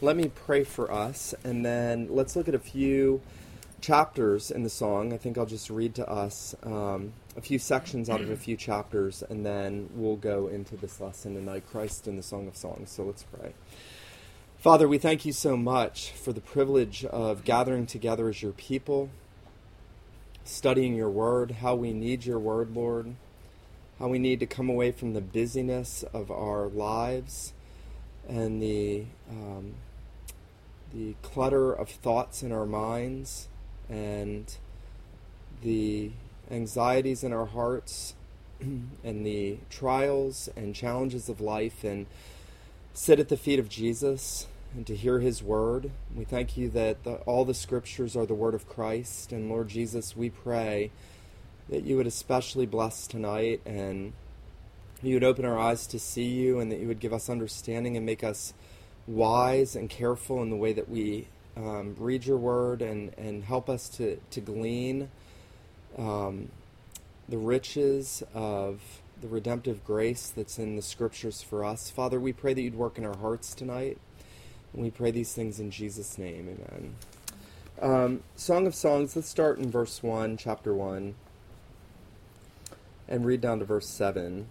let 0.00 0.16
me 0.16 0.30
pray 0.32 0.64
for 0.64 0.92
us, 0.92 1.34
and 1.42 1.64
then 1.64 2.06
let's 2.10 2.36
look 2.36 2.48
at 2.48 2.54
a 2.54 2.60
few 2.60 3.20
chapters 3.80 4.50
in 4.50 4.62
the 4.62 4.70
song. 4.70 5.12
I 5.12 5.16
think 5.16 5.36
I'll 5.36 5.46
just 5.46 5.70
read 5.70 5.94
to 5.96 6.08
us 6.08 6.54
um, 6.62 7.12
a 7.36 7.40
few 7.40 7.58
sections 7.58 8.08
out 8.08 8.20
of 8.20 8.30
a 8.30 8.36
few 8.36 8.56
chapters, 8.56 9.22
and 9.28 9.44
then 9.44 9.88
we'll 9.94 10.16
go 10.16 10.46
into 10.46 10.76
this 10.76 11.00
lesson 11.00 11.34
tonight 11.34 11.64
Christ 11.70 12.06
in 12.06 12.16
the 12.16 12.22
Song 12.22 12.46
of 12.46 12.56
Songs. 12.56 12.90
So 12.90 13.04
let's 13.04 13.24
pray. 13.24 13.54
Father, 14.58 14.88
we 14.88 14.98
thank 14.98 15.24
you 15.24 15.32
so 15.32 15.56
much 15.56 16.10
for 16.10 16.32
the 16.32 16.40
privilege 16.40 17.04
of 17.04 17.44
gathering 17.44 17.86
together 17.86 18.28
as 18.28 18.42
your 18.42 18.52
people, 18.52 19.08
studying 20.44 20.94
your 20.94 21.10
word, 21.10 21.52
how 21.60 21.74
we 21.74 21.92
need 21.92 22.24
your 22.24 22.38
word, 22.38 22.74
Lord, 22.74 23.14
how 23.98 24.08
we 24.08 24.18
need 24.18 24.40
to 24.40 24.46
come 24.46 24.68
away 24.68 24.90
from 24.92 25.14
the 25.14 25.20
busyness 25.20 26.04
of 26.12 26.30
our 26.30 26.66
lives 26.66 27.52
and 28.28 28.60
the 28.60 29.04
um, 29.30 29.74
the 30.92 31.14
clutter 31.22 31.72
of 31.72 31.88
thoughts 31.88 32.42
in 32.42 32.52
our 32.52 32.66
minds 32.66 33.48
and 33.88 34.56
the 35.62 36.10
anxieties 36.50 37.22
in 37.22 37.32
our 37.32 37.46
hearts 37.46 38.14
and 38.60 39.26
the 39.26 39.58
trials 39.70 40.48
and 40.56 40.74
challenges 40.74 41.28
of 41.28 41.40
life 41.40 41.84
and 41.84 42.06
sit 42.94 43.20
at 43.20 43.28
the 43.28 43.36
feet 43.36 43.58
of 43.58 43.68
Jesus 43.68 44.46
and 44.74 44.86
to 44.86 44.94
hear 44.94 45.20
his 45.20 45.42
word. 45.42 45.90
We 46.14 46.24
thank 46.24 46.56
you 46.56 46.68
that 46.70 47.04
the, 47.04 47.14
all 47.26 47.44
the 47.44 47.54
scriptures 47.54 48.16
are 48.16 48.26
the 48.26 48.34
word 48.34 48.54
of 48.54 48.68
Christ. 48.68 49.32
And 49.32 49.48
Lord 49.48 49.68
Jesus, 49.68 50.16
we 50.16 50.30
pray 50.30 50.90
that 51.68 51.84
you 51.84 51.96
would 51.96 52.06
especially 52.06 52.66
bless 52.66 53.06
tonight 53.06 53.60
and 53.64 54.12
you 55.02 55.14
would 55.14 55.24
open 55.24 55.44
our 55.44 55.58
eyes 55.58 55.86
to 55.86 55.98
see 55.98 56.24
you 56.24 56.58
and 56.58 56.72
that 56.72 56.80
you 56.80 56.88
would 56.88 57.00
give 57.00 57.12
us 57.12 57.30
understanding 57.30 57.96
and 57.96 58.04
make 58.04 58.24
us 58.24 58.52
wise 59.08 59.74
and 59.74 59.88
careful 59.88 60.42
in 60.42 60.50
the 60.50 60.56
way 60.56 60.72
that 60.72 60.88
we 60.88 61.26
um, 61.56 61.96
read 61.98 62.24
your 62.24 62.36
word 62.36 62.82
and, 62.82 63.12
and 63.18 63.42
help 63.42 63.68
us 63.68 63.88
to, 63.88 64.20
to 64.30 64.40
glean 64.40 65.08
um, 65.96 66.50
the 67.28 67.38
riches 67.38 68.22
of 68.34 68.80
the 69.20 69.28
redemptive 69.28 69.84
grace 69.84 70.32
that's 70.34 70.58
in 70.58 70.76
the 70.76 70.82
scriptures 70.82 71.42
for 71.42 71.64
us. 71.64 71.90
Father, 71.90 72.20
we 72.20 72.32
pray 72.32 72.54
that 72.54 72.60
you'd 72.60 72.76
work 72.76 72.98
in 72.98 73.04
our 73.04 73.16
hearts 73.16 73.54
tonight. 73.54 73.98
And 74.72 74.82
we 74.82 74.90
pray 74.90 75.10
these 75.10 75.32
things 75.32 75.58
in 75.58 75.70
Jesus' 75.70 76.18
name. 76.18 76.56
Amen. 76.56 76.94
Um, 77.80 78.22
Song 78.36 78.66
of 78.66 78.74
Songs, 78.74 79.16
let's 79.16 79.28
start 79.28 79.58
in 79.58 79.70
verse 79.70 80.02
1, 80.02 80.36
chapter 80.36 80.74
1, 80.74 81.14
and 83.08 83.24
read 83.24 83.40
down 83.40 83.60
to 83.60 83.64
verse 83.64 83.88
7. 83.88 84.46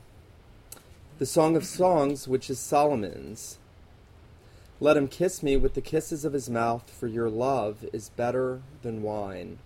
The 1.20 1.26
Song 1.26 1.56
of 1.56 1.66
Songs, 1.66 2.28
which 2.28 2.50
is 2.50 2.60
Solomon's. 2.60 3.60
Let 4.80 4.95
him 4.95 5.08
kiss 5.08 5.42
me 5.42 5.58
with 5.58 5.73
the 5.73 5.81
kisses 5.81 6.23
of 6.23 6.33
his 6.33 6.50
mouth, 6.50 6.92
for 6.92 7.08
your 7.08 7.30
love 7.30 7.83
is 7.92 8.09
better 8.09 8.61
than 8.83 9.02
wine. 9.02 9.58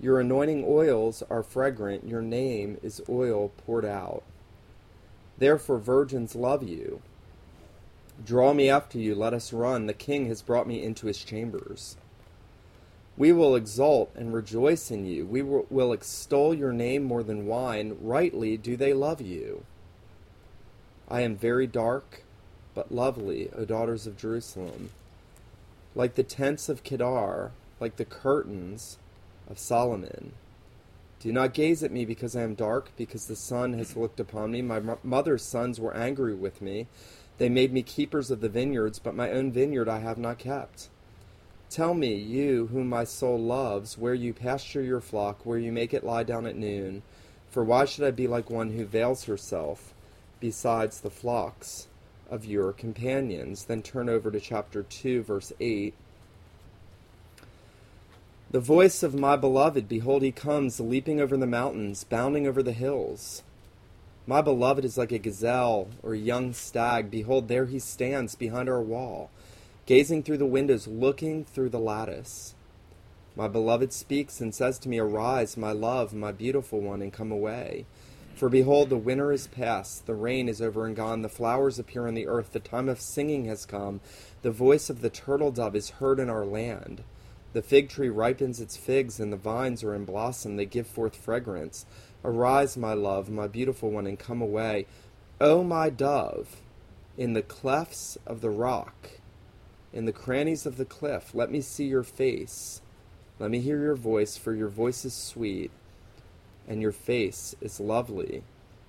Your 0.00 0.20
anointing 0.20 0.64
oils 0.66 1.22
are 1.28 1.42
fragrant, 1.42 2.08
your 2.08 2.22
name 2.22 2.78
is 2.82 3.02
oil 3.08 3.50
poured 3.66 3.84
out. 3.84 4.22
Therefore, 5.36 5.78
virgins 5.78 6.34
love 6.34 6.62
you. 6.62 7.02
Draw 8.24 8.54
me 8.54 8.70
after 8.70 8.98
you, 8.98 9.14
let 9.14 9.34
us 9.34 9.52
run. 9.52 9.86
The 9.86 9.92
king 9.92 10.26
has 10.26 10.40
brought 10.40 10.66
me 10.66 10.82
into 10.82 11.06
his 11.06 11.22
chambers. 11.22 11.98
We 13.18 13.32
will 13.32 13.54
exult 13.54 14.10
and 14.14 14.32
rejoice 14.32 14.90
in 14.90 15.04
you. 15.04 15.26
We 15.26 15.42
will 15.42 15.92
extol 15.92 16.54
your 16.54 16.72
name 16.72 17.02
more 17.02 17.22
than 17.22 17.46
wine. 17.46 17.96
Rightly 18.00 18.56
do 18.56 18.76
they 18.76 18.94
love 18.94 19.20
you. 19.20 19.64
I 21.08 21.20
am 21.20 21.36
very 21.36 21.66
dark 21.66 22.22
but 22.76 22.92
lovely, 22.92 23.48
O 23.56 23.64
daughters 23.64 24.06
of 24.06 24.18
Jerusalem. 24.18 24.90
Like 25.94 26.14
the 26.14 26.22
tents 26.22 26.68
of 26.68 26.84
Kedar, 26.84 27.52
like 27.80 27.96
the 27.96 28.04
curtains 28.04 28.98
of 29.48 29.58
Solomon. 29.58 30.32
Do 31.18 31.32
not 31.32 31.54
gaze 31.54 31.82
at 31.82 31.90
me 31.90 32.04
because 32.04 32.36
I 32.36 32.42
am 32.42 32.54
dark, 32.54 32.90
because 32.98 33.26
the 33.26 33.34
sun 33.34 33.72
has 33.72 33.96
looked 33.96 34.20
upon 34.20 34.50
me. 34.50 34.60
My 34.60 34.82
mother's 35.02 35.42
sons 35.42 35.80
were 35.80 35.96
angry 35.96 36.34
with 36.34 36.60
me. 36.60 36.86
They 37.38 37.48
made 37.48 37.72
me 37.72 37.82
keepers 37.82 38.30
of 38.30 38.42
the 38.42 38.50
vineyards, 38.50 38.98
but 38.98 39.14
my 39.14 39.30
own 39.30 39.52
vineyard 39.52 39.88
I 39.88 40.00
have 40.00 40.18
not 40.18 40.38
kept. 40.38 40.90
Tell 41.70 41.94
me, 41.94 42.14
you 42.14 42.66
whom 42.66 42.90
my 42.90 43.04
soul 43.04 43.38
loves, 43.38 43.96
where 43.96 44.14
you 44.14 44.34
pasture 44.34 44.82
your 44.82 45.00
flock, 45.00 45.46
where 45.46 45.58
you 45.58 45.72
make 45.72 45.94
it 45.94 46.04
lie 46.04 46.24
down 46.24 46.44
at 46.44 46.56
noon. 46.56 47.02
For 47.50 47.64
why 47.64 47.86
should 47.86 48.04
I 48.04 48.10
be 48.10 48.28
like 48.28 48.50
one 48.50 48.72
who 48.72 48.84
veils 48.84 49.24
herself 49.24 49.94
besides 50.40 51.00
the 51.00 51.10
flocks? 51.10 51.88
Of 52.30 52.44
your 52.44 52.72
companions. 52.72 53.64
Then 53.64 53.82
turn 53.82 54.08
over 54.08 54.30
to 54.30 54.40
chapter 54.40 54.82
2, 54.82 55.22
verse 55.22 55.52
8. 55.60 55.94
The 58.50 58.60
voice 58.60 59.02
of 59.02 59.14
my 59.14 59.36
beloved, 59.36 59.88
behold, 59.88 60.22
he 60.22 60.32
comes, 60.32 60.78
leaping 60.78 61.20
over 61.20 61.36
the 61.36 61.46
mountains, 61.46 62.04
bounding 62.04 62.46
over 62.46 62.62
the 62.62 62.72
hills. 62.72 63.42
My 64.26 64.40
beloved 64.40 64.84
is 64.84 64.96
like 64.96 65.12
a 65.12 65.18
gazelle 65.18 65.88
or 66.02 66.14
a 66.14 66.18
young 66.18 66.52
stag. 66.52 67.10
Behold, 67.10 67.48
there 67.48 67.66
he 67.66 67.78
stands 67.78 68.34
behind 68.34 68.68
our 68.68 68.80
wall, 68.80 69.30
gazing 69.84 70.22
through 70.22 70.38
the 70.38 70.46
windows, 70.46 70.86
looking 70.86 71.44
through 71.44 71.70
the 71.70 71.78
lattice. 71.78 72.54
My 73.36 73.48
beloved 73.48 73.92
speaks 73.92 74.40
and 74.40 74.54
says 74.54 74.78
to 74.80 74.88
me, 74.88 74.98
Arise, 74.98 75.56
my 75.56 75.72
love, 75.72 76.14
my 76.14 76.32
beautiful 76.32 76.80
one, 76.80 77.02
and 77.02 77.12
come 77.12 77.30
away. 77.30 77.84
For 78.36 78.50
behold, 78.50 78.90
the 78.90 78.98
winter 78.98 79.32
is 79.32 79.46
past, 79.46 80.04
the 80.04 80.14
rain 80.14 80.46
is 80.46 80.60
over 80.60 80.84
and 80.84 80.94
gone, 80.94 81.22
the 81.22 81.28
flowers 81.30 81.78
appear 81.78 82.06
on 82.06 82.12
the 82.12 82.26
earth, 82.26 82.52
the 82.52 82.60
time 82.60 82.86
of 82.86 83.00
singing 83.00 83.46
has 83.46 83.64
come, 83.64 84.02
the 84.42 84.50
voice 84.50 84.90
of 84.90 85.00
the 85.00 85.08
turtle 85.08 85.50
dove 85.50 85.74
is 85.74 85.88
heard 85.88 86.20
in 86.20 86.28
our 86.28 86.44
land. 86.44 87.02
The 87.54 87.62
fig 87.62 87.88
tree 87.88 88.10
ripens 88.10 88.60
its 88.60 88.76
figs, 88.76 89.18
and 89.18 89.32
the 89.32 89.38
vines 89.38 89.82
are 89.82 89.94
in 89.94 90.04
blossom, 90.04 90.56
they 90.56 90.66
give 90.66 90.86
forth 90.86 91.16
fragrance. 91.16 91.86
Arise, 92.22 92.76
my 92.76 92.92
love, 92.92 93.30
my 93.30 93.46
beautiful 93.46 93.90
one, 93.90 94.06
and 94.06 94.18
come 94.18 94.42
away. 94.42 94.84
O 95.40 95.64
my 95.64 95.88
dove, 95.88 96.60
in 97.16 97.32
the 97.32 97.40
clefts 97.40 98.18
of 98.26 98.42
the 98.42 98.50
rock, 98.50 99.12
in 99.94 100.04
the 100.04 100.12
crannies 100.12 100.66
of 100.66 100.76
the 100.76 100.84
cliff, 100.84 101.34
let 101.34 101.50
me 101.50 101.62
see 101.62 101.86
your 101.86 102.02
face. 102.02 102.82
Let 103.38 103.50
me 103.50 103.60
hear 103.60 103.80
your 103.80 103.96
voice, 103.96 104.36
for 104.36 104.52
your 104.52 104.68
voice 104.68 105.06
is 105.06 105.14
sweet 105.14 105.70
and 106.68 106.82
your 106.82 106.92
face 106.92 107.54
is 107.60 107.80
lovely. 107.80 108.42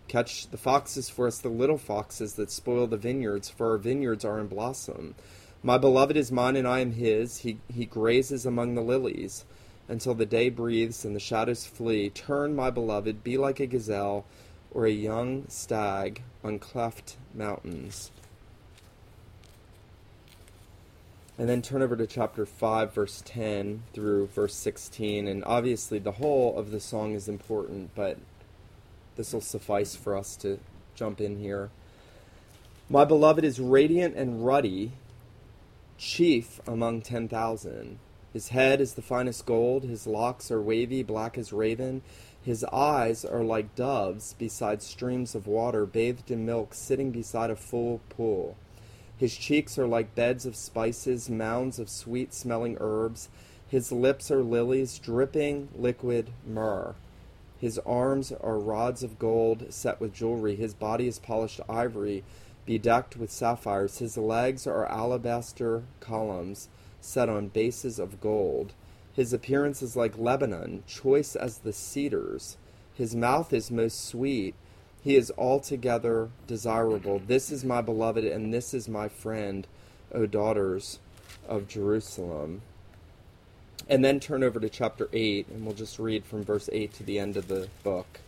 Catch 0.08 0.50
the 0.50 0.58
foxes 0.58 1.10
for 1.10 1.28
us, 1.28 1.40
the 1.40 1.50
little 1.50 1.78
foxes 1.78 2.34
that 2.34 2.52
spoil 2.52 2.88
the 2.88 2.98
vineyards, 2.98 3.50
for 3.50 3.72
our 3.72 3.78
vineyards 3.78 4.24
are 4.24 4.40
in 4.40 4.48
blossom. 4.48 5.16
My 5.64 5.78
beloved 5.78 6.16
is 6.16 6.32
mine, 6.32 6.56
and 6.56 6.68
I 6.68 6.80
am 6.80 6.94
his. 6.94 7.40
He, 7.40 7.60
he 7.74 7.86
grazes 7.86 8.46
among 8.46 8.76
the 8.76 8.82
lilies 8.82 9.44
until 9.90 10.14
the 10.14 10.26
day 10.26 10.50
breathes 10.50 11.04
and 11.04 11.16
the 11.16 11.20
shadows 11.20 11.66
flee. 11.66 12.10
Turn, 12.10 12.56
my 12.56 12.70
beloved, 12.70 13.24
be 13.24 13.38
like 13.38 13.60
a 13.60 13.66
gazelle 13.66 14.26
or 14.72 14.86
a 14.86 14.92
young 14.92 15.46
stag 15.48 16.22
on 16.44 16.60
cleft 16.60 17.18
mountains. 17.34 18.12
And 21.40 21.48
then 21.48 21.62
turn 21.62 21.84
over 21.84 21.96
to 21.96 22.08
chapter 22.08 22.48
5, 22.48 22.94
verse 22.94 23.22
10 23.24 23.84
through 23.94 24.28
verse 24.28 24.56
16. 24.56 25.28
And 25.28 25.44
obviously, 25.46 26.00
the 26.00 26.14
whole 26.14 26.58
of 26.58 26.72
the 26.72 26.80
song 26.80 27.14
is 27.14 27.30
important, 27.30 27.92
but 27.94 28.18
this 29.18 29.34
will 29.34 29.42
suffice 29.42 29.96
for 29.96 30.18
us 30.18 30.36
to 30.38 30.60
jump 30.96 31.22
in 31.22 31.38
here. 31.38 31.70
My 32.90 33.06
beloved 33.06 33.44
is 33.44 33.60
radiant 33.60 34.16
and 34.16 34.46
ruddy, 34.46 34.94
chief 35.98 36.60
among 36.66 37.02
10,000. 37.02 38.00
His 38.34 38.50
head 38.50 38.82
is 38.82 38.94
the 38.94 39.02
finest 39.02 39.46
gold, 39.46 39.84
his 39.84 40.08
locks 40.08 40.50
are 40.52 40.62
wavy, 40.62 41.04
black 41.04 41.38
as 41.38 41.54
raven. 41.54 42.02
His 42.44 42.64
eyes 42.66 43.26
are 43.26 43.44
like 43.44 43.76
doves 43.76 44.34
beside 44.34 44.82
streams 44.82 45.36
of 45.36 45.48
water, 45.48 45.86
bathed 45.86 46.32
in 46.32 46.46
milk, 46.46 46.74
sitting 46.74 47.12
beside 47.12 47.50
a 47.50 47.56
full 47.56 48.00
pool. 48.10 48.56
His 49.18 49.36
cheeks 49.36 49.80
are 49.80 49.88
like 49.88 50.14
beds 50.14 50.46
of 50.46 50.56
spices, 50.56 51.30
mounds 51.30 51.80
of 51.80 51.90
sweet 51.90 52.34
smelling 52.34 52.78
herbs. 52.80 53.30
His 53.68 53.92
lips 53.92 54.30
are 54.30 54.44
lilies, 54.44 55.00
dripping 55.00 55.70
liquid 55.76 56.30
myrrh. 56.46 56.94
His 57.60 57.80
arms 57.80 58.32
are 58.32 58.60
rods 58.60 59.02
of 59.02 59.18
gold 59.18 59.74
set 59.74 60.00
with 60.00 60.14
jewelry. 60.14 60.56
His 60.56 60.76
body 60.76 61.08
is 61.08 61.18
polished 61.18 61.60
ivory, 61.68 62.24
bedecked 62.66 63.18
with 63.18 63.32
sapphires. 63.32 63.98
His 63.98 64.18
legs 64.18 64.68
are 64.68 64.86
alabaster 64.86 65.84
columns 66.00 66.70
set 67.02 67.28
on 67.28 67.48
bases 67.48 67.98
of 67.98 68.22
gold. 68.22 68.74
His 69.14 69.34
appearance 69.34 69.82
is 69.82 69.96
like 69.96 70.20
Lebanon, 70.20 70.84
choice 70.86 71.36
as 71.36 71.60
the 71.60 71.74
cedars. 71.74 72.58
His 72.94 73.16
mouth 73.16 73.52
is 73.52 73.72
most 73.72 74.06
sweet 74.06 74.54
he 75.08 75.16
is 75.16 75.32
altogether 75.38 76.28
desirable. 76.48 77.22
This 77.26 77.50
is 77.50 77.64
my 77.64 77.80
beloved, 77.80 78.26
and 78.26 78.54
this 78.54 78.74
is 78.74 78.90
my 78.90 79.08
friend, 79.08 79.66
O 80.14 80.26
daughters 80.26 81.00
of 81.48 81.70
Jerusalem. 81.70 82.62
And 83.88 84.04
then 84.04 84.20
turn 84.20 84.44
over 84.44 84.60
to 84.60 84.68
chapter 84.68 85.08
8, 85.14 85.48
and 85.48 85.66
we'll 85.66 85.76
just 85.76 85.98
read 85.98 86.26
from 86.26 86.44
verse 86.44 86.70
8 86.74 86.92
to 86.96 87.04
the 87.04 87.20
end 87.20 87.38
of 87.38 87.48
the 87.48 87.70
book. 87.86 88.20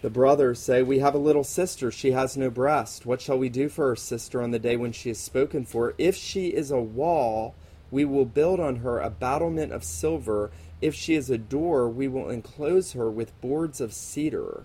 The 0.00 0.08
brothers 0.08 0.60
say, 0.60 0.82
We 0.82 1.00
have 1.00 1.14
a 1.14 1.18
little 1.18 1.44
sister. 1.44 1.90
She 1.90 2.12
has 2.12 2.38
no 2.38 2.48
breast. 2.48 3.04
What 3.04 3.20
shall 3.20 3.36
we 3.36 3.50
do 3.50 3.68
for 3.68 3.88
her 3.88 3.96
sister 3.96 4.42
on 4.42 4.50
the 4.50 4.58
day 4.58 4.78
when 4.78 4.92
she 4.92 5.10
is 5.10 5.20
spoken 5.20 5.66
for? 5.66 5.92
If 5.98 6.16
she 6.16 6.54
is 6.54 6.70
a 6.70 6.80
wall, 6.80 7.54
we 7.90 8.06
will 8.06 8.24
build 8.24 8.60
on 8.60 8.76
her 8.76 8.98
a 8.98 9.10
battlement 9.10 9.72
of 9.72 9.84
silver. 9.84 10.50
If 10.80 10.94
she 10.94 11.14
is 11.14 11.28
a 11.28 11.36
door, 11.36 11.86
we 11.86 12.08
will 12.08 12.30
enclose 12.30 12.92
her 12.92 13.10
with 13.10 13.38
boards 13.42 13.82
of 13.82 13.92
cedar. 13.92 14.64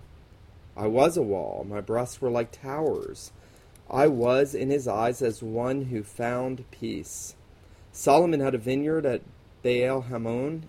I 0.76 0.88
was 0.88 1.18
a 1.18 1.22
wall. 1.22 1.66
My 1.68 1.82
breasts 1.82 2.22
were 2.22 2.30
like 2.30 2.52
towers. 2.52 3.32
I 3.90 4.08
was 4.08 4.54
in 4.54 4.70
his 4.70 4.88
eyes 4.88 5.22
as 5.22 5.42
one 5.42 5.86
who 5.86 6.04
found 6.04 6.70
peace. 6.72 7.36
Solomon 7.92 8.40
had 8.40 8.56
a 8.56 8.60
vineyard 8.60 9.06
at 9.06 9.22
Baal 9.64 10.02
Hamon 10.02 10.68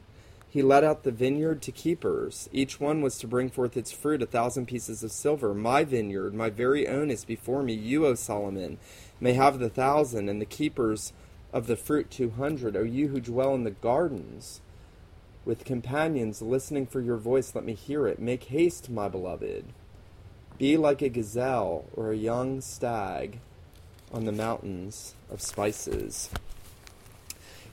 he 0.50 0.62
let 0.62 0.82
out 0.82 1.05
the 1.05 1.12
vineyard 1.12 1.62
to 1.62 1.70
keepers. 1.70 2.49
Each 2.52 2.81
one 2.81 3.02
was 3.02 3.19
to 3.19 3.29
bring 3.29 3.50
forth 3.50 3.76
its 3.76 3.93
fruit, 3.93 4.20
a 4.20 4.26
thousand 4.26 4.67
pieces 4.67 5.05
of 5.05 5.12
silver. 5.12 5.55
My 5.55 5.85
vineyard, 5.85 6.35
my 6.35 6.50
very 6.50 6.88
own, 6.88 7.08
is 7.08 7.25
before 7.25 7.62
me. 7.62 7.73
You, 7.73 8.05
O 8.05 8.14
Solomon, 8.14 8.79
may 9.20 9.35
have 9.35 9.61
the 9.61 9.69
thousand, 9.69 10.29
and 10.29 10.41
the 10.41 10.46
keepers 10.46 11.12
of 11.53 11.69
the 11.69 11.76
fruit 11.76 12.11
two 12.11 12.31
hundred. 12.31 12.76
O 12.76 12.82
you 12.82 13.08
who 13.08 13.20
dwell 13.20 13.55
in 13.55 13.62
the 13.62 13.70
gardens, 13.70 14.61
with 15.44 15.64
companions 15.64 16.43
listening 16.43 16.85
for 16.85 17.00
your 17.00 17.17
voice, 17.17 17.55
let 17.55 17.64
me 17.64 17.75
hear 17.75 18.08
it. 18.08 18.19
Make 18.19 18.44
haste, 18.44 18.91
my 18.91 19.08
beloved. 19.08 19.67
Be 20.60 20.76
like 20.76 21.00
a 21.00 21.08
gazelle 21.08 21.86
or 21.94 22.12
a 22.12 22.16
young 22.16 22.60
stag 22.60 23.40
on 24.12 24.26
the 24.26 24.32
mountains 24.32 25.14
of 25.30 25.40
spices. 25.40 26.28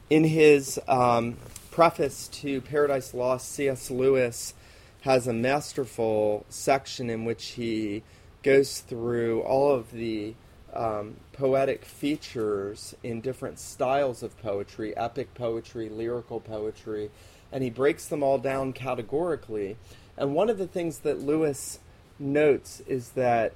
In 0.10 0.24
his 0.24 0.80
um, 0.88 1.36
preface 1.70 2.30
to 2.30 2.62
Paradise 2.62 3.14
Lost, 3.14 3.52
C.S. 3.52 3.92
Lewis 3.92 4.54
has 5.02 5.28
a 5.28 5.34
masterful 5.34 6.46
section 6.48 7.10
in 7.10 7.26
which 7.26 7.48
he 7.48 8.04
goes 8.42 8.80
through 8.80 9.42
all 9.42 9.70
of 9.74 9.92
the 9.92 10.34
um, 10.74 11.18
poetic 11.34 11.84
features 11.84 12.96
in 13.04 13.20
different 13.20 13.60
styles 13.60 14.24
of 14.24 14.42
poetry 14.42 14.96
epic 14.96 15.34
poetry, 15.34 15.90
lyrical 15.90 16.40
poetry, 16.40 17.12
and 17.52 17.66
he 17.66 17.70
breaks 17.70 18.06
them 18.06 18.24
all 18.24 18.38
down 18.38 18.72
categorically. 18.72 19.76
And 20.16 20.34
one 20.34 20.50
of 20.50 20.58
the 20.58 20.68
things 20.68 21.00
that 21.00 21.20
Lewis 21.20 21.80
notes 22.20 22.82
is 22.88 23.12
that 23.12 23.54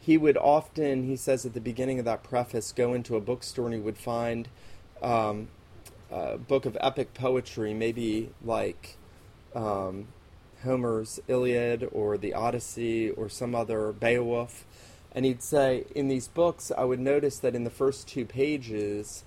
he 0.00 0.16
would 0.16 0.36
often, 0.36 1.04
he 1.04 1.16
says 1.16 1.44
at 1.44 1.54
the 1.54 1.60
beginning 1.60 1.98
of 1.98 2.04
that 2.04 2.22
preface, 2.22 2.72
go 2.72 2.94
into 2.94 3.16
a 3.16 3.20
bookstore 3.20 3.66
and 3.66 3.74
he 3.74 3.80
would 3.80 3.98
find 3.98 4.48
um, 5.02 5.48
uh, 6.12 6.36
book 6.36 6.64
of 6.64 6.76
epic 6.80 7.12
poetry, 7.12 7.74
maybe 7.74 8.30
like 8.44 8.96
um, 9.54 10.06
Homer's 10.62 11.18
Iliad 11.26 11.88
or 11.90 12.16
the 12.16 12.34
Odyssey 12.34 13.10
or 13.10 13.28
some 13.28 13.54
other 13.54 13.92
Beowulf. 13.92 14.64
And 15.12 15.24
he'd 15.24 15.42
say, 15.42 15.86
in 15.94 16.08
these 16.08 16.28
books, 16.28 16.70
I 16.76 16.84
would 16.84 17.00
notice 17.00 17.38
that 17.38 17.54
in 17.54 17.64
the 17.64 17.70
first 17.70 18.06
two 18.06 18.24
pages, 18.24 19.24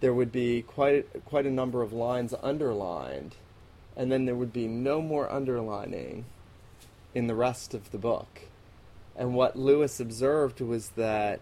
there 0.00 0.14
would 0.14 0.32
be 0.32 0.62
quite 0.62 1.24
quite 1.24 1.46
a 1.46 1.50
number 1.50 1.82
of 1.82 1.92
lines 1.92 2.32
underlined, 2.42 3.34
and 3.96 4.10
then 4.10 4.24
there 4.24 4.36
would 4.36 4.52
be 4.52 4.66
no 4.66 5.02
more 5.02 5.30
underlining 5.30 6.24
in 7.14 7.26
the 7.26 7.34
rest 7.34 7.74
of 7.74 7.90
the 7.90 7.98
book. 7.98 8.42
And 9.16 9.34
what 9.34 9.56
Lewis 9.56 10.00
observed 10.00 10.60
was 10.60 10.90
that 10.90 11.40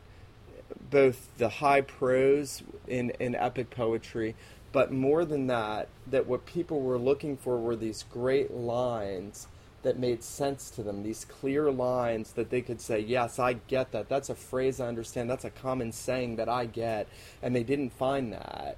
both 0.90 1.28
the 1.38 1.48
high 1.48 1.80
prose 1.80 2.62
in, 2.88 3.10
in 3.20 3.34
epic 3.34 3.70
poetry 3.70 4.34
but 4.76 4.92
more 4.92 5.24
than 5.24 5.46
that, 5.46 5.88
that 6.06 6.26
what 6.26 6.44
people 6.44 6.82
were 6.82 6.98
looking 6.98 7.38
for 7.38 7.56
were 7.58 7.76
these 7.76 8.04
great 8.12 8.52
lines 8.52 9.46
that 9.82 9.98
made 9.98 10.22
sense 10.22 10.68
to 10.68 10.82
them, 10.82 11.02
these 11.02 11.24
clear 11.24 11.70
lines 11.70 12.32
that 12.32 12.50
they 12.50 12.60
could 12.60 12.82
say, 12.82 13.00
Yes, 13.00 13.38
I 13.38 13.54
get 13.54 13.92
that. 13.92 14.10
That's 14.10 14.28
a 14.28 14.34
phrase 14.34 14.78
I 14.78 14.88
understand. 14.88 15.30
That's 15.30 15.46
a 15.46 15.50
common 15.50 15.92
saying 15.92 16.36
that 16.36 16.50
I 16.50 16.66
get. 16.66 17.08
And 17.40 17.56
they 17.56 17.62
didn't 17.62 17.94
find 17.94 18.30
that. 18.34 18.76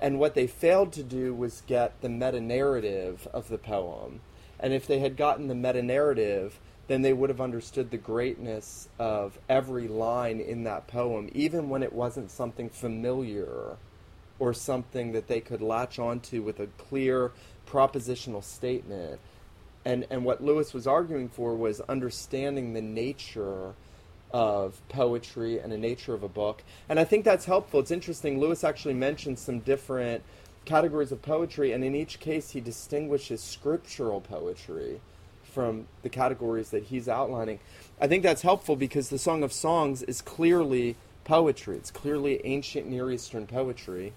And 0.00 0.18
what 0.18 0.34
they 0.34 0.48
failed 0.48 0.92
to 0.94 1.04
do 1.04 1.32
was 1.32 1.62
get 1.68 2.00
the 2.00 2.08
meta 2.08 2.40
narrative 2.40 3.28
of 3.32 3.48
the 3.48 3.58
poem. 3.58 4.22
And 4.62 4.72
if 4.72 4.86
they 4.86 5.00
had 5.00 5.16
gotten 5.16 5.48
the 5.48 5.54
meta 5.54 5.82
narrative, 5.82 6.58
then 6.86 7.02
they 7.02 7.12
would 7.12 7.30
have 7.30 7.40
understood 7.40 7.90
the 7.90 7.96
greatness 7.96 8.88
of 8.98 9.38
every 9.48 9.88
line 9.88 10.40
in 10.40 10.64
that 10.64 10.86
poem, 10.86 11.28
even 11.32 11.68
when 11.68 11.82
it 11.82 11.92
wasn't 11.92 12.30
something 12.30 12.68
familiar 12.70 13.76
or 14.38 14.54
something 14.54 15.12
that 15.12 15.28
they 15.28 15.40
could 15.40 15.60
latch 15.60 15.98
onto 15.98 16.42
with 16.42 16.60
a 16.60 16.66
clear 16.78 17.32
propositional 17.68 18.42
statement. 18.42 19.20
And, 19.84 20.06
and 20.10 20.24
what 20.24 20.42
Lewis 20.42 20.72
was 20.72 20.86
arguing 20.86 21.28
for 21.28 21.54
was 21.54 21.80
understanding 21.82 22.72
the 22.72 22.82
nature 22.82 23.74
of 24.32 24.80
poetry 24.88 25.58
and 25.58 25.70
the 25.70 25.78
nature 25.78 26.14
of 26.14 26.22
a 26.22 26.28
book. 26.28 26.62
And 26.88 26.98
I 26.98 27.04
think 27.04 27.24
that's 27.24 27.44
helpful. 27.44 27.80
It's 27.80 27.90
interesting. 27.90 28.40
Lewis 28.40 28.64
actually 28.64 28.94
mentioned 28.94 29.38
some 29.38 29.60
different 29.60 30.22
categories 30.64 31.12
of 31.12 31.22
poetry, 31.22 31.72
and 31.72 31.84
in 31.84 31.94
each 31.94 32.20
case, 32.20 32.50
he 32.50 32.60
distinguishes 32.60 33.42
scriptural 33.42 34.20
poetry 34.20 35.00
from 35.42 35.86
the 36.02 36.08
categories 36.08 36.70
that 36.70 36.84
he's 36.84 37.08
outlining. 37.08 37.60
I 38.00 38.08
think 38.08 38.22
that's 38.22 38.42
helpful 38.42 38.76
because 38.76 39.10
the 39.10 39.18
Song 39.18 39.42
of 39.42 39.52
Songs 39.52 40.02
is 40.02 40.22
clearly 40.22 40.96
poetry, 41.24 41.76
it's 41.76 41.90
clearly 41.90 42.40
ancient 42.44 42.86
Near 42.86 43.10
Eastern 43.10 43.46
poetry. 43.46 44.12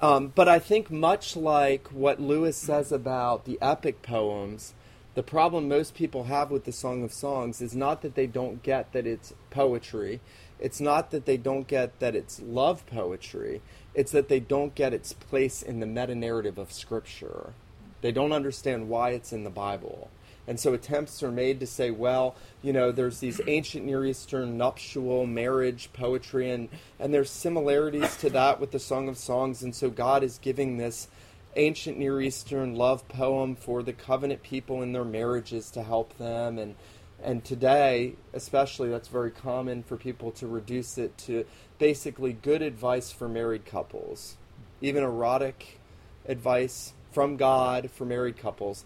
Um, 0.00 0.32
but 0.34 0.48
I 0.48 0.58
think, 0.58 0.90
much 0.90 1.36
like 1.36 1.86
what 1.88 2.20
Lewis 2.20 2.56
says 2.56 2.90
about 2.90 3.44
the 3.44 3.56
epic 3.62 4.02
poems, 4.02 4.74
the 5.14 5.22
problem 5.22 5.68
most 5.68 5.94
people 5.94 6.24
have 6.24 6.50
with 6.50 6.64
the 6.64 6.72
Song 6.72 7.04
of 7.04 7.12
Songs 7.12 7.60
is 7.60 7.76
not 7.76 8.02
that 8.02 8.16
they 8.16 8.26
don't 8.26 8.62
get 8.62 8.92
that 8.92 9.06
it's 9.06 9.32
poetry. 9.50 10.20
It's 10.62 10.80
not 10.80 11.10
that 11.10 11.26
they 11.26 11.36
don't 11.36 11.66
get 11.66 11.98
that 11.98 12.14
it's 12.14 12.40
love 12.40 12.86
poetry. 12.86 13.62
It's 13.96 14.12
that 14.12 14.28
they 14.28 14.38
don't 14.38 14.76
get 14.76 14.94
its 14.94 15.12
place 15.12 15.60
in 15.60 15.80
the 15.80 15.86
meta 15.86 16.14
narrative 16.14 16.56
of 16.56 16.70
Scripture. 16.70 17.52
They 18.00 18.12
don't 18.12 18.30
understand 18.30 18.88
why 18.88 19.10
it's 19.10 19.32
in 19.32 19.42
the 19.42 19.50
Bible. 19.50 20.08
And 20.46 20.60
so 20.60 20.72
attempts 20.72 21.20
are 21.24 21.32
made 21.32 21.58
to 21.60 21.66
say, 21.66 21.90
well, 21.90 22.36
you 22.62 22.72
know, 22.72 22.92
there's 22.92 23.18
these 23.18 23.40
ancient 23.48 23.84
Near 23.84 24.06
Eastern 24.06 24.56
nuptial 24.56 25.26
marriage 25.26 25.90
poetry, 25.92 26.52
and, 26.52 26.68
and 27.00 27.12
there's 27.12 27.30
similarities 27.30 28.16
to 28.18 28.30
that 28.30 28.60
with 28.60 28.70
the 28.70 28.78
Song 28.78 29.08
of 29.08 29.18
Songs. 29.18 29.64
And 29.64 29.74
so 29.74 29.90
God 29.90 30.22
is 30.22 30.38
giving 30.38 30.76
this 30.76 31.08
ancient 31.56 31.98
Near 31.98 32.20
Eastern 32.20 32.76
love 32.76 33.08
poem 33.08 33.56
for 33.56 33.82
the 33.82 33.92
covenant 33.92 34.44
people 34.44 34.80
in 34.80 34.92
their 34.92 35.04
marriages 35.04 35.72
to 35.72 35.82
help 35.82 36.16
them. 36.18 36.56
And, 36.56 36.76
and 37.22 37.44
today, 37.44 38.14
especially, 38.32 38.88
that's 38.90 39.08
very 39.08 39.30
common 39.30 39.82
for 39.82 39.96
people 39.96 40.30
to 40.32 40.46
reduce 40.46 40.98
it 40.98 41.16
to 41.18 41.44
basically 41.78 42.32
good 42.32 42.62
advice 42.62 43.10
for 43.10 43.28
married 43.28 43.64
couples, 43.64 44.36
even 44.80 45.02
erotic 45.02 45.80
advice 46.26 46.92
from 47.10 47.36
God 47.36 47.90
for 47.90 48.04
married 48.04 48.36
couples 48.36 48.84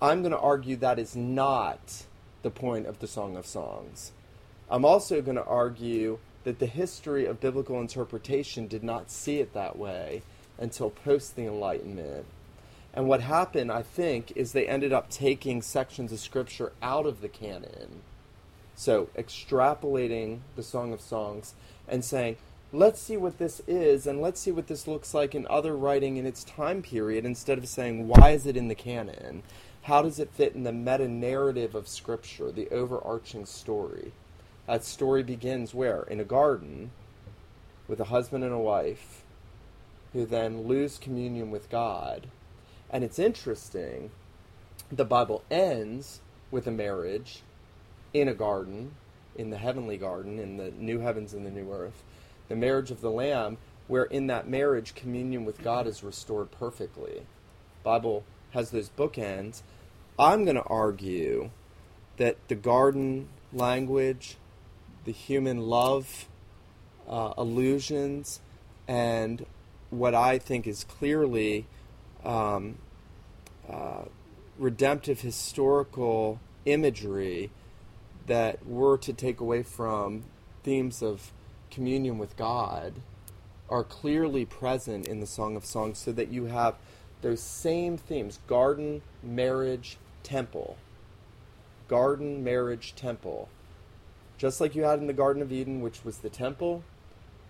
I'm 0.00 0.20
going 0.20 0.32
to 0.32 0.38
argue 0.38 0.76
that 0.76 1.00
is 1.00 1.16
not 1.16 2.04
the 2.42 2.50
point 2.50 2.86
of 2.86 3.00
the 3.00 3.08
Song 3.08 3.36
of 3.36 3.46
Songs. 3.46 4.12
I'm 4.70 4.84
also 4.84 5.20
going 5.20 5.36
to 5.36 5.44
argue 5.44 6.20
that 6.44 6.60
the 6.60 6.66
history 6.66 7.26
of 7.26 7.40
biblical 7.40 7.80
interpretation 7.80 8.68
did 8.68 8.84
not 8.84 9.10
see 9.10 9.40
it 9.40 9.54
that 9.54 9.76
way 9.76 10.22
until 10.56 10.90
post 10.90 11.34
the 11.34 11.46
Enlightenment. 11.46 12.26
And 12.94 13.06
what 13.06 13.20
happened, 13.20 13.70
I 13.70 13.82
think, 13.82 14.32
is 14.34 14.52
they 14.52 14.66
ended 14.66 14.92
up 14.92 15.10
taking 15.10 15.62
sections 15.62 16.12
of 16.12 16.18
Scripture 16.18 16.72
out 16.82 17.06
of 17.06 17.20
the 17.20 17.28
canon. 17.28 18.02
So, 18.74 19.08
extrapolating 19.16 20.40
the 20.56 20.62
Song 20.62 20.92
of 20.92 21.00
Songs 21.00 21.54
and 21.86 22.04
saying, 22.04 22.36
let's 22.72 23.00
see 23.00 23.16
what 23.16 23.38
this 23.38 23.60
is 23.66 24.06
and 24.06 24.20
let's 24.20 24.40
see 24.40 24.50
what 24.50 24.66
this 24.66 24.86
looks 24.86 25.14
like 25.14 25.34
in 25.34 25.46
other 25.48 25.76
writing 25.76 26.16
in 26.16 26.26
its 26.26 26.44
time 26.44 26.82
period 26.82 27.24
instead 27.24 27.58
of 27.58 27.68
saying, 27.68 28.08
why 28.08 28.30
is 28.30 28.46
it 28.46 28.56
in 28.56 28.68
the 28.68 28.74
canon? 28.74 29.42
how 29.88 30.02
does 30.02 30.18
it 30.18 30.30
fit 30.30 30.54
in 30.54 30.64
the 30.64 30.72
meta 30.72 31.08
narrative 31.08 31.74
of 31.74 31.88
Scripture, 31.88 32.52
the 32.52 32.68
overarching 32.68 33.46
story? 33.46 34.12
That 34.66 34.84
story 34.84 35.22
begins 35.22 35.72
where? 35.72 36.02
In 36.02 36.20
a 36.20 36.24
garden 36.24 36.90
with 37.88 37.98
a 37.98 38.04
husband 38.04 38.44
and 38.44 38.52
a 38.52 38.58
wife 38.58 39.22
who 40.12 40.26
then 40.26 40.64
lose 40.68 40.98
communion 40.98 41.50
with 41.50 41.70
God. 41.70 42.28
And 42.90 43.04
it's 43.04 43.18
interesting, 43.18 44.10
the 44.90 45.04
Bible 45.04 45.44
ends 45.50 46.20
with 46.50 46.66
a 46.66 46.70
marriage 46.70 47.42
in 48.14 48.28
a 48.28 48.34
garden, 48.34 48.92
in 49.36 49.50
the 49.50 49.58
heavenly 49.58 49.98
garden, 49.98 50.38
in 50.38 50.56
the 50.56 50.70
new 50.70 51.00
heavens 51.00 51.34
and 51.34 51.44
the 51.44 51.50
new 51.50 51.72
earth, 51.72 52.02
the 52.48 52.56
marriage 52.56 52.90
of 52.90 53.00
the 53.00 53.10
Lamb, 53.10 53.58
where 53.86 54.04
in 54.04 54.26
that 54.28 54.48
marriage 54.48 54.94
communion 54.94 55.44
with 55.44 55.62
God 55.62 55.86
is 55.86 56.02
restored 56.02 56.50
perfectly. 56.50 57.26
Bible 57.82 58.24
has 58.52 58.70
those 58.70 58.90
bookends, 58.90 59.62
I'm 60.18 60.44
going 60.44 60.56
to 60.56 60.62
argue 60.62 61.50
that 62.16 62.36
the 62.48 62.54
garden 62.54 63.28
language, 63.52 64.36
the 65.04 65.12
human 65.12 65.58
love 65.68 66.26
uh, 67.08 67.34
illusions, 67.38 68.40
and 68.88 69.46
what 69.90 70.14
I 70.14 70.38
think 70.38 70.66
is 70.66 70.84
clearly 70.84 71.66
um, 72.24 72.76
uh, 73.68 74.02
redemptive 74.58 75.20
historical 75.20 76.40
imagery 76.64 77.50
that 78.26 78.64
we're 78.66 78.96
to 78.98 79.12
take 79.12 79.40
away 79.40 79.62
from 79.62 80.24
themes 80.62 81.02
of 81.02 81.32
communion 81.70 82.18
with 82.18 82.36
God 82.36 82.94
are 83.70 83.84
clearly 83.84 84.44
present 84.44 85.06
in 85.06 85.20
the 85.20 85.26
Song 85.26 85.56
of 85.56 85.64
Songs 85.64 85.98
so 85.98 86.12
that 86.12 86.28
you 86.28 86.46
have 86.46 86.76
those 87.20 87.40
same 87.40 87.96
themes 87.96 88.38
garden, 88.46 89.02
marriage, 89.22 89.98
temple. 90.22 90.76
Garden, 91.88 92.44
marriage, 92.44 92.94
temple. 92.94 93.48
Just 94.36 94.60
like 94.60 94.74
you 94.74 94.82
had 94.82 95.00
in 95.00 95.06
the 95.06 95.12
Garden 95.12 95.42
of 95.42 95.52
Eden, 95.52 95.80
which 95.80 96.04
was 96.04 96.18
the 96.18 96.30
temple, 96.30 96.84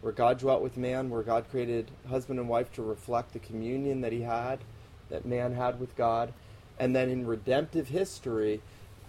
where 0.01 0.13
God 0.13 0.39
dwelt 0.39 0.63
with 0.63 0.77
man, 0.77 1.11
where 1.11 1.23
God 1.23 1.51
created 1.51 1.91
husband 2.09 2.39
and 2.39 2.49
wife 2.49 2.73
to 2.73 2.83
reflect 2.83 3.33
the 3.33 3.39
communion 3.39 4.01
that 4.03 4.13
he 4.13 4.23
had, 4.23 4.61
that 5.11 5.27
man 5.27 5.55
had 5.55 5.81
with 5.81 5.97
God. 5.97 6.33
And 6.79 6.95
then 6.95 7.09
in 7.09 7.27
redemptive 7.27 7.89
history, 7.89 8.61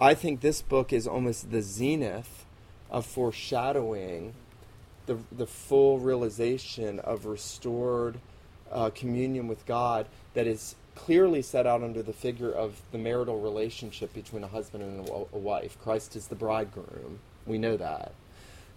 I 0.01 0.13
think 0.13 0.41
this 0.41 0.61
book 0.61 0.91
is 0.91 1.07
almost 1.07 1.51
the 1.51 1.61
zenith 1.61 2.45
of 2.89 3.05
foreshadowing 3.05 4.33
the, 5.05 5.17
the 5.31 5.47
full 5.47 5.99
realization 5.99 6.99
of 6.99 7.25
restored 7.25 8.19
uh, 8.71 8.89
communion 8.91 9.47
with 9.47 9.65
God 9.65 10.07
that 10.33 10.47
is 10.47 10.75
clearly 10.95 11.41
set 11.41 11.65
out 11.65 11.81
under 11.81 12.03
the 12.03 12.13
figure 12.13 12.51
of 12.51 12.81
the 12.91 12.97
marital 12.97 13.39
relationship 13.39 14.13
between 14.13 14.43
a 14.43 14.47
husband 14.47 14.83
and 14.83 15.07
a, 15.07 15.13
a 15.13 15.37
wife. 15.37 15.77
Christ 15.81 16.15
is 16.15 16.27
the 16.27 16.35
bridegroom. 16.35 17.19
We 17.45 17.57
know 17.57 17.77
that. 17.77 18.11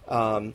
Um, 0.07 0.53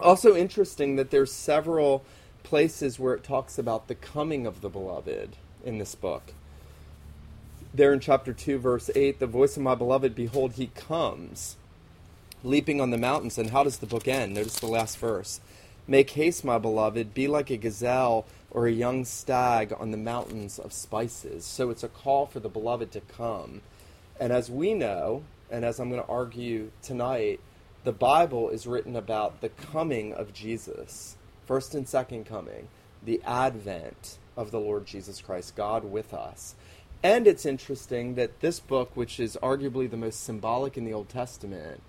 also 0.00 0.36
interesting 0.36 0.96
that 0.96 1.10
there's 1.10 1.32
several 1.32 2.04
places 2.42 2.98
where 2.98 3.14
it 3.14 3.24
talks 3.24 3.58
about 3.58 3.88
the 3.88 3.94
coming 3.94 4.46
of 4.46 4.60
the 4.60 4.68
beloved 4.68 5.36
in 5.64 5.78
this 5.78 5.94
book. 5.94 6.32
There 7.74 7.92
in 7.92 8.00
chapter 8.00 8.32
2, 8.32 8.58
verse 8.58 8.90
8, 8.94 9.18
the 9.18 9.26
voice 9.26 9.56
of 9.56 9.62
my 9.62 9.74
beloved, 9.74 10.14
behold, 10.14 10.52
he 10.52 10.68
comes, 10.68 11.56
leaping 12.42 12.80
on 12.80 12.90
the 12.90 12.98
mountains. 12.98 13.36
And 13.36 13.50
how 13.50 13.64
does 13.64 13.78
the 13.78 13.86
book 13.86 14.08
end? 14.08 14.34
Notice 14.34 14.60
the 14.60 14.66
last 14.66 14.98
verse. 14.98 15.40
Make 15.88 16.10
haste, 16.10 16.44
my 16.44 16.58
beloved, 16.58 17.12
be 17.14 17.28
like 17.28 17.50
a 17.50 17.56
gazelle 17.56 18.24
or 18.50 18.66
a 18.66 18.72
young 18.72 19.04
stag 19.04 19.74
on 19.78 19.90
the 19.90 19.96
mountains 19.96 20.58
of 20.58 20.72
spices. 20.72 21.44
So 21.44 21.70
it's 21.70 21.84
a 21.84 21.88
call 21.88 22.26
for 22.26 22.40
the 22.40 22.48
beloved 22.48 22.92
to 22.92 23.00
come. 23.00 23.60
And 24.18 24.32
as 24.32 24.50
we 24.50 24.72
know, 24.72 25.22
and 25.50 25.64
as 25.64 25.78
I'm 25.78 25.90
going 25.90 26.02
to 26.02 26.08
argue 26.08 26.70
tonight, 26.82 27.40
the 27.86 27.92
Bible 27.92 28.48
is 28.48 28.66
written 28.66 28.96
about 28.96 29.40
the 29.40 29.48
coming 29.48 30.12
of 30.12 30.34
Jesus, 30.34 31.16
first 31.46 31.72
and 31.72 31.88
second 31.88 32.26
coming, 32.26 32.66
the 33.00 33.22
advent 33.24 34.18
of 34.36 34.50
the 34.50 34.58
Lord 34.58 34.86
Jesus 34.86 35.20
Christ, 35.20 35.54
God 35.54 35.84
with 35.84 36.12
us. 36.12 36.56
And 37.04 37.28
it's 37.28 37.46
interesting 37.46 38.16
that 38.16 38.40
this 38.40 38.58
book, 38.58 38.96
which 38.96 39.20
is 39.20 39.38
arguably 39.40 39.88
the 39.88 39.96
most 39.96 40.24
symbolic 40.24 40.76
in 40.76 40.84
the 40.84 40.92
Old 40.92 41.08
Testament, 41.08 41.80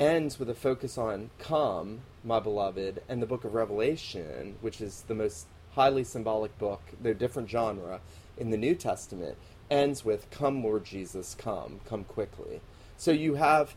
ends 0.00 0.38
with 0.38 0.48
a 0.48 0.54
focus 0.54 0.96
on 0.96 1.28
come, 1.38 2.00
my 2.24 2.40
beloved, 2.40 3.02
and 3.06 3.20
the 3.20 3.26
book 3.26 3.44
of 3.44 3.52
Revelation, 3.52 4.56
which 4.62 4.80
is 4.80 5.04
the 5.08 5.14
most 5.14 5.46
highly 5.72 6.04
symbolic 6.04 6.56
book, 6.58 6.80
they're 7.02 7.12
different 7.12 7.50
genre 7.50 8.00
in 8.38 8.48
the 8.48 8.56
New 8.56 8.74
Testament, 8.74 9.36
ends 9.70 10.06
with 10.06 10.30
come, 10.30 10.64
Lord 10.64 10.86
Jesus, 10.86 11.36
come, 11.38 11.80
come 11.86 12.04
quickly. 12.04 12.62
So 12.96 13.10
you 13.10 13.34
have 13.34 13.74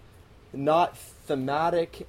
not 0.54 0.98
thematic 0.98 2.08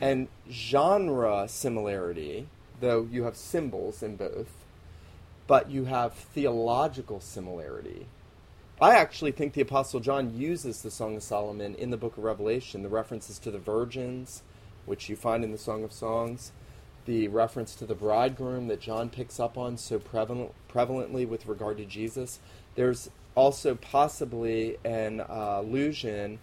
and 0.00 0.28
genre 0.50 1.46
similarity, 1.48 2.48
though 2.80 3.08
you 3.10 3.24
have 3.24 3.36
symbols 3.36 4.02
in 4.02 4.16
both, 4.16 4.52
but 5.46 5.70
you 5.70 5.84
have 5.84 6.14
theological 6.14 7.20
similarity. 7.20 8.06
I 8.80 8.96
actually 8.96 9.32
think 9.32 9.52
the 9.52 9.60
Apostle 9.60 10.00
John 10.00 10.36
uses 10.36 10.82
the 10.82 10.90
Song 10.90 11.14
of 11.14 11.22
Solomon 11.22 11.74
in 11.76 11.90
the 11.90 11.96
book 11.96 12.18
of 12.18 12.24
Revelation, 12.24 12.82
the 12.82 12.88
references 12.88 13.38
to 13.40 13.50
the 13.50 13.58
virgins, 13.58 14.42
which 14.86 15.08
you 15.08 15.14
find 15.14 15.44
in 15.44 15.52
the 15.52 15.58
Song 15.58 15.84
of 15.84 15.92
Songs, 15.92 16.50
the 17.04 17.28
reference 17.28 17.74
to 17.76 17.86
the 17.86 17.94
bridegroom 17.94 18.68
that 18.68 18.80
John 18.80 19.08
picks 19.08 19.38
up 19.38 19.56
on 19.56 19.76
so 19.76 19.98
prevalent, 19.98 20.52
prevalently 20.72 21.28
with 21.28 21.46
regard 21.46 21.76
to 21.76 21.84
Jesus. 21.84 22.40
There's 22.74 23.10
also 23.34 23.74
possibly 23.76 24.78
an 24.84 25.20
uh, 25.20 25.58
allusion 25.60 26.38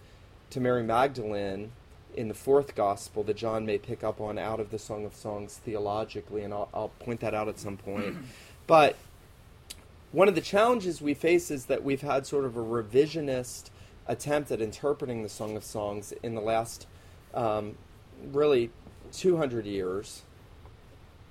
to 0.50 0.60
Mary 0.60 0.82
Magdalene 0.82 1.72
in 2.14 2.28
the 2.28 2.34
fourth 2.34 2.74
gospel 2.74 3.22
that 3.24 3.36
John 3.36 3.64
may 3.64 3.78
pick 3.78 4.02
up 4.02 4.20
on 4.20 4.38
out 4.38 4.60
of 4.60 4.70
the 4.70 4.78
Song 4.78 5.04
of 5.04 5.14
Songs 5.14 5.56
theologically, 5.64 6.42
and 6.42 6.52
I'll, 6.52 6.68
I'll 6.74 6.88
point 7.00 7.20
that 7.20 7.34
out 7.34 7.48
at 7.48 7.58
some 7.58 7.76
point. 7.76 8.16
but 8.66 8.96
one 10.12 10.28
of 10.28 10.34
the 10.34 10.40
challenges 10.40 11.00
we 11.00 11.14
face 11.14 11.50
is 11.50 11.66
that 11.66 11.84
we've 11.84 12.00
had 12.00 12.26
sort 12.26 12.44
of 12.44 12.56
a 12.56 12.62
revisionist 12.62 13.70
attempt 14.08 14.50
at 14.50 14.60
interpreting 14.60 15.22
the 15.22 15.28
Song 15.28 15.56
of 15.56 15.62
Songs 15.62 16.12
in 16.22 16.34
the 16.34 16.40
last 16.40 16.86
um, 17.32 17.76
really 18.32 18.70
200 19.12 19.66
years, 19.66 20.22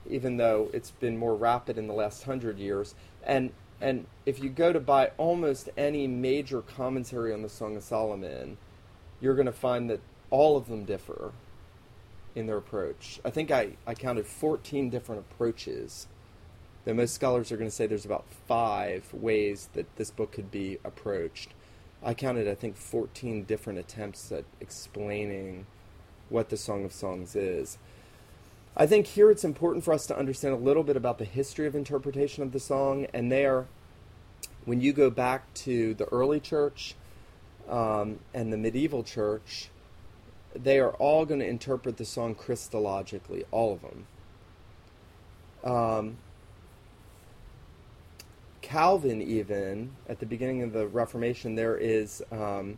even 0.10 0.38
though 0.38 0.70
it's 0.74 0.92
been 0.92 1.18
more 1.18 1.36
rapid 1.36 1.78
in 1.78 1.88
the 1.88 1.94
last 1.94 2.26
100 2.26 2.58
years. 2.58 2.96
And 3.24 3.52
and 3.82 4.08
if 4.26 4.44
you 4.44 4.50
go 4.50 4.74
to 4.74 4.80
buy 4.80 5.12
almost 5.18 5.70
any 5.78 6.06
major 6.06 6.62
commentary 6.62 7.34
on 7.34 7.42
the 7.42 7.50
Song 7.50 7.78
of 7.78 7.84
Solomon, 7.84 8.58
you're 9.22 9.36
going 9.36 9.46
to 9.46 9.52
find 9.52 9.90
that 9.90 10.00
all 10.30 10.58
of 10.58 10.68
them 10.68 10.86
differ 10.86 11.32
in 12.36 12.48
their 12.48 12.58
approach. 12.58 13.20
I 13.26 13.30
think 13.30 13.52
I, 13.52 13.72
I 13.86 13.94
counted 13.94 14.26
14 14.26 14.90
different 14.90 15.22
approaches. 15.22 16.08
That 16.86 16.96
most 16.96 17.14
scholars 17.14 17.52
are 17.52 17.58
going 17.58 17.70
to 17.70 17.76
say 17.76 17.88
there's 17.88 18.06
about 18.06 18.26
five 18.48 19.14
ways 19.14 19.70
that 19.74 19.96
this 19.98 20.12
book 20.12 20.32
could 20.32 20.50
be 20.50 20.78
approached. 20.84 21.50
I 22.02 22.14
counted, 22.14 22.48
I 22.48 22.56
think, 22.56 22.78
14 22.78 23.44
different 23.44 23.80
attempts 23.80 24.32
at 24.32 24.46
explaining 24.62 25.66
what 26.30 26.50
the 26.50 26.58
Song 26.58 26.86
of 26.86 26.94
Songs 26.94 27.36
is. 27.36 27.78
I 28.78 28.86
think 28.86 29.08
here 29.08 29.30
it's 29.30 29.44
important 29.44 29.84
for 29.84 29.94
us 29.94 30.06
to 30.08 30.18
understand 30.18 30.54
a 30.54 30.58
little 30.58 30.84
bit 30.84 30.96
about 30.96 31.18
the 31.18 31.26
history 31.26 31.68
of 31.68 31.76
interpretation 31.76 32.44
of 32.44 32.54
the 32.54 32.60
song, 32.60 33.08
and 33.14 33.30
there, 33.30 33.66
when 34.64 34.80
you 34.80 34.94
go 34.94 35.10
back 35.10 35.54
to 35.56 35.94
the 35.96 36.06
early 36.06 36.40
church, 36.40 36.96
um, 37.70 38.20
and 38.34 38.52
the 38.52 38.58
medieval 38.58 39.04
church, 39.04 39.70
they 40.56 40.80
are 40.80 40.92
all 40.94 41.26
going 41.26 41.40
to 41.40 41.48
interpret 41.48 41.98
the 41.98 42.06
song 42.06 42.36
Christologically, 42.36 43.46
all 43.52 43.74
of 43.74 43.82
them. 43.82 44.08
Um, 45.64 46.18
Calvin, 48.62 49.22
even 49.22 49.92
at 50.08 50.20
the 50.20 50.26
beginning 50.26 50.64
of 50.64 50.74
the 50.74 50.88
Reformation, 50.88 51.56
there 51.56 51.78
is 51.78 52.22
um, 52.32 52.78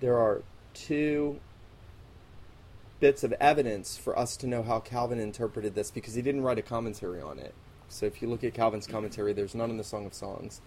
there 0.00 0.18
are 0.18 0.42
two 0.74 1.40
bits 3.00 3.24
of 3.24 3.32
evidence 3.34 3.96
for 3.96 4.18
us 4.18 4.36
to 4.38 4.46
know 4.46 4.62
how 4.62 4.80
Calvin 4.80 5.18
interpreted 5.18 5.74
this 5.74 5.90
because 5.90 6.14
he 6.14 6.22
didn't 6.22 6.42
write 6.42 6.58
a 6.58 6.62
commentary 6.62 7.20
on 7.20 7.38
it. 7.38 7.54
So 7.88 8.06
if 8.06 8.20
you 8.20 8.28
look 8.28 8.42
at 8.42 8.54
Calvin's 8.54 8.86
commentary, 8.86 9.32
there's 9.32 9.54
none 9.54 9.70
in 9.70 9.76
the 9.76 9.84
Song 9.84 10.06
of 10.06 10.14
Songs. 10.14 10.60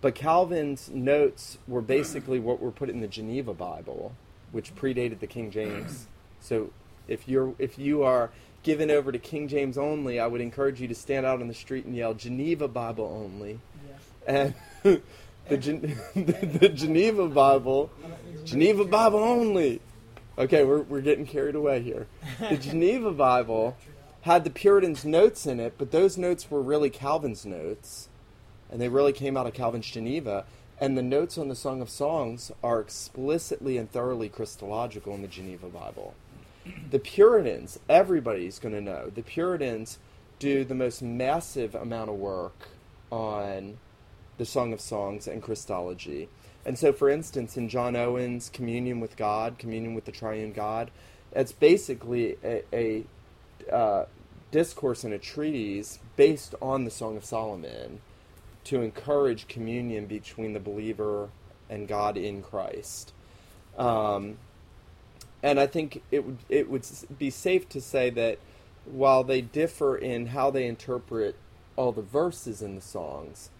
But 0.00 0.14
Calvin's 0.14 0.88
notes 0.88 1.58
were 1.68 1.82
basically 1.82 2.40
what 2.40 2.60
were 2.60 2.70
put 2.70 2.88
in 2.88 3.00
the 3.00 3.08
Geneva 3.08 3.52
Bible, 3.52 4.14
which 4.50 4.74
predated 4.74 5.20
the 5.20 5.26
King 5.26 5.50
James. 5.50 6.06
So 6.40 6.70
if 7.06 7.28
you're 7.28 7.54
if 7.58 7.78
you 7.78 8.02
are 8.02 8.30
given 8.62 8.90
over 8.90 9.12
to 9.12 9.18
King 9.18 9.48
James 9.48 9.76
only, 9.76 10.18
I 10.18 10.26
would 10.26 10.40
encourage 10.40 10.80
you 10.80 10.88
to 10.88 10.94
stand 10.94 11.26
out 11.26 11.40
on 11.40 11.48
the 11.48 11.54
street 11.54 11.84
and 11.84 11.94
yell 11.94 12.14
Geneva 12.14 12.68
Bible 12.68 13.04
only. 13.24 13.58
And 14.26 14.54
the, 14.82 15.56
Gen- 15.58 15.98
the 16.14 16.70
Geneva 16.74 17.28
Bible, 17.28 17.90
Geneva 18.44 18.84
Bible 18.84 19.18
only. 19.18 19.80
Okay, 20.38 20.64
we're 20.64 20.82
we're 20.82 21.02
getting 21.02 21.26
carried 21.26 21.54
away 21.54 21.82
here. 21.82 22.06
The 22.48 22.56
Geneva 22.60 23.12
Bible 23.12 23.76
had 24.22 24.44
the 24.44 24.50
Puritans' 24.50 25.04
notes 25.04 25.46
in 25.46 25.60
it, 25.60 25.74
but 25.76 25.90
those 25.90 26.16
notes 26.16 26.50
were 26.50 26.62
really 26.62 26.90
Calvin's 26.90 27.44
notes 27.44 28.09
and 28.70 28.80
they 28.80 28.88
really 28.88 29.12
came 29.12 29.36
out 29.36 29.46
of 29.46 29.54
Calvin's 29.54 29.90
Geneva. 29.90 30.44
And 30.80 30.96
the 30.96 31.02
notes 31.02 31.36
on 31.36 31.48
the 31.48 31.54
Song 31.54 31.82
of 31.82 31.90
Songs 31.90 32.50
are 32.62 32.80
explicitly 32.80 33.76
and 33.76 33.90
thoroughly 33.90 34.30
Christological 34.30 35.14
in 35.14 35.22
the 35.22 35.28
Geneva 35.28 35.68
Bible. 35.68 36.14
The 36.90 36.98
Puritans, 36.98 37.78
everybody's 37.88 38.58
going 38.58 38.74
to 38.74 38.80
know, 38.80 39.10
the 39.14 39.22
Puritans 39.22 39.98
do 40.38 40.64
the 40.64 40.74
most 40.74 41.02
massive 41.02 41.74
amount 41.74 42.08
of 42.08 42.16
work 42.16 42.68
on 43.10 43.76
the 44.38 44.46
Song 44.46 44.72
of 44.72 44.80
Songs 44.80 45.26
and 45.26 45.42
Christology. 45.42 46.28
And 46.64 46.78
so, 46.78 46.92
for 46.92 47.10
instance, 47.10 47.56
in 47.56 47.68
John 47.68 47.96
Owen's 47.96 48.48
Communion 48.48 49.00
with 49.00 49.16
God, 49.16 49.58
Communion 49.58 49.94
with 49.94 50.06
the 50.06 50.12
Triune 50.12 50.52
God, 50.52 50.90
it's 51.32 51.52
basically 51.52 52.36
a, 52.42 52.62
a 52.72 53.04
uh, 53.72 54.06
discourse 54.50 55.04
and 55.04 55.12
a 55.12 55.18
treatise 55.18 55.98
based 56.16 56.54
on 56.62 56.84
the 56.84 56.90
Song 56.90 57.16
of 57.16 57.24
Solomon 57.24 58.00
to 58.64 58.82
encourage 58.82 59.48
communion 59.48 60.06
between 60.06 60.52
the 60.52 60.60
believer 60.60 61.30
and 61.68 61.88
God 61.88 62.16
in 62.16 62.42
Christ. 62.42 63.12
Um, 63.78 64.38
and 65.42 65.58
I 65.58 65.66
think 65.66 66.02
it 66.10 66.24
would 66.24 66.38
it 66.48 66.68
would 66.68 66.86
be 67.18 67.30
safe 67.30 67.68
to 67.70 67.80
say 67.80 68.10
that 68.10 68.38
while 68.84 69.24
they 69.24 69.40
differ 69.40 69.96
in 69.96 70.26
how 70.26 70.50
they 70.50 70.66
interpret 70.66 71.36
all 71.76 71.92
the 71.92 72.02
verses 72.02 72.60
in 72.60 72.74
the 72.74 72.80
songs, 72.80 73.50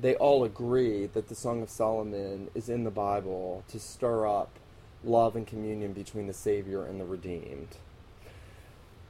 they 0.00 0.14
all 0.14 0.44
agree 0.44 1.06
that 1.06 1.28
the 1.28 1.34
Song 1.34 1.62
of 1.62 1.68
Solomon 1.68 2.48
is 2.54 2.68
in 2.68 2.84
the 2.84 2.90
Bible 2.90 3.64
to 3.68 3.78
stir 3.78 4.26
up 4.26 4.58
love 5.04 5.36
and 5.36 5.46
communion 5.46 5.92
between 5.92 6.26
the 6.26 6.32
Savior 6.32 6.84
and 6.84 7.00
the 7.00 7.04
redeemed. 7.04 7.76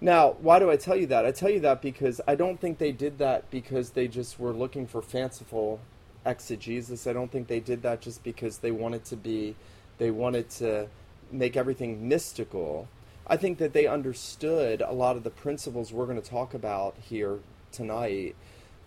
Now, 0.00 0.36
why 0.40 0.58
do 0.58 0.70
I 0.70 0.76
tell 0.76 0.96
you 0.96 1.06
that? 1.08 1.26
I 1.26 1.30
tell 1.30 1.50
you 1.50 1.60
that 1.60 1.82
because 1.82 2.22
I 2.26 2.34
don't 2.34 2.58
think 2.58 2.78
they 2.78 2.92
did 2.92 3.18
that 3.18 3.50
because 3.50 3.90
they 3.90 4.08
just 4.08 4.40
were 4.40 4.52
looking 4.52 4.86
for 4.86 5.02
fanciful 5.02 5.80
exegesis. 6.24 7.06
I 7.06 7.12
don't 7.12 7.30
think 7.30 7.48
they 7.48 7.60
did 7.60 7.82
that 7.82 8.00
just 8.00 8.24
because 8.24 8.58
they 8.58 8.70
wanted 8.70 9.04
to 9.06 9.16
be, 9.16 9.56
they 9.98 10.10
wanted 10.10 10.48
to 10.50 10.88
make 11.30 11.54
everything 11.56 12.08
mystical. 12.08 12.88
I 13.26 13.36
think 13.36 13.58
that 13.58 13.74
they 13.74 13.86
understood 13.86 14.80
a 14.80 14.92
lot 14.92 15.16
of 15.16 15.22
the 15.22 15.30
principles 15.30 15.92
we're 15.92 16.06
going 16.06 16.20
to 16.20 16.28
talk 16.28 16.54
about 16.54 16.96
here 16.98 17.38
tonight, 17.70 18.34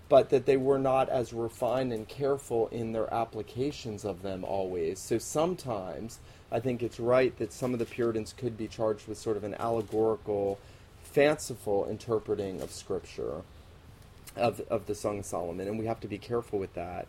but 0.10 0.32
that 0.32 0.48
they 0.48 0.58
were 0.58 0.80
not 0.80 1.10
as 1.10 1.32
refined 1.32 1.94
and 1.94 2.08
careful 2.08 2.68
in 2.70 2.92
their 2.92 3.12
applications 3.14 4.04
of 4.04 4.24
them 4.24 4.44
always. 4.44 5.00
So 5.00 5.20
sometimes 5.20 6.20
I 6.52 6.60
think 6.60 6.82
it's 6.82 7.00
right 7.00 7.38
that 7.38 7.54
some 7.54 7.72
of 7.72 7.80
the 7.80 7.86
Puritans 7.86 8.34
could 8.36 8.58
be 8.58 8.68
charged 8.68 9.08
with 9.08 9.18
sort 9.18 9.38
of 9.38 9.44
an 9.44 9.56
allegorical, 9.56 10.60
fanciful 11.14 11.88
interpreting 11.88 12.60
of 12.62 12.72
Scripture, 12.72 13.44
of, 14.36 14.62
of 14.62 14.88
the 14.88 14.96
Song 14.96 15.20
of 15.20 15.26
Solomon, 15.26 15.68
and 15.68 15.78
we 15.78 15.86
have 15.86 16.00
to 16.00 16.08
be 16.08 16.18
careful 16.18 16.58
with 16.58 16.74
that. 16.74 17.08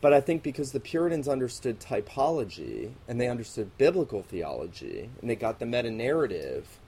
But 0.00 0.12
I 0.12 0.20
think 0.20 0.42
because 0.42 0.72
the 0.72 0.80
Puritans 0.80 1.28
understood 1.28 1.80
typology 1.80 2.92
and 3.06 3.20
they 3.20 3.28
understood 3.28 3.76
biblical 3.78 4.22
theology 4.22 5.10
and 5.20 5.30
they 5.30 5.36
got 5.36 5.58
the 5.58 5.66
meta 5.66 5.90
narrative, 5.90 6.78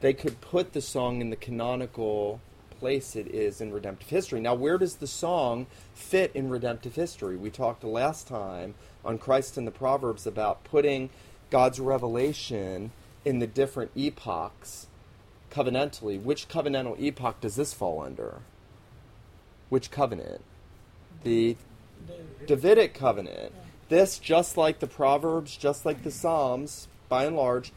they 0.00 0.12
could 0.12 0.40
put 0.40 0.72
the 0.72 0.80
song 0.80 1.20
in 1.20 1.30
the 1.30 1.36
canonical 1.36 2.40
place 2.78 3.16
it 3.16 3.28
is 3.28 3.60
in 3.60 3.72
redemptive 3.72 4.08
history. 4.08 4.40
Now, 4.40 4.54
where 4.54 4.78
does 4.78 4.96
the 4.96 5.06
song 5.06 5.66
fit 5.94 6.30
in 6.34 6.50
redemptive 6.50 6.94
history? 6.94 7.36
We 7.36 7.50
talked 7.50 7.82
last 7.82 8.28
time 8.28 8.74
on 9.04 9.18
Christ 9.18 9.56
in 9.58 9.64
the 9.64 9.70
Proverbs 9.70 10.26
about 10.26 10.64
putting 10.64 11.10
God's 11.50 11.80
revelation 11.80 12.90
in 13.24 13.38
the 13.38 13.46
different 13.46 13.92
epochs 13.96 14.88
covenantally. 15.56 16.22
Which 16.22 16.48
covenantal 16.48 17.00
epoch 17.00 17.40
does 17.40 17.56
this 17.56 17.72
fall 17.72 18.02
under? 18.02 18.40
Which 19.68 19.90
covenant? 19.90 20.42
The 21.24 21.56
Davidic 22.46 22.94
covenant. 22.94 23.52
This, 23.88 24.18
just 24.18 24.56
like 24.56 24.80
the 24.80 24.86
Proverbs, 24.86 25.56
just 25.56 25.86
like 25.86 26.02
the 26.02 26.10
Psalms, 26.10 26.88
by 27.08 27.24
and 27.24 27.36
large, 27.36 27.72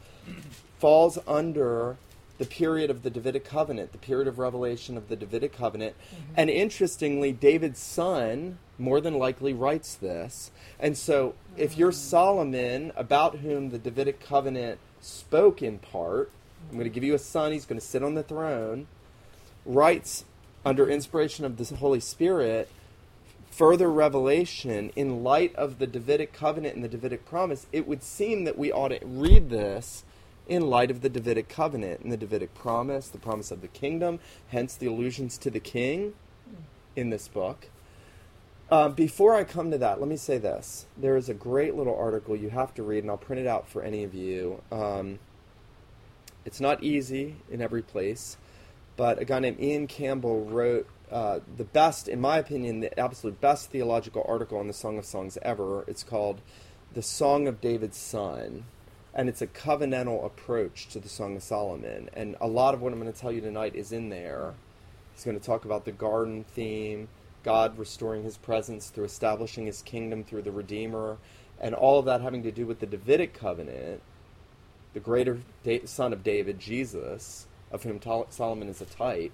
falls 0.78 1.18
under 1.26 1.96
the 2.38 2.46
period 2.46 2.90
of 2.90 3.02
the 3.02 3.10
Davidic 3.10 3.44
covenant, 3.44 3.92
the 3.92 3.98
period 3.98 4.26
of 4.26 4.38
revelation 4.38 4.96
of 4.96 5.08
the 5.08 5.16
Davidic 5.16 5.52
covenant. 5.52 5.94
Mm-hmm. 5.94 6.34
And 6.36 6.50
interestingly, 6.50 7.32
David's 7.32 7.80
son 7.80 8.58
more 8.78 9.00
than 9.00 9.18
likely 9.18 9.52
writes 9.52 9.94
this. 9.94 10.50
And 10.78 10.96
so, 10.96 11.34
if 11.56 11.76
you're 11.76 11.92
mm. 11.92 11.94
Solomon, 11.94 12.92
about 12.96 13.38
whom 13.38 13.70
the 13.70 13.78
Davidic 13.78 14.20
covenant 14.20 14.78
spoke 15.00 15.62
in 15.62 15.78
part, 15.78 16.30
I'm 16.68 16.76
going 16.76 16.84
to 16.84 16.90
give 16.90 17.04
you 17.04 17.14
a 17.14 17.18
son, 17.18 17.52
he's 17.52 17.64
going 17.64 17.80
to 17.80 17.86
sit 17.86 18.02
on 18.02 18.14
the 18.14 18.22
throne, 18.22 18.86
writes 19.64 20.24
under 20.64 20.88
inspiration 20.88 21.44
of 21.44 21.56
the 21.56 21.76
Holy 21.76 22.00
Spirit 22.00 22.70
further 23.50 23.90
revelation 23.90 24.90
in 24.96 25.22
light 25.22 25.54
of 25.56 25.78
the 25.78 25.86
Davidic 25.86 26.32
covenant 26.32 26.76
and 26.76 26.84
the 26.84 26.88
Davidic 26.88 27.26
promise, 27.26 27.66
it 27.72 27.86
would 27.86 28.02
seem 28.02 28.44
that 28.44 28.56
we 28.56 28.72
ought 28.72 28.88
to 28.88 29.00
read 29.04 29.50
this 29.50 30.04
in 30.48 30.68
light 30.68 30.90
of 30.90 31.00
the 31.00 31.08
Davidic 31.08 31.48
covenant 31.48 32.00
and 32.00 32.12
the 32.12 32.16
Davidic 32.16 32.54
promise, 32.54 33.08
the 33.08 33.18
promise 33.18 33.50
of 33.50 33.60
the 33.60 33.68
kingdom, 33.68 34.18
hence 34.48 34.74
the 34.74 34.86
allusions 34.86 35.36
to 35.38 35.50
the 35.50 35.60
king 35.60 36.14
in 36.96 37.10
this 37.10 37.28
book. 37.28 37.68
Uh, 38.70 38.88
before 38.88 39.34
I 39.34 39.44
come 39.44 39.70
to 39.72 39.78
that, 39.78 40.00
let 40.00 40.08
me 40.08 40.16
say 40.16 40.38
this. 40.38 40.86
There 40.96 41.16
is 41.16 41.28
a 41.28 41.34
great 41.34 41.74
little 41.74 41.96
article 41.96 42.36
you 42.36 42.50
have 42.50 42.72
to 42.74 42.82
read, 42.84 43.02
and 43.02 43.10
I'll 43.10 43.16
print 43.16 43.40
it 43.40 43.48
out 43.48 43.68
for 43.68 43.82
any 43.82 44.04
of 44.04 44.14
you. 44.14 44.62
Um, 44.70 45.18
it's 46.50 46.60
not 46.60 46.82
easy 46.82 47.36
in 47.48 47.62
every 47.62 47.80
place, 47.80 48.36
but 48.96 49.20
a 49.20 49.24
guy 49.24 49.38
named 49.38 49.60
Iain 49.60 49.86
Campbell 49.86 50.46
wrote 50.46 50.88
uh, 51.08 51.38
the 51.56 51.62
best, 51.62 52.08
in 52.08 52.20
my 52.20 52.38
opinion, 52.38 52.80
the 52.80 52.98
absolute 52.98 53.40
best 53.40 53.70
theological 53.70 54.26
article 54.26 54.58
on 54.58 54.66
the 54.66 54.72
Song 54.72 54.98
of 54.98 55.04
Songs 55.04 55.38
ever. 55.42 55.84
It's 55.86 56.02
called 56.02 56.40
The 56.92 57.02
Song 57.02 57.46
of 57.46 57.60
David's 57.60 57.98
Son, 57.98 58.64
and 59.14 59.28
it's 59.28 59.40
a 59.40 59.46
covenantal 59.46 60.26
approach 60.26 60.88
to 60.88 60.98
the 60.98 61.08
Song 61.08 61.36
of 61.36 61.44
Solomon. 61.44 62.10
And 62.14 62.34
a 62.40 62.48
lot 62.48 62.74
of 62.74 62.82
what 62.82 62.92
I'm 62.92 63.00
going 63.00 63.12
to 63.12 63.16
tell 63.16 63.30
you 63.30 63.40
tonight 63.40 63.76
is 63.76 63.92
in 63.92 64.08
there. 64.08 64.54
He's 65.14 65.24
going 65.24 65.38
to 65.38 65.46
talk 65.46 65.64
about 65.64 65.84
the 65.84 65.92
garden 65.92 66.42
theme, 66.42 67.06
God 67.44 67.78
restoring 67.78 68.24
his 68.24 68.36
presence 68.36 68.88
through 68.88 69.04
establishing 69.04 69.66
his 69.66 69.82
kingdom 69.82 70.24
through 70.24 70.42
the 70.42 70.50
Redeemer, 70.50 71.18
and 71.60 71.76
all 71.76 72.00
of 72.00 72.06
that 72.06 72.22
having 72.22 72.42
to 72.42 72.50
do 72.50 72.66
with 72.66 72.80
the 72.80 72.86
Davidic 72.86 73.34
covenant, 73.34 74.02
the 74.94 75.00
greater 75.00 75.40
son 75.84 76.12
of 76.12 76.22
David, 76.22 76.58
Jesus, 76.58 77.46
of 77.70 77.82
whom 77.82 78.00
Solomon 78.30 78.68
is 78.68 78.80
a 78.80 78.86
type 78.86 79.32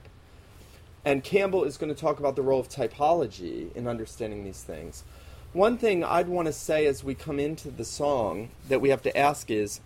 and 1.07 1.23
Campbell 1.23 1.63
is 1.63 1.77
going 1.77 1.95
to 1.95 1.99
talk 1.99 2.19
about 2.19 2.35
the 2.35 2.43
role 2.43 2.59
of 2.59 2.69
typology 2.69 3.73
in 3.77 3.87
understanding 3.87 4.43
these 4.43 4.65
things. 4.65 5.05
One 5.53 5.79
thing 5.79 6.03
I'd 6.03 6.27
want 6.27 6.47
to 6.47 6.53
say 6.53 6.85
as 6.85 7.05
we 7.05 7.15
come 7.15 7.39
into 7.39 7.71
the 7.71 7.85
song 7.85 8.49
that 8.69 8.81
we 8.81 8.89
have 8.89 9.03
to 9.03 9.17
ask 9.17 9.49
is 9.49 9.81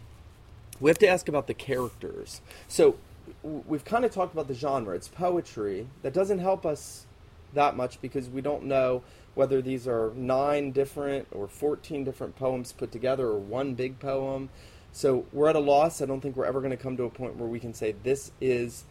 we 0.81 0.89
have 0.89 0.99
to 1.01 1.07
ask 1.07 1.29
about 1.29 1.47
the 1.47 1.53
characters. 1.53 2.41
So 2.69 2.97
we've 3.43 3.85
kind 3.85 4.07
of 4.07 4.13
talked 4.13 4.33
about 4.33 4.49
the 4.49 4.55
genre. 4.55 4.97
It's 4.97 5.09
poetry. 5.09 5.89
That 6.01 6.15
doesn't 6.15 6.39
help 6.39 6.65
us 6.65 7.05
that 7.53 7.77
much 7.77 8.01
because 8.01 8.31
we 8.31 8.41
don't 8.41 8.65
know 8.65 9.03
whether 9.35 9.61
these 9.61 9.87
are 9.87 10.13
nine 10.17 10.71
different 10.73 11.29
or 11.33 11.49
14 11.49 12.03
different 12.03 12.35
poems 12.35 12.73
put 12.73 12.91
together 12.91 13.27
or 13.27 13.39
one 13.39 13.75
big 13.75 14.01
poem. 14.01 14.49
So 14.93 15.27
we're 15.33 15.49
at 15.49 15.57
a 15.57 15.61
loss. 15.61 16.03
I 16.03 16.07
don't 16.07 16.21
think 16.21 16.37
we're 16.37 16.45
ever 16.45 16.61
going 16.61 16.73
to 16.73 16.77
come 16.77 16.97
to 16.97 17.05
a 17.05 17.11
point 17.11 17.37
where 17.37 17.49
we 17.49 17.61
can 17.61 17.75
say 17.75 17.95
this 18.03 18.33
is 18.41 18.85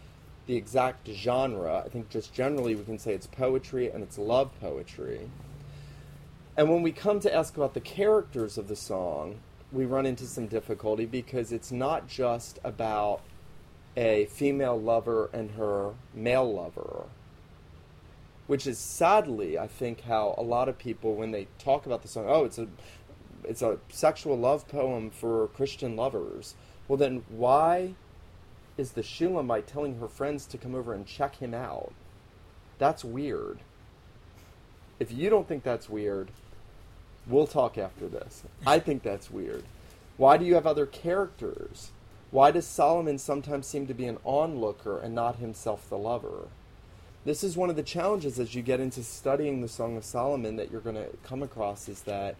the 0.47 0.55
exact 0.55 1.07
genre. 1.07 1.83
I 1.85 1.89
think 1.89 2.09
just 2.09 2.33
generally 2.33 2.75
we 2.75 2.83
can 2.83 2.97
say 2.97 3.13
it's 3.13 3.27
poetry 3.27 3.91
and 3.91 4.01
it's 4.03 4.17
love 4.17 4.51
poetry. 4.59 5.29
And 6.57 6.69
when 6.69 6.81
we 6.81 6.91
come 6.91 7.19
to 7.21 7.33
ask 7.33 7.55
about 7.55 7.73
the 7.73 7.79
characters 7.79 8.57
of 8.57 8.67
the 8.67 8.75
song, 8.75 9.39
we 9.71 9.85
run 9.85 10.05
into 10.05 10.25
some 10.25 10.47
difficulty 10.47 11.05
because 11.05 11.51
it's 11.51 11.71
not 11.71 12.07
just 12.07 12.59
about 12.63 13.21
a 13.95 14.25
female 14.25 14.79
lover 14.79 15.29
and 15.33 15.51
her 15.51 15.93
male 16.13 16.51
lover, 16.51 17.05
which 18.47 18.65
is 18.65 18.79
sadly, 18.79 19.59
I 19.59 19.67
think, 19.67 20.01
how 20.01 20.35
a 20.37 20.41
lot 20.41 20.67
of 20.67 20.77
people, 20.79 21.15
when 21.15 21.31
they 21.31 21.47
talk 21.59 21.85
about 21.85 22.01
the 22.01 22.07
song, 22.07 22.25
oh, 22.27 22.45
it's 22.45 22.57
a 22.57 22.67
it's 23.43 23.61
a 23.61 23.77
sexual 23.89 24.37
love 24.37 24.67
poem 24.67 25.09
for 25.09 25.47
Christian 25.49 25.95
lovers. 25.95 26.55
Well, 26.87 26.97
then 26.97 27.23
why 27.29 27.93
is 28.79 28.93
the 28.93 29.03
Shulamite 29.03 29.67
telling 29.67 29.99
her 29.99 30.07
friends 30.07 30.45
to 30.45 30.57
come 30.57 30.73
over 30.73 30.93
and 30.93 31.05
check 31.05 31.35
him 31.35 31.53
out. 31.53 31.91
That's 32.77 33.03
weird. 33.03 33.59
If 34.99 35.11
you 35.11 35.29
don't 35.29 35.47
think 35.47 35.63
that's 35.63 35.89
weird, 35.89 36.29
we'll 37.27 37.45
talk 37.45 37.77
after 37.77 38.07
this. 38.07 38.43
I 38.65 38.79
think 38.79 39.03
that's 39.03 39.29
weird. 39.29 39.65
Why 40.15 40.37
do 40.37 40.45
you 40.45 40.55
have 40.55 40.65
other 40.65 40.85
characters? 40.85 41.91
Why 42.31 42.51
does 42.51 42.65
Solomon 42.65 43.17
sometimes 43.17 43.67
seem 43.67 43.85
to 43.87 43.93
be 43.93 44.05
an 44.05 44.17
onlooker 44.23 44.97
and 44.97 45.13
not 45.13 45.37
himself 45.37 45.89
the 45.89 45.97
lover? 45.97 46.47
This 47.25 47.43
is 47.43 47.57
one 47.57 47.69
of 47.69 47.75
the 47.75 47.83
challenges 47.83 48.39
as 48.39 48.55
you 48.55 48.61
get 48.61 48.79
into 48.79 49.03
studying 49.03 49.59
the 49.59 49.67
Song 49.67 49.97
of 49.97 50.05
Solomon 50.05 50.55
that 50.55 50.71
you're 50.71 50.79
going 50.79 50.95
to 50.95 51.09
come 51.23 51.43
across 51.43 51.89
is 51.89 52.01
that 52.03 52.35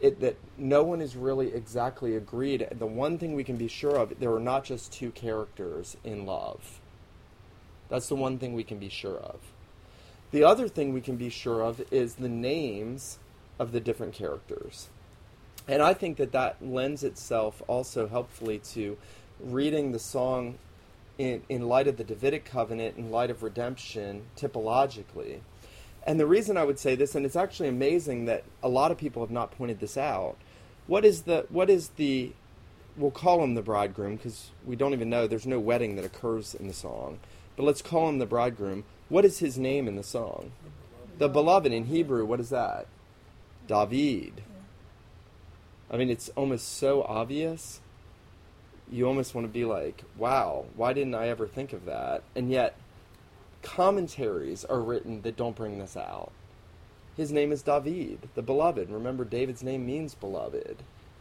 it, 0.00 0.20
that 0.20 0.36
no 0.56 0.82
one 0.82 1.00
is 1.00 1.16
really 1.16 1.52
exactly 1.52 2.14
agreed. 2.14 2.66
The 2.70 2.86
one 2.86 3.18
thing 3.18 3.34
we 3.34 3.44
can 3.44 3.56
be 3.56 3.68
sure 3.68 3.96
of, 3.96 4.18
there 4.20 4.32
are 4.32 4.40
not 4.40 4.64
just 4.64 4.92
two 4.92 5.10
characters 5.10 5.96
in 6.04 6.24
love. 6.24 6.80
That's 7.88 8.08
the 8.08 8.14
one 8.14 8.38
thing 8.38 8.54
we 8.54 8.64
can 8.64 8.78
be 8.78 8.88
sure 8.88 9.16
of. 9.16 9.40
The 10.30 10.44
other 10.44 10.68
thing 10.68 10.92
we 10.92 11.00
can 11.00 11.16
be 11.16 11.30
sure 11.30 11.62
of 11.62 11.82
is 11.90 12.14
the 12.14 12.28
names 12.28 13.18
of 13.58 13.72
the 13.72 13.80
different 13.80 14.12
characters. 14.12 14.88
And 15.66 15.82
I 15.82 15.94
think 15.94 16.16
that 16.18 16.32
that 16.32 16.56
lends 16.60 17.02
itself 17.02 17.62
also 17.66 18.06
helpfully 18.06 18.58
to 18.72 18.96
reading 19.40 19.92
the 19.92 19.98
song 19.98 20.58
in, 21.16 21.42
in 21.48 21.68
light 21.68 21.88
of 21.88 21.96
the 21.96 22.04
Davidic 22.04 22.44
covenant, 22.44 22.96
in 22.96 23.10
light 23.10 23.30
of 23.30 23.42
redemption, 23.42 24.22
typologically. 24.36 25.40
And 26.08 26.18
the 26.18 26.26
reason 26.26 26.56
I 26.56 26.64
would 26.64 26.78
say 26.78 26.94
this, 26.94 27.14
and 27.14 27.26
it's 27.26 27.36
actually 27.36 27.68
amazing 27.68 28.24
that 28.24 28.44
a 28.62 28.68
lot 28.68 28.90
of 28.90 28.96
people 28.96 29.22
have 29.22 29.30
not 29.30 29.50
pointed 29.50 29.78
this 29.78 29.98
out. 29.98 30.36
What 30.86 31.04
is 31.04 31.22
the 31.22 31.44
what 31.50 31.68
is 31.68 31.88
the 31.96 32.32
we'll 32.96 33.10
call 33.10 33.44
him 33.44 33.54
the 33.54 33.60
bridegroom 33.60 34.16
because 34.16 34.50
we 34.64 34.74
don't 34.74 34.94
even 34.94 35.10
know 35.10 35.26
there's 35.26 35.46
no 35.46 35.60
wedding 35.60 35.96
that 35.96 36.06
occurs 36.06 36.54
in 36.54 36.66
the 36.66 36.72
song. 36.72 37.18
But 37.56 37.64
let's 37.64 37.82
call 37.82 38.08
him 38.08 38.20
the 38.20 38.24
bridegroom. 38.24 38.84
What 39.10 39.26
is 39.26 39.40
his 39.40 39.58
name 39.58 39.86
in 39.86 39.96
the 39.96 40.02
song? 40.02 40.52
The 41.18 41.28
beloved 41.28 41.70
in 41.70 41.84
Hebrew, 41.84 42.24
what 42.24 42.40
is 42.40 42.48
that? 42.48 42.86
David. 43.66 44.40
I 45.90 45.98
mean, 45.98 46.08
it's 46.08 46.30
almost 46.30 46.68
so 46.78 47.02
obvious. 47.02 47.82
You 48.90 49.06
almost 49.06 49.34
want 49.34 49.46
to 49.46 49.52
be 49.52 49.66
like, 49.66 50.04
wow, 50.16 50.64
why 50.74 50.94
didn't 50.94 51.14
I 51.14 51.28
ever 51.28 51.46
think 51.46 51.74
of 51.74 51.84
that? 51.84 52.22
And 52.34 52.50
yet, 52.50 52.76
commentaries 53.62 54.64
are 54.64 54.80
written 54.80 55.22
that 55.22 55.36
don't 55.36 55.56
bring 55.56 55.78
this 55.78 55.96
out. 55.96 56.32
his 57.16 57.32
name 57.32 57.50
is 57.50 57.62
David, 57.62 58.28
the 58.34 58.42
beloved. 58.42 58.90
Remember, 58.90 59.24
David's 59.24 59.62
name 59.62 59.84
means 59.86 60.14
beloved. 60.14 60.76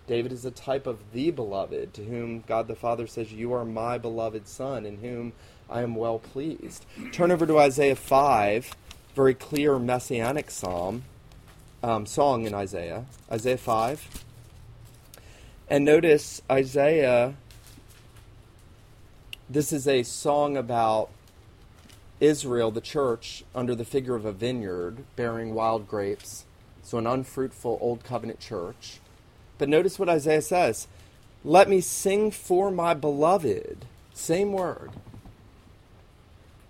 David 0.07 0.31
is 0.31 0.45
a 0.45 0.51
type 0.51 0.87
of 0.87 0.99
the 1.11 1.31
beloved, 1.31 1.93
to 1.95 2.03
whom 2.03 2.41
God 2.47 2.67
the 2.67 2.75
Father 2.75 3.07
says, 3.07 3.33
You 3.33 3.51
are 3.53 3.65
my 3.65 3.97
beloved 3.97 4.47
Son, 4.47 4.85
in 4.85 4.97
whom 4.97 5.33
I 5.69 5.81
am 5.81 5.95
well 5.95 6.19
pleased. 6.19 6.85
Turn 7.11 7.29
over 7.29 7.45
to 7.45 7.59
Isaiah 7.59 7.95
5, 7.95 8.73
very 9.13 9.33
clear 9.33 9.77
messianic 9.77 10.49
psalm, 10.49 11.03
um, 11.83 12.05
song 12.05 12.45
in 12.45 12.53
Isaiah. 12.53 13.05
Isaiah 13.29 13.57
5. 13.57 14.23
And 15.69 15.83
notice 15.83 16.41
Isaiah, 16.49 17.33
this 19.49 19.73
is 19.73 19.87
a 19.87 20.03
song 20.03 20.55
about 20.55 21.09
Israel, 22.19 22.71
the 22.71 22.81
church, 22.81 23.43
under 23.53 23.75
the 23.75 23.85
figure 23.85 24.15
of 24.15 24.25
a 24.25 24.31
vineyard 24.31 25.03
bearing 25.15 25.53
wild 25.53 25.87
grapes. 25.87 26.45
So, 26.81 26.97
an 26.97 27.07
unfruitful 27.07 27.77
old 27.81 28.03
covenant 28.03 28.39
church. 28.39 28.99
But 29.57 29.69
notice 29.69 29.99
what 29.99 30.09
Isaiah 30.09 30.41
says 30.41 30.87
Let 31.43 31.69
me 31.69 31.81
sing 31.81 32.31
for 32.31 32.71
my 32.71 32.93
beloved. 32.93 33.85
Same 34.13 34.51
word. 34.51 34.91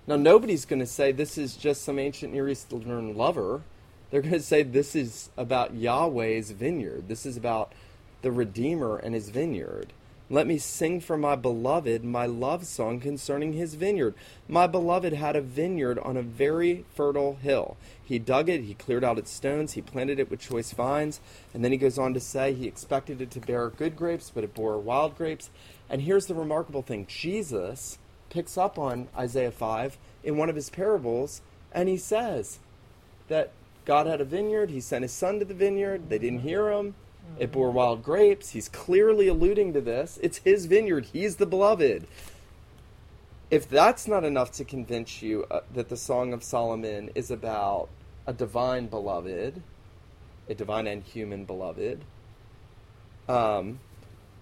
Now, 0.07 0.15
nobody's 0.15 0.65
going 0.65 0.79
to 0.79 0.85
say 0.85 1.11
this 1.11 1.37
is 1.37 1.57
just 1.57 1.83
some 1.83 1.99
ancient 1.99 2.33
Near 2.33 2.47
Eastern 2.47 3.15
lover. 3.15 3.61
They're 4.09 4.21
going 4.21 4.33
to 4.33 4.39
say 4.39 4.63
this 4.63 4.95
is 4.95 5.29
about 5.37 5.75
Yahweh's 5.75 6.51
vineyard. 6.51 7.09
This 7.09 7.25
is 7.25 7.35
about 7.35 7.73
the 8.21 8.31
Redeemer 8.31 8.97
and 8.97 9.13
his 9.13 9.29
vineyard. 9.29 9.91
Let 10.29 10.45
me 10.45 10.57
sing 10.57 10.99
for 10.99 11.17
my 11.17 11.37
beloved 11.37 12.03
my 12.03 12.25
love 12.25 12.65
song 12.65 12.99
concerning 12.99 13.53
his 13.53 13.75
vineyard. 13.75 14.13
My 14.49 14.67
beloved 14.67 15.13
had 15.13 15.37
a 15.37 15.41
vineyard 15.41 15.97
on 15.99 16.17
a 16.17 16.21
very 16.21 16.83
fertile 16.93 17.35
hill. 17.35 17.77
He 18.03 18.19
dug 18.19 18.49
it, 18.49 18.63
he 18.63 18.73
cleared 18.73 19.05
out 19.05 19.17
its 19.17 19.31
stones, 19.31 19.73
he 19.73 19.81
planted 19.81 20.19
it 20.19 20.29
with 20.29 20.41
choice 20.41 20.73
vines, 20.73 21.21
and 21.53 21.63
then 21.63 21.71
he 21.71 21.77
goes 21.77 21.97
on 21.97 22.13
to 22.13 22.19
say 22.19 22.53
he 22.53 22.67
expected 22.67 23.21
it 23.21 23.31
to 23.31 23.39
bear 23.39 23.69
good 23.69 23.95
grapes, 23.95 24.29
but 24.29 24.43
it 24.43 24.53
bore 24.53 24.77
wild 24.77 25.17
grapes. 25.17 25.49
And 25.89 26.01
here's 26.01 26.25
the 26.25 26.35
remarkable 26.35 26.81
thing 26.81 27.05
Jesus 27.07 27.97
picks 28.29 28.57
up 28.57 28.77
on 28.77 29.07
Isaiah 29.17 29.51
5 29.51 29.97
in 30.25 30.35
one 30.35 30.49
of 30.49 30.57
his 30.57 30.69
parables, 30.69 31.41
and 31.71 31.87
he 31.87 31.95
says 31.95 32.59
that 33.29 33.51
God 33.85 34.07
had 34.07 34.19
a 34.19 34.25
vineyard, 34.25 34.71
he 34.71 34.81
sent 34.81 35.03
his 35.03 35.13
son 35.13 35.39
to 35.39 35.45
the 35.45 35.53
vineyard, 35.53 36.09
they 36.09 36.19
didn't 36.19 36.41
hear 36.41 36.69
him. 36.69 36.95
It 37.39 37.51
bore 37.51 37.71
wild 37.71 38.03
grapes. 38.03 38.51
He's 38.51 38.69
clearly 38.69 39.27
alluding 39.27 39.73
to 39.73 39.81
this. 39.81 40.19
It's 40.21 40.39
his 40.39 40.65
vineyard. 40.65 41.05
He's 41.13 41.35
the 41.35 41.45
beloved. 41.45 42.07
If 43.49 43.69
that's 43.69 44.07
not 44.07 44.23
enough 44.23 44.51
to 44.53 44.65
convince 44.65 45.21
you 45.21 45.45
uh, 45.49 45.61
that 45.73 45.89
the 45.89 45.97
Song 45.97 46.33
of 46.33 46.43
Solomon 46.43 47.09
is 47.15 47.31
about 47.31 47.89
a 48.25 48.33
divine 48.33 48.87
beloved, 48.87 49.61
a 50.49 50.53
divine 50.55 50.87
and 50.87 51.03
human 51.03 51.45
beloved, 51.45 52.03
um, 53.29 53.79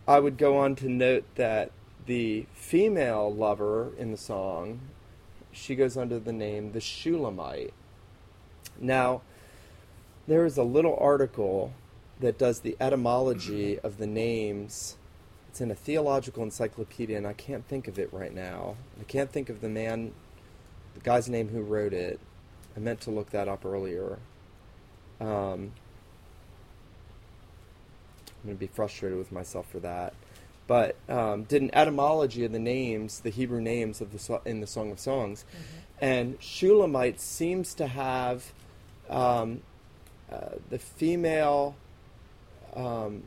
I 0.07 0.19
would 0.19 0.37
go 0.37 0.57
on 0.57 0.75
to 0.77 0.89
note 0.89 1.25
that 1.35 1.71
the 2.05 2.45
female 2.53 3.33
lover 3.33 3.91
in 3.97 4.11
the 4.11 4.17
song, 4.17 4.79
she 5.51 5.75
goes 5.75 5.97
under 5.97 6.19
the 6.19 6.33
name 6.33 6.71
the 6.71 6.81
Shulamite. 6.81 7.73
Now, 8.79 9.21
there 10.27 10.45
is 10.45 10.57
a 10.57 10.63
little 10.63 10.97
article 10.99 11.73
that 12.19 12.37
does 12.37 12.61
the 12.61 12.77
etymology 12.79 13.79
of 13.79 13.97
the 13.97 14.07
names. 14.07 14.95
It's 15.49 15.61
in 15.61 15.71
a 15.71 15.75
theological 15.75 16.43
encyclopedia, 16.43 17.17
and 17.17 17.27
I 17.27 17.33
can't 17.33 17.65
think 17.67 17.87
of 17.87 17.99
it 17.99 18.11
right 18.11 18.33
now. 18.33 18.75
I 18.99 19.03
can't 19.03 19.31
think 19.31 19.49
of 19.49 19.61
the 19.61 19.69
man, 19.69 20.13
the 20.93 20.99
guy's 21.01 21.29
name 21.29 21.49
who 21.49 21.61
wrote 21.61 21.93
it. 21.93 22.19
I 22.75 22.79
meant 22.79 23.01
to 23.01 23.11
look 23.11 23.29
that 23.31 23.47
up 23.47 23.65
earlier. 23.65 24.19
Um, 25.19 25.71
I'm 28.45 28.49
going 28.49 28.55
to 28.57 28.59
be 28.59 28.67
frustrated 28.67 29.17
with 29.17 29.31
myself 29.31 29.69
for 29.71 29.79
that. 29.79 30.13
But 30.67 30.95
um, 31.07 31.43
did 31.43 31.61
an 31.61 31.69
etymology 31.73 32.43
of 32.43 32.51
the 32.51 32.59
names, 32.59 33.19
the 33.19 33.29
Hebrew 33.29 33.61
names 33.61 34.01
of 34.01 34.11
the 34.11 34.19
so- 34.19 34.41
in 34.45 34.61
the 34.61 34.67
Song 34.67 34.91
of 34.91 34.99
Songs, 34.99 35.45
mm-hmm. 35.49 36.05
and 36.05 36.37
Shulamite 36.41 37.19
seems 37.19 37.73
to 37.75 37.87
have 37.87 38.51
um, 39.09 39.61
uh, 40.31 40.55
the 40.69 40.79
female 40.79 41.75
um, 42.75 43.23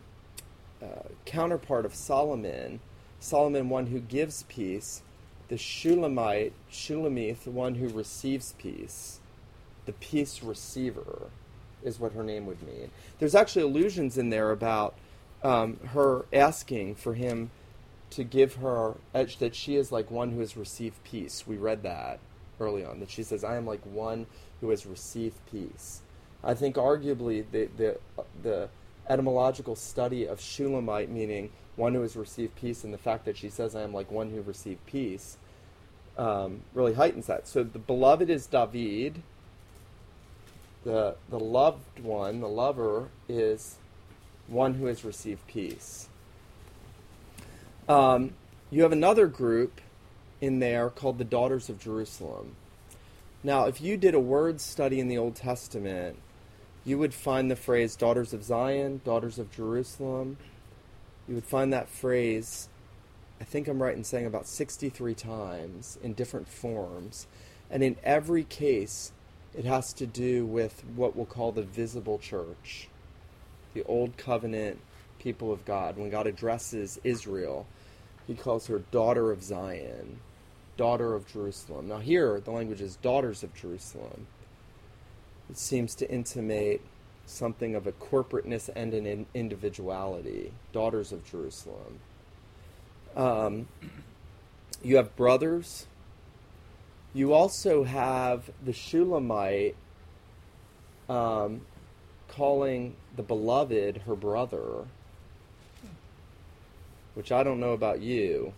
uh, 0.83 1.09
counterpart 1.25 1.85
of 1.85 1.95
Solomon, 1.95 2.81
Solomon, 3.21 3.69
one 3.69 3.87
who 3.87 4.01
gives 4.01 4.45
peace, 4.45 5.03
the 5.49 5.57
Shulamite, 5.57 6.53
Shulamith, 6.71 7.45
the 7.45 7.51
one 7.51 7.77
who 7.77 7.89
receives 7.89 8.55
peace, 8.59 9.21
the 9.87 9.93
peace 9.93 10.43
receiver, 10.43 11.31
is 11.83 11.99
what 11.99 12.13
her 12.13 12.23
name 12.23 12.47
would 12.47 12.63
mean. 12.63 12.91
There's 13.19 13.35
actually 13.35 13.63
allusions 13.63 14.19
in 14.19 14.31
there 14.31 14.51
about 14.51 14.95
um, 15.43 15.79
her 15.89 16.27
asking 16.33 16.97
for 16.97 17.15
him 17.15 17.51
to 18.11 18.25
give 18.25 18.57
her 18.57 18.95
that 19.13 19.55
she 19.55 19.77
is 19.77 19.93
like 19.93 20.11
one 20.11 20.33
who 20.33 20.41
has 20.41 20.57
received 20.57 21.03
peace. 21.05 21.47
We 21.47 21.57
read 21.57 21.83
that 21.83 22.19
early 22.59 22.85
on 22.85 23.01
that 23.01 23.11
she 23.11 23.23
says, 23.23 23.45
"I 23.45 23.57
am 23.57 23.67
like 23.67 23.85
one 23.85 24.27
who 24.61 24.71
has 24.71 24.87
received 24.87 25.39
peace." 25.51 26.03
I 26.43 26.55
think 26.55 26.77
arguably 26.77 27.45
the 27.51 27.69
the 27.77 27.99
the 28.43 28.69
etymological 29.09 29.77
study 29.77 30.27
of 30.27 30.40
Shulamite, 30.40 31.11
meaning 31.11 31.51
one 31.77 31.94
who 31.94 32.03
has 32.03 32.16
received 32.16 32.57
peace, 32.57 32.85
and 32.85 32.92
the 32.92 32.99
fact 32.99 33.25
that 33.25 33.37
she 33.37 33.49
says, 33.49 33.75
I 33.75 33.83
am 33.83 33.92
like 33.92 34.11
one 34.11 34.31
who 34.31 34.42
received 34.42 34.85
peace, 34.87 35.37
um, 36.16 36.62
really 36.75 36.94
heightens 36.94 37.27
that. 37.27 37.47
So 37.47 37.62
the 37.62 37.79
beloved 37.79 38.29
is 38.29 38.47
David. 38.47 39.23
The, 40.85 41.16
the 41.29 41.40
loved 41.40 42.01
one, 42.01 42.40
the 42.40 42.49
lover, 42.49 43.09
is 43.29 43.77
one 44.47 44.75
who 44.75 44.87
has 44.87 45.05
received 45.05 45.47
peace. 45.47 46.09
Um, 47.88 48.33
you 48.71 48.83
have 48.83 48.92
another 48.92 49.27
group 49.27 49.81
in 50.40 50.59
there 50.59 50.90
called 50.90 51.18
the 51.18 51.25
Daughters 51.25 51.68
of 51.68 51.81
Jerusalem. 51.81 52.55
Now, 53.42 53.66
if 53.66 53.81
you 53.81 53.97
did 53.97 54.14
a 54.14 54.21
word 54.21 54.61
study 54.61 55.01
in 55.01 55.09
the 55.09 55.18
Old 55.18 55.37
Testament, 55.37 56.18
you 56.88 56.96
would 56.96 57.12
find 57.12 57.51
the 57.51 57.57
phrase 57.57 57.96
daughters 57.96 58.33
of 58.33 58.42
Zion, 58.42 59.03
daughters 59.05 59.38
of 59.38 59.51
Jerusalem. 59.51 60.38
You 61.29 61.35
would 61.35 61.44
find 61.44 61.70
that 61.70 61.88
phrase, 61.90 62.70
I 63.38 63.44
think 63.44 63.68
I'm 63.68 63.83
right 63.83 63.94
in 63.94 64.05
saying 64.05 64.24
about 64.24 64.46
63 64.46 65.12
times 65.12 65.98
in 66.03 66.14
different 66.14 66.48
forms. 66.48 67.27
And 67.70 67.83
in 67.83 67.96
every 68.03 68.42
case, 68.42 69.12
it 69.55 69.66
has 69.66 69.92
to 69.94 70.07
do 70.07 70.46
with 70.46 70.83
what 70.96 71.14
we'll 71.14 71.27
call 71.27 71.53
the 71.53 71.62
visible 71.62 72.18
church, 72.18 72.88
the 73.74 73.85
old 73.85 74.16
covenant 74.16 74.79
people 75.18 75.53
of 75.53 75.66
God. 75.66 75.98
When 75.98 76.09
God 76.09 76.27
addresses 76.27 76.98
Israel, 77.05 77.66
he 78.27 78.35
calls 78.35 78.66
her 78.68 78.79
daughter 78.79 79.31
of 79.31 79.42
Zion, 79.42 80.20
daughter 80.79 81.14
of 81.14 81.31
Jerusalem. 81.31 81.88
Now, 81.88 81.98
here, 81.98 82.40
the 82.40 82.51
language 82.51 82.81
is 82.81 82.96
daughters 82.96 83.42
of 83.42 83.55
Jerusalem 83.55 84.27
it 85.51 85.57
seems 85.57 85.95
to 85.97 86.11
intimate 86.11 86.81
something 87.27 87.75
of 87.75 87.87
a 87.87 87.93
corporateness 87.93 88.69
and 88.75 88.95
an 88.95 89.27
individuality, 89.35 90.53
daughters 90.73 91.13
of 91.13 91.25
Jerusalem. 91.31 92.01
Um, 93.17 93.69
you 94.83 94.97
have 94.97 95.15
brothers. 95.17 95.87
You 97.15 97.33
also 97.33 97.85
have 97.85 98.51
the 98.65 98.73
Shulamite 98.73 99.77
um, 101.09 101.63
calling 102.29 102.95
the 103.17 103.23
beloved 103.23 104.03
her 104.07 104.15
brother, 104.15 104.87
which 107.15 107.33
I 107.33 107.43
don't 107.43 107.61
know 107.61 107.73
about 107.73 108.01
you, 108.01 108.53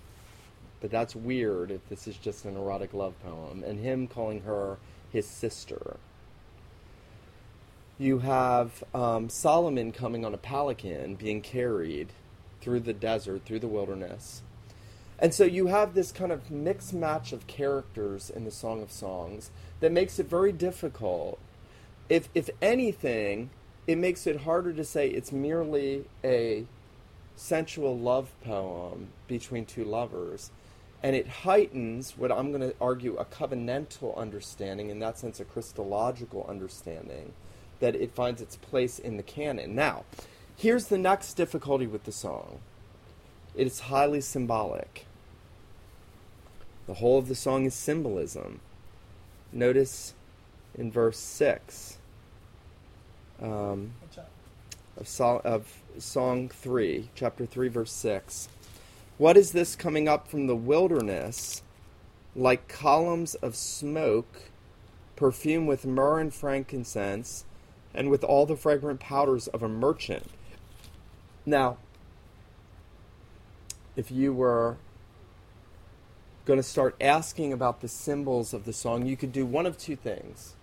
but 0.80 0.90
that's 0.90 1.16
weird 1.16 1.70
if 1.70 1.88
this 1.88 2.06
is 2.06 2.16
just 2.16 2.44
an 2.44 2.56
erotic 2.56 2.92
love 2.92 3.14
poem, 3.22 3.64
and 3.64 3.80
him 3.80 4.06
calling 4.06 4.42
her 4.42 4.78
his 5.12 5.26
sister 5.26 5.96
you 8.00 8.20
have 8.20 8.82
um, 8.94 9.28
Solomon 9.28 9.92
coming 9.92 10.24
on 10.24 10.32
a 10.32 10.38
palanquin, 10.38 11.16
being 11.16 11.42
carried 11.42 12.08
through 12.62 12.80
the 12.80 12.94
desert, 12.94 13.42
through 13.44 13.58
the 13.58 13.68
wilderness. 13.68 14.40
And 15.18 15.34
so 15.34 15.44
you 15.44 15.66
have 15.66 15.92
this 15.92 16.10
kind 16.10 16.32
of 16.32 16.50
mixed 16.50 16.94
match 16.94 17.32
of 17.34 17.46
characters 17.46 18.30
in 18.30 18.46
the 18.46 18.50
Song 18.50 18.82
of 18.82 18.90
Songs 18.90 19.50
that 19.80 19.92
makes 19.92 20.18
it 20.18 20.30
very 20.30 20.50
difficult. 20.50 21.38
If, 22.08 22.30
if 22.34 22.48
anything, 22.62 23.50
it 23.86 23.98
makes 23.98 24.26
it 24.26 24.42
harder 24.42 24.72
to 24.72 24.84
say 24.84 25.10
it's 25.10 25.30
merely 25.30 26.06
a 26.24 26.64
sensual 27.36 27.98
love 27.98 28.32
poem 28.42 29.08
between 29.28 29.66
two 29.66 29.84
lovers. 29.84 30.50
And 31.02 31.14
it 31.14 31.28
heightens 31.28 32.16
what 32.16 32.32
I'm 32.32 32.50
going 32.50 32.70
to 32.70 32.74
argue 32.80 33.16
a 33.16 33.26
covenantal 33.26 34.16
understanding, 34.16 34.88
in 34.88 35.00
that 35.00 35.18
sense, 35.18 35.38
a 35.38 35.44
Christological 35.44 36.46
understanding 36.48 37.34
that 37.80 37.94
it 37.94 38.14
finds 38.14 38.40
its 38.40 38.56
place 38.56 38.98
in 38.98 39.16
the 39.16 39.22
canon. 39.22 39.74
Now, 39.74 40.04
here's 40.56 40.86
the 40.86 40.98
next 40.98 41.34
difficulty 41.34 41.86
with 41.86 42.04
the 42.04 42.12
song 42.12 42.60
it 43.54 43.66
is 43.66 43.80
highly 43.80 44.20
symbolic. 44.20 45.06
The 46.86 46.94
whole 46.94 47.18
of 47.18 47.28
the 47.28 47.34
song 47.34 47.66
is 47.66 47.74
symbolism. 47.74 48.60
Notice 49.52 50.14
in 50.76 50.90
verse 50.90 51.18
6 51.18 51.98
um, 53.42 53.92
of, 54.96 55.20
of 55.44 55.82
Song 55.98 56.48
3, 56.48 57.10
chapter 57.14 57.46
3, 57.46 57.68
verse 57.68 57.92
6. 57.92 58.48
What 59.18 59.36
is 59.36 59.52
this 59.52 59.76
coming 59.76 60.08
up 60.08 60.28
from 60.28 60.46
the 60.46 60.56
wilderness 60.56 61.62
like 62.36 62.68
columns 62.68 63.34
of 63.36 63.56
smoke, 63.56 64.42
perfumed 65.16 65.68
with 65.68 65.84
myrrh 65.84 66.20
and 66.20 66.32
frankincense, 66.32 67.44
and 67.94 68.10
with 68.10 68.24
all 68.24 68.46
the 68.46 68.56
fragrant 68.56 69.00
powders 69.00 69.48
of 69.48 69.62
a 69.62 69.68
merchant? 69.68 70.26
Now, 71.44 71.78
if 73.96 74.10
you 74.10 74.32
were 74.32 74.76
going 76.44 76.58
to 76.58 76.62
start 76.62 76.96
asking 77.00 77.52
about 77.52 77.80
the 77.80 77.88
symbols 77.88 78.54
of 78.54 78.64
the 78.64 78.72
song, 78.72 79.06
you 79.06 79.16
could 79.16 79.32
do 79.32 79.46
one 79.46 79.66
of 79.66 79.78
two 79.78 79.96
things. 79.96 80.54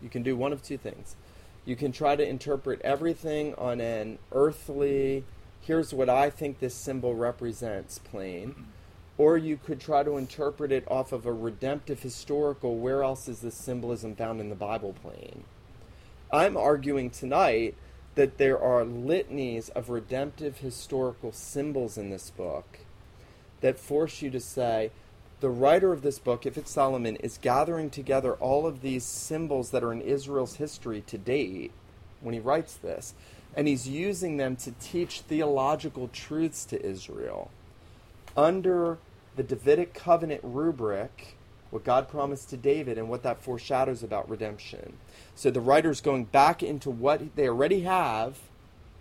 You 0.00 0.08
can 0.08 0.22
do 0.22 0.36
one 0.36 0.52
of 0.52 0.62
two 0.62 0.78
things. 0.78 1.16
You 1.64 1.76
can 1.76 1.92
try 1.92 2.16
to 2.16 2.26
interpret 2.26 2.80
everything 2.82 3.54
on 3.54 3.80
an 3.80 4.18
earthly, 4.32 5.24
here's 5.60 5.94
what 5.94 6.08
I 6.08 6.30
think 6.30 6.58
this 6.58 6.74
symbol 6.74 7.14
represents 7.14 7.98
plane. 7.98 8.54
Or 9.16 9.38
you 9.38 9.56
could 9.56 9.80
try 9.80 10.02
to 10.02 10.16
interpret 10.16 10.72
it 10.72 10.84
off 10.88 11.12
of 11.12 11.24
a 11.24 11.32
redemptive 11.32 12.02
historical, 12.02 12.76
where 12.76 13.02
else 13.02 13.28
is 13.28 13.40
this 13.40 13.54
symbolism 13.54 14.16
found 14.16 14.40
in 14.40 14.48
the 14.48 14.54
Bible 14.56 14.92
plane? 14.92 15.44
I'm 16.32 16.56
arguing 16.56 17.10
tonight 17.10 17.74
that 18.14 18.38
there 18.38 18.58
are 18.58 18.84
litanies 18.84 19.68
of 19.70 19.88
redemptive 19.90 20.58
historical 20.58 21.32
symbols 21.32 21.98
in 21.98 22.10
this 22.10 22.30
book 22.30 22.78
that 23.60 23.78
force 23.78 24.22
you 24.22 24.30
to 24.30 24.40
say, 24.40 24.90
the 25.40 25.50
writer 25.50 25.92
of 25.92 26.02
this 26.02 26.18
book, 26.18 26.46
if 26.46 26.56
it's 26.56 26.70
Solomon, 26.70 27.16
is 27.16 27.38
gathering 27.38 27.90
together 27.90 28.34
all 28.34 28.66
of 28.66 28.80
these 28.80 29.04
symbols 29.04 29.70
that 29.70 29.82
are 29.82 29.92
in 29.92 30.00
Israel's 30.00 30.56
history 30.56 31.02
to 31.06 31.18
date 31.18 31.72
when 32.20 32.34
he 32.34 32.40
writes 32.40 32.74
this, 32.74 33.14
and 33.56 33.68
he's 33.68 33.88
using 33.88 34.36
them 34.36 34.56
to 34.56 34.72
teach 34.80 35.20
theological 35.20 36.08
truths 36.08 36.64
to 36.66 36.84
Israel. 36.84 37.50
Under 38.36 38.98
the 39.36 39.42
Davidic 39.42 39.92
covenant 39.92 40.40
rubric, 40.42 41.36
what 41.74 41.82
God 41.82 42.06
promised 42.08 42.50
to 42.50 42.56
David 42.56 42.98
and 42.98 43.08
what 43.08 43.24
that 43.24 43.42
foreshadows 43.42 44.04
about 44.04 44.30
redemption. 44.30 44.92
So 45.34 45.50
the 45.50 45.60
writer's 45.60 46.00
going 46.00 46.26
back 46.26 46.62
into 46.62 46.88
what 46.88 47.34
they 47.34 47.48
already 47.48 47.80
have 47.80 48.38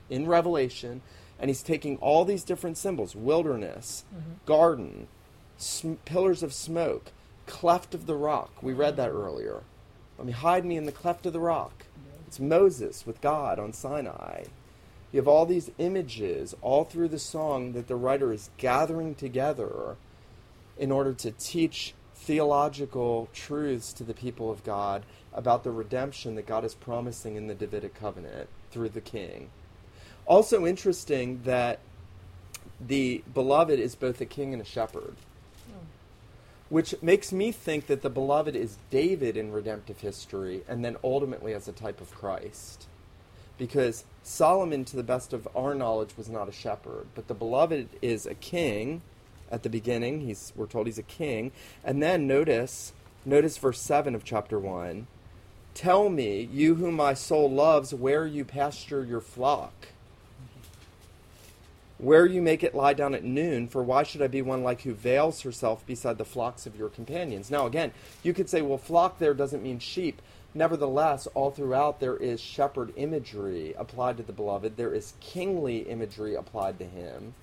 in 0.09 0.25
Revelation, 0.25 1.03
and 1.39 1.51
he's 1.51 1.61
taking 1.61 1.97
all 1.97 2.25
these 2.25 2.43
different 2.43 2.79
symbols 2.79 3.15
wilderness, 3.15 4.05
mm-hmm. 4.11 4.31
garden, 4.47 5.07
sm- 5.55 5.93
pillars 6.03 6.41
of 6.41 6.51
smoke, 6.51 7.11
cleft 7.45 7.93
of 7.93 8.07
the 8.07 8.15
rock. 8.15 8.63
We 8.63 8.73
read 8.73 8.97
that 8.97 9.11
earlier. 9.11 9.61
Let 10.17 10.25
me 10.25 10.33
hide 10.33 10.65
me 10.65 10.75
in 10.75 10.85
the 10.85 10.91
cleft 10.91 11.27
of 11.27 11.33
the 11.33 11.39
rock. 11.39 11.85
It's 12.25 12.39
Moses 12.39 13.05
with 13.05 13.21
God 13.21 13.59
on 13.59 13.73
Sinai. 13.73 14.45
You 15.11 15.19
have 15.19 15.27
all 15.27 15.45
these 15.45 15.69
images 15.77 16.55
all 16.63 16.85
through 16.85 17.09
the 17.09 17.19
song 17.19 17.73
that 17.73 17.87
the 17.87 17.95
writer 17.95 18.33
is 18.33 18.49
gathering 18.57 19.13
together 19.13 19.95
in 20.75 20.91
order 20.91 21.13
to 21.13 21.29
teach 21.29 21.93
theological 22.23 23.29
truths 23.33 23.93
to 23.93 24.03
the 24.03 24.13
people 24.13 24.49
of 24.49 24.63
God 24.63 25.03
about 25.33 25.63
the 25.63 25.71
redemption 25.71 26.35
that 26.35 26.45
God 26.45 26.63
is 26.63 26.73
promising 26.73 27.35
in 27.35 27.47
the 27.47 27.55
Davidic 27.55 27.95
covenant 27.95 28.47
through 28.71 28.89
the 28.89 29.01
king. 29.01 29.49
Also 30.25 30.65
interesting 30.65 31.41
that 31.43 31.79
the 32.79 33.23
beloved 33.33 33.79
is 33.79 33.95
both 33.95 34.21
a 34.21 34.25
king 34.25 34.53
and 34.53 34.61
a 34.61 34.65
shepherd 34.65 35.15
which 36.73 36.95
makes 37.03 37.31
me 37.31 37.51
think 37.51 37.85
that 37.85 38.01
the 38.01 38.09
beloved 38.09 38.55
is 38.55 38.79
David 38.89 39.37
in 39.37 39.51
redemptive 39.51 39.99
history 39.99 40.63
and 40.67 40.83
then 40.83 40.97
ultimately 41.03 41.53
as 41.53 41.67
a 41.67 41.71
type 41.71 42.01
of 42.01 42.09
Christ. 42.09 42.87
Because 43.59 44.05
Solomon, 44.23 44.83
to 44.85 44.95
the 44.95 45.03
best 45.03 45.33
of 45.33 45.47
our 45.55 45.75
knowledge, 45.75 46.17
was 46.17 46.29
not 46.29 46.49
a 46.49 46.51
shepherd, 46.51 47.05
but 47.13 47.27
the 47.27 47.35
beloved 47.35 47.89
is 48.01 48.25
a 48.25 48.33
king 48.33 49.03
at 49.53 49.63
the 49.63 49.69
beginning. 49.69 50.21
He's, 50.21 50.51
we're 50.55 50.65
told 50.65 50.87
he's 50.87 50.97
a 50.97 51.03
king. 51.03 51.51
And 51.83 52.01
then 52.01 52.27
notice, 52.27 52.91
notice 53.23 53.57
verse 53.57 53.79
7 53.79 54.15
of 54.15 54.23
chapter 54.23 54.59
1. 54.59 55.07
Tell 55.73 56.09
me, 56.09 56.49
you 56.51 56.75
whom 56.75 56.95
my 56.95 57.13
soul 57.13 57.49
loves, 57.49 57.93
where 57.93 58.27
you 58.27 58.43
pasture 58.43 59.03
your 59.03 59.21
flock 59.21 59.87
where 62.03 62.25
you 62.25 62.41
make 62.41 62.63
it 62.63 62.75
lie 62.75 62.93
down 62.93 63.15
at 63.15 63.23
noon, 63.23 63.67
for 63.67 63.81
why 63.81 64.03
should 64.03 64.21
I 64.21 64.27
be 64.27 64.41
one 64.41 64.61
like 64.61 64.81
who 64.81 64.93
veils 64.93 65.41
herself 65.41 65.85
beside 65.85 66.17
the 66.17 66.25
flocks 66.25 66.65
of 66.65 66.75
your 66.75 66.89
companions? 66.89 67.49
Now, 67.49 67.65
again, 67.65 67.93
you 68.23 68.33
could 68.33 68.49
say, 68.49 68.61
well, 68.61 68.77
flock 68.77 69.19
there 69.19 69.33
doesn't 69.33 69.63
mean 69.63 69.79
sheep. 69.79 70.21
Nevertheless, 70.53 71.27
all 71.33 71.49
throughout 71.49 71.99
there 71.99 72.17
is 72.17 72.41
shepherd 72.41 72.93
imagery 72.97 73.73
applied 73.77 74.17
to 74.17 74.23
the 74.23 74.33
beloved. 74.33 74.75
There 74.75 74.93
is 74.93 75.13
kingly 75.21 75.79
imagery 75.79 76.35
applied 76.35 76.77
to 76.79 76.85
him. 76.85 77.35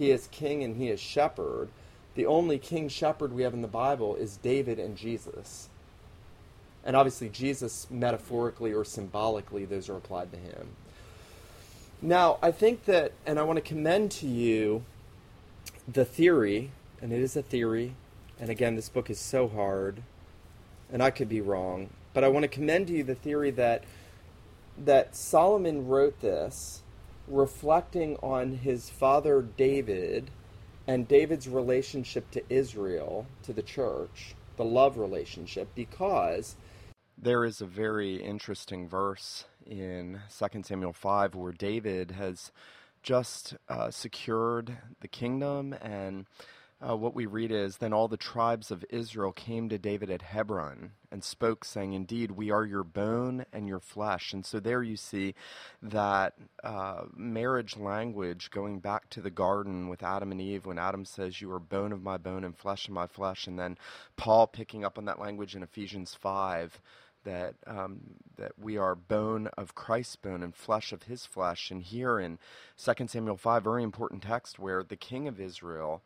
He 0.00 0.10
is 0.10 0.28
king 0.28 0.64
and 0.64 0.76
he 0.76 0.88
is 0.88 0.98
shepherd. 0.98 1.68
The 2.14 2.24
only 2.24 2.56
king 2.56 2.88
shepherd 2.88 3.34
we 3.34 3.42
have 3.42 3.52
in 3.52 3.60
the 3.60 3.68
Bible 3.68 4.16
is 4.16 4.38
David 4.38 4.78
and 4.78 4.96
Jesus. 4.96 5.68
And 6.82 6.96
obviously, 6.96 7.28
Jesus, 7.28 7.86
metaphorically 7.90 8.72
or 8.72 8.82
symbolically, 8.82 9.66
those 9.66 9.90
are 9.90 9.96
applied 9.98 10.32
to 10.32 10.38
him. 10.38 10.68
Now, 12.00 12.38
I 12.40 12.50
think 12.50 12.86
that, 12.86 13.12
and 13.26 13.38
I 13.38 13.42
want 13.42 13.58
to 13.58 13.60
commend 13.60 14.10
to 14.12 14.26
you 14.26 14.86
the 15.86 16.06
theory, 16.06 16.70
and 17.02 17.12
it 17.12 17.20
is 17.20 17.36
a 17.36 17.42
theory, 17.42 17.94
and 18.40 18.48
again, 18.48 18.76
this 18.76 18.88
book 18.88 19.10
is 19.10 19.18
so 19.18 19.48
hard, 19.48 20.02
and 20.90 21.02
I 21.02 21.10
could 21.10 21.28
be 21.28 21.42
wrong, 21.42 21.90
but 22.14 22.24
I 22.24 22.28
want 22.28 22.44
to 22.44 22.48
commend 22.48 22.86
to 22.86 22.94
you 22.94 23.04
the 23.04 23.14
theory 23.14 23.50
that 23.50 23.84
that 24.82 25.14
Solomon 25.14 25.88
wrote 25.88 26.22
this 26.22 26.79
reflecting 27.30 28.16
on 28.16 28.52
his 28.52 28.90
father 28.90 29.42
David 29.42 30.30
and 30.86 31.06
David's 31.06 31.48
relationship 31.48 32.30
to 32.32 32.42
Israel, 32.48 33.26
to 33.44 33.52
the 33.52 33.62
church, 33.62 34.34
the 34.56 34.64
love 34.64 34.98
relationship, 34.98 35.68
because 35.74 36.56
there 37.16 37.44
is 37.44 37.60
a 37.60 37.66
very 37.66 38.16
interesting 38.16 38.88
verse 38.88 39.44
in 39.66 40.20
2 40.36 40.62
Samuel 40.62 40.92
5 40.92 41.34
where 41.34 41.52
David 41.52 42.12
has 42.12 42.50
just 43.02 43.54
uh, 43.68 43.90
secured 43.90 44.76
the 45.00 45.08
kingdom 45.08 45.72
and 45.74 46.26
uh, 46.86 46.96
what 46.96 47.14
we 47.14 47.26
read 47.26 47.50
is 47.50 47.76
then 47.76 47.92
all 47.92 48.08
the 48.08 48.16
tribes 48.16 48.70
of 48.70 48.84
Israel 48.88 49.32
came 49.32 49.68
to 49.68 49.78
David 49.78 50.10
at 50.10 50.22
Hebron 50.22 50.92
and 51.12 51.22
spoke, 51.22 51.64
saying, 51.64 51.92
Indeed, 51.92 52.30
we 52.30 52.50
are 52.50 52.64
your 52.64 52.84
bone 52.84 53.44
and 53.52 53.68
your 53.68 53.80
flesh. 53.80 54.32
And 54.32 54.46
so 54.46 54.60
there 54.60 54.82
you 54.82 54.96
see 54.96 55.34
that 55.82 56.34
uh, 56.64 57.02
marriage 57.14 57.76
language 57.76 58.50
going 58.50 58.78
back 58.80 59.10
to 59.10 59.20
the 59.20 59.30
garden 59.30 59.88
with 59.88 60.02
Adam 60.02 60.32
and 60.32 60.40
Eve 60.40 60.64
when 60.64 60.78
Adam 60.78 61.04
says, 61.04 61.40
You 61.40 61.52
are 61.52 61.58
bone 61.58 61.92
of 61.92 62.02
my 62.02 62.16
bone 62.16 62.44
and 62.44 62.56
flesh 62.56 62.88
of 62.88 62.94
my 62.94 63.06
flesh. 63.06 63.46
And 63.46 63.58
then 63.58 63.76
Paul 64.16 64.46
picking 64.46 64.84
up 64.84 64.96
on 64.96 65.04
that 65.04 65.20
language 65.20 65.54
in 65.54 65.62
Ephesians 65.62 66.14
5 66.14 66.80
that 67.24 67.54
um, 67.66 68.00
that 68.38 68.52
we 68.58 68.78
are 68.78 68.94
bone 68.94 69.48
of 69.48 69.74
Christ's 69.74 70.16
bone 70.16 70.42
and 70.42 70.54
flesh 70.54 70.92
of 70.92 71.02
His 71.02 71.26
flesh. 71.26 71.70
And 71.70 71.82
here 71.82 72.18
in 72.18 72.38
2 72.82 73.06
Samuel 73.08 73.36
five, 73.36 73.64
very 73.64 73.82
important 73.82 74.22
text 74.22 74.58
where 74.58 74.82
the 74.82 74.96
King 74.96 75.28
of 75.28 75.38
Israel 75.38 76.02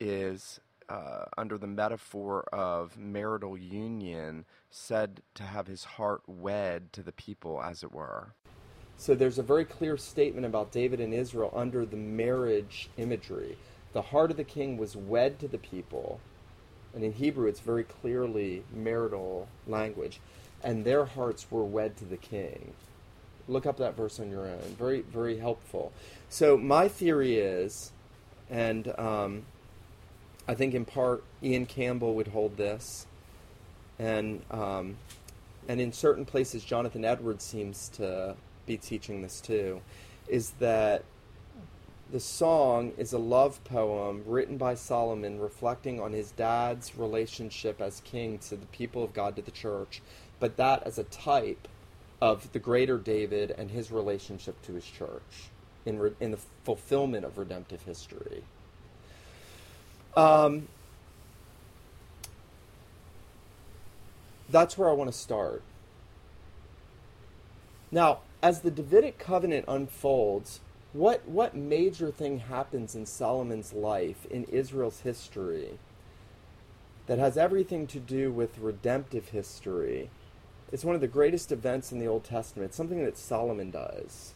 is 0.00 0.60
uh, 0.88 1.24
under 1.36 1.58
the 1.58 1.66
metaphor 1.66 2.42
of 2.52 2.96
marital 2.96 3.58
union, 3.58 4.44
said 4.70 5.22
to 5.34 5.42
have 5.42 5.66
his 5.66 5.84
heart 5.84 6.22
wed 6.26 6.92
to 6.92 7.02
the 7.02 7.12
people, 7.12 7.62
as 7.62 7.82
it 7.82 7.92
were. 7.92 8.32
So 8.96 9.14
there's 9.14 9.38
a 9.38 9.42
very 9.42 9.64
clear 9.64 9.96
statement 9.96 10.46
about 10.46 10.72
David 10.72 11.00
and 11.00 11.14
Israel 11.14 11.52
under 11.54 11.86
the 11.86 11.96
marriage 11.96 12.90
imagery. 12.96 13.56
The 13.92 14.02
heart 14.02 14.30
of 14.30 14.36
the 14.36 14.44
king 14.44 14.76
was 14.76 14.96
wed 14.96 15.38
to 15.40 15.48
the 15.48 15.58
people, 15.58 16.20
and 16.94 17.04
in 17.04 17.12
Hebrew 17.12 17.48
it's 17.48 17.60
very 17.60 17.84
clearly 17.84 18.64
marital 18.72 19.48
language 19.66 20.20
and 20.62 20.84
their 20.84 21.04
hearts 21.04 21.50
were 21.50 21.64
wed 21.64 21.96
to 21.98 22.04
the 22.04 22.16
king. 22.16 22.72
Look 23.46 23.66
up 23.66 23.78
that 23.78 23.96
verse 23.96 24.20
on 24.20 24.30
your 24.30 24.46
own. 24.46 24.76
Very, 24.78 25.00
very 25.00 25.38
helpful. 25.38 25.92
So, 26.28 26.56
my 26.56 26.88
theory 26.88 27.38
is, 27.38 27.92
and 28.50 28.92
um, 28.98 29.46
I 30.48 30.54
think 30.54 30.72
in 30.72 30.86
part 30.86 31.22
Iain 31.44 31.66
Campbell 31.66 32.14
would 32.14 32.28
hold 32.28 32.56
this, 32.56 33.06
and 33.98 34.42
um, 34.50 34.96
and 35.68 35.80
in 35.80 35.92
certain 35.92 36.24
places 36.24 36.64
Jonathan 36.64 37.04
Edwards 37.04 37.44
seems 37.44 37.90
to 37.90 38.34
be 38.64 38.78
teaching 38.78 39.20
this 39.20 39.42
too, 39.42 39.82
is 40.26 40.52
that 40.58 41.04
the 42.10 42.20
song 42.20 42.92
is 42.96 43.12
a 43.12 43.18
love 43.18 43.62
poem 43.64 44.22
written 44.26 44.56
by 44.56 44.74
Solomon 44.74 45.38
reflecting 45.38 46.00
on 46.00 46.12
his 46.12 46.30
dad's 46.30 46.96
relationship 46.96 47.82
as 47.82 48.00
king 48.00 48.38
to 48.38 48.56
the 48.56 48.66
people 48.66 49.04
of 49.04 49.12
God, 49.12 49.36
to 49.36 49.42
the 49.42 49.50
church, 49.50 50.00
but 50.40 50.56
that 50.56 50.82
as 50.84 50.98
a 50.98 51.04
type 51.04 51.68
of 52.22 52.50
the 52.52 52.58
greater 52.58 52.96
David 52.96 53.54
and 53.58 53.70
his 53.70 53.90
relationship 53.90 54.60
to 54.62 54.72
his 54.72 54.86
church 54.86 55.50
in, 55.84 55.98
re- 55.98 56.14
in 56.18 56.30
the 56.30 56.38
fulfillment 56.64 57.26
of 57.26 57.36
redemptive 57.36 57.82
history. 57.82 58.42
Um, 60.16 60.68
that's 64.48 64.76
where 64.76 64.88
I 64.88 64.92
want 64.92 65.10
to 65.10 65.16
start. 65.16 65.62
Now, 67.90 68.20
as 68.42 68.60
the 68.60 68.70
Davidic 68.70 69.18
covenant 69.18 69.64
unfolds, 69.68 70.60
what 70.92 71.26
what 71.28 71.54
major 71.54 72.10
thing 72.10 72.38
happens 72.40 72.94
in 72.94 73.06
Solomon's 73.06 73.72
life 73.72 74.26
in 74.30 74.44
Israel's 74.44 75.00
history 75.00 75.78
that 77.06 77.18
has 77.18 77.36
everything 77.36 77.86
to 77.88 78.00
do 78.00 78.32
with 78.32 78.58
redemptive 78.58 79.28
history? 79.28 80.10
It's 80.70 80.84
one 80.84 80.94
of 80.94 81.00
the 81.00 81.08
greatest 81.08 81.50
events 81.50 81.92
in 81.92 81.98
the 81.98 82.06
Old 82.06 82.24
Testament. 82.24 82.68
It's 82.68 82.76
something 82.76 83.02
that 83.04 83.16
Solomon 83.16 83.70
does. 83.70 84.34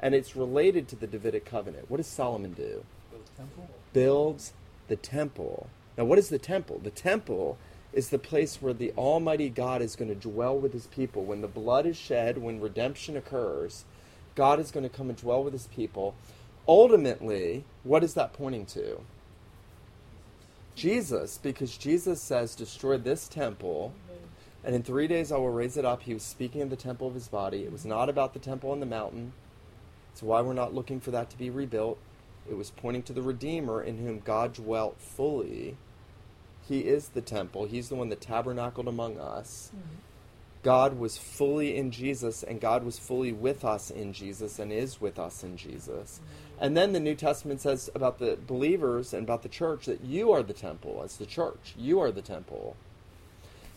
And 0.00 0.14
it's 0.14 0.36
related 0.36 0.86
to 0.88 0.96
the 0.96 1.06
Davidic 1.06 1.44
covenant. 1.44 1.90
What 1.90 1.96
does 1.96 2.06
Solomon 2.06 2.52
do? 2.52 2.84
Builds 3.10 3.30
Temple? 3.36 3.68
Builds 3.92 4.52
the 4.88 4.96
temple. 4.96 5.68
Now, 5.96 6.04
what 6.04 6.18
is 6.18 6.28
the 6.28 6.38
temple? 6.38 6.80
The 6.82 6.90
temple 6.90 7.58
is 7.92 8.10
the 8.10 8.18
place 8.18 8.60
where 8.60 8.72
the 8.72 8.92
Almighty 8.92 9.48
God 9.48 9.80
is 9.80 9.96
going 9.96 10.08
to 10.08 10.14
dwell 10.14 10.58
with 10.58 10.72
his 10.72 10.88
people. 10.88 11.24
When 11.24 11.40
the 11.40 11.48
blood 11.48 11.86
is 11.86 11.96
shed, 11.96 12.38
when 12.38 12.60
redemption 12.60 13.16
occurs, 13.16 13.84
God 14.34 14.58
is 14.58 14.70
going 14.70 14.82
to 14.82 14.94
come 14.94 15.08
and 15.08 15.18
dwell 15.18 15.44
with 15.44 15.52
his 15.52 15.68
people. 15.68 16.14
Ultimately, 16.66 17.64
what 17.84 18.02
is 18.02 18.14
that 18.14 18.32
pointing 18.32 18.66
to? 18.66 19.00
Jesus, 20.74 21.38
because 21.38 21.76
Jesus 21.76 22.20
says, 22.20 22.56
Destroy 22.56 22.98
this 22.98 23.28
temple, 23.28 23.92
and 24.64 24.74
in 24.74 24.82
three 24.82 25.06
days 25.06 25.30
I 25.30 25.36
will 25.36 25.50
raise 25.50 25.76
it 25.76 25.84
up. 25.84 26.02
He 26.02 26.14
was 26.14 26.24
speaking 26.24 26.62
of 26.62 26.70
the 26.70 26.76
temple 26.76 27.06
of 27.06 27.14
his 27.14 27.28
body. 27.28 27.62
It 27.62 27.70
was 27.70 27.84
not 27.84 28.08
about 28.08 28.32
the 28.32 28.40
temple 28.40 28.72
on 28.72 28.80
the 28.80 28.86
mountain. 28.86 29.34
It's 30.12 30.22
why 30.22 30.40
we're 30.40 30.52
not 30.52 30.74
looking 30.74 31.00
for 31.00 31.10
that 31.12 31.30
to 31.30 31.38
be 31.38 31.50
rebuilt. 31.50 31.98
It 32.48 32.56
was 32.56 32.70
pointing 32.70 33.02
to 33.04 33.12
the 33.12 33.22
Redeemer 33.22 33.82
in 33.82 33.98
whom 33.98 34.20
God 34.20 34.54
dwelt 34.54 35.00
fully. 35.00 35.76
He 36.68 36.80
is 36.80 37.08
the 37.08 37.20
temple, 37.20 37.66
He's 37.66 37.88
the 37.88 37.94
one 37.94 38.08
that 38.08 38.20
tabernacled 38.20 38.88
among 38.88 39.18
us. 39.18 39.70
Mm-hmm. 39.74 39.96
God 40.62 40.98
was 40.98 41.18
fully 41.18 41.76
in 41.76 41.90
Jesus, 41.90 42.42
and 42.42 42.58
God 42.58 42.84
was 42.84 42.98
fully 42.98 43.32
with 43.32 43.66
us 43.66 43.90
in 43.90 44.14
Jesus, 44.14 44.58
and 44.58 44.72
is 44.72 44.98
with 44.98 45.18
us 45.18 45.44
in 45.44 45.58
Jesus. 45.58 46.20
Mm-hmm. 46.20 46.64
And 46.64 46.76
then 46.76 46.92
the 46.92 47.00
New 47.00 47.14
Testament 47.14 47.60
says 47.60 47.90
about 47.94 48.18
the 48.18 48.38
believers 48.46 49.12
and 49.12 49.24
about 49.24 49.42
the 49.42 49.48
church 49.48 49.86
that 49.86 50.02
you 50.02 50.32
are 50.32 50.42
the 50.42 50.54
temple 50.54 51.02
as 51.04 51.16
the 51.16 51.26
church. 51.26 51.74
You 51.76 52.00
are 52.00 52.10
the 52.10 52.22
temple. 52.22 52.76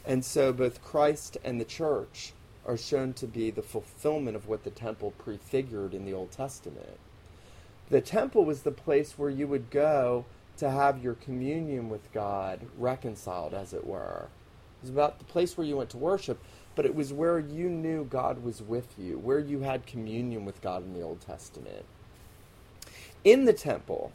And 0.05 0.23
so 0.23 0.53
both 0.53 0.81
Christ 0.81 1.37
and 1.43 1.59
the 1.59 1.65
church 1.65 2.31
are 2.65 2.77
shown 2.77 3.13
to 3.13 3.27
be 3.27 3.51
the 3.51 3.61
fulfillment 3.61 4.37
of 4.37 4.47
what 4.47 4.63
the 4.63 4.69
temple 4.69 5.11
prefigured 5.17 5.93
in 5.93 6.05
the 6.05 6.13
Old 6.13 6.31
Testament. 6.31 6.99
The 7.89 8.01
temple 8.01 8.43
was 8.43 8.61
the 8.61 8.71
place 8.71 9.17
where 9.17 9.29
you 9.29 9.47
would 9.47 9.69
go 9.69 10.25
to 10.57 10.69
have 10.69 11.03
your 11.03 11.13
communion 11.13 11.89
with 11.89 12.11
God 12.11 12.61
reconciled, 12.77 13.53
as 13.53 13.73
it 13.73 13.85
were. 13.85 14.27
It 14.79 14.83
was 14.83 14.89
about 14.89 15.19
the 15.19 15.25
place 15.25 15.57
where 15.57 15.65
you 15.65 15.77
went 15.77 15.91
to 15.91 15.97
worship, 15.97 16.39
but 16.75 16.85
it 16.85 16.95
was 16.95 17.13
where 17.13 17.39
you 17.39 17.69
knew 17.69 18.03
God 18.03 18.43
was 18.43 18.61
with 18.61 18.95
you, 18.97 19.17
where 19.17 19.39
you 19.39 19.61
had 19.61 19.85
communion 19.85 20.45
with 20.45 20.61
God 20.61 20.83
in 20.83 20.93
the 20.93 21.01
Old 21.01 21.21
Testament. 21.21 21.85
In 23.23 23.45
the 23.45 23.53
temple, 23.53 24.11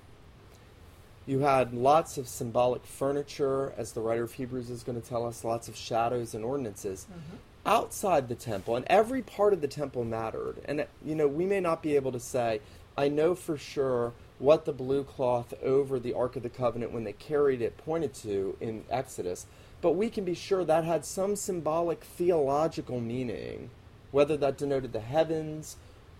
you 1.26 1.40
had 1.40 1.72
lots 1.72 2.18
of 2.18 2.28
symbolic 2.28 2.84
furniture, 2.84 3.72
as 3.76 3.92
the 3.92 4.00
writer 4.00 4.24
of 4.24 4.32
Hebrews 4.32 4.70
is 4.70 4.82
going 4.82 5.00
to 5.00 5.08
tell 5.08 5.26
us, 5.26 5.44
lots 5.44 5.68
of 5.68 5.76
shadows 5.76 6.34
and 6.34 6.44
ordinances. 6.44 7.06
Mm-hmm. 7.10 7.36
Outside 7.64 8.26
the 8.28 8.34
temple, 8.34 8.74
and 8.74 8.84
every 8.88 9.22
part 9.22 9.52
of 9.52 9.60
the 9.60 9.68
temple 9.68 10.04
mattered. 10.04 10.56
And, 10.64 10.84
you 11.04 11.14
know, 11.14 11.28
we 11.28 11.46
may 11.46 11.60
not 11.60 11.80
be 11.80 11.94
able 11.94 12.10
to 12.10 12.18
say, 12.18 12.60
I 12.96 13.08
know 13.08 13.34
for 13.34 13.56
sure 13.56 14.12
what 14.38 14.64
the 14.64 14.72
blue 14.72 15.04
cloth 15.04 15.54
over 15.62 15.98
the 15.98 16.14
Ark 16.14 16.36
of 16.36 16.42
the 16.42 16.48
Covenant 16.48 16.92
when 16.92 17.04
they 17.04 17.12
carried 17.12 17.62
it 17.62 17.78
pointed 17.78 18.12
to 18.14 18.56
in 18.60 18.84
Exodus, 18.90 19.46
but 19.80 19.92
we 19.92 20.10
can 20.10 20.24
be 20.24 20.34
sure 20.34 20.64
that 20.64 20.84
had 20.84 21.04
some 21.04 21.36
symbolic 21.36 22.02
theological 22.02 23.00
meaning, 23.00 23.70
whether 24.10 24.36
that 24.36 24.58
denoted 24.58 24.92
the 24.92 25.00
heavens, 25.00 25.76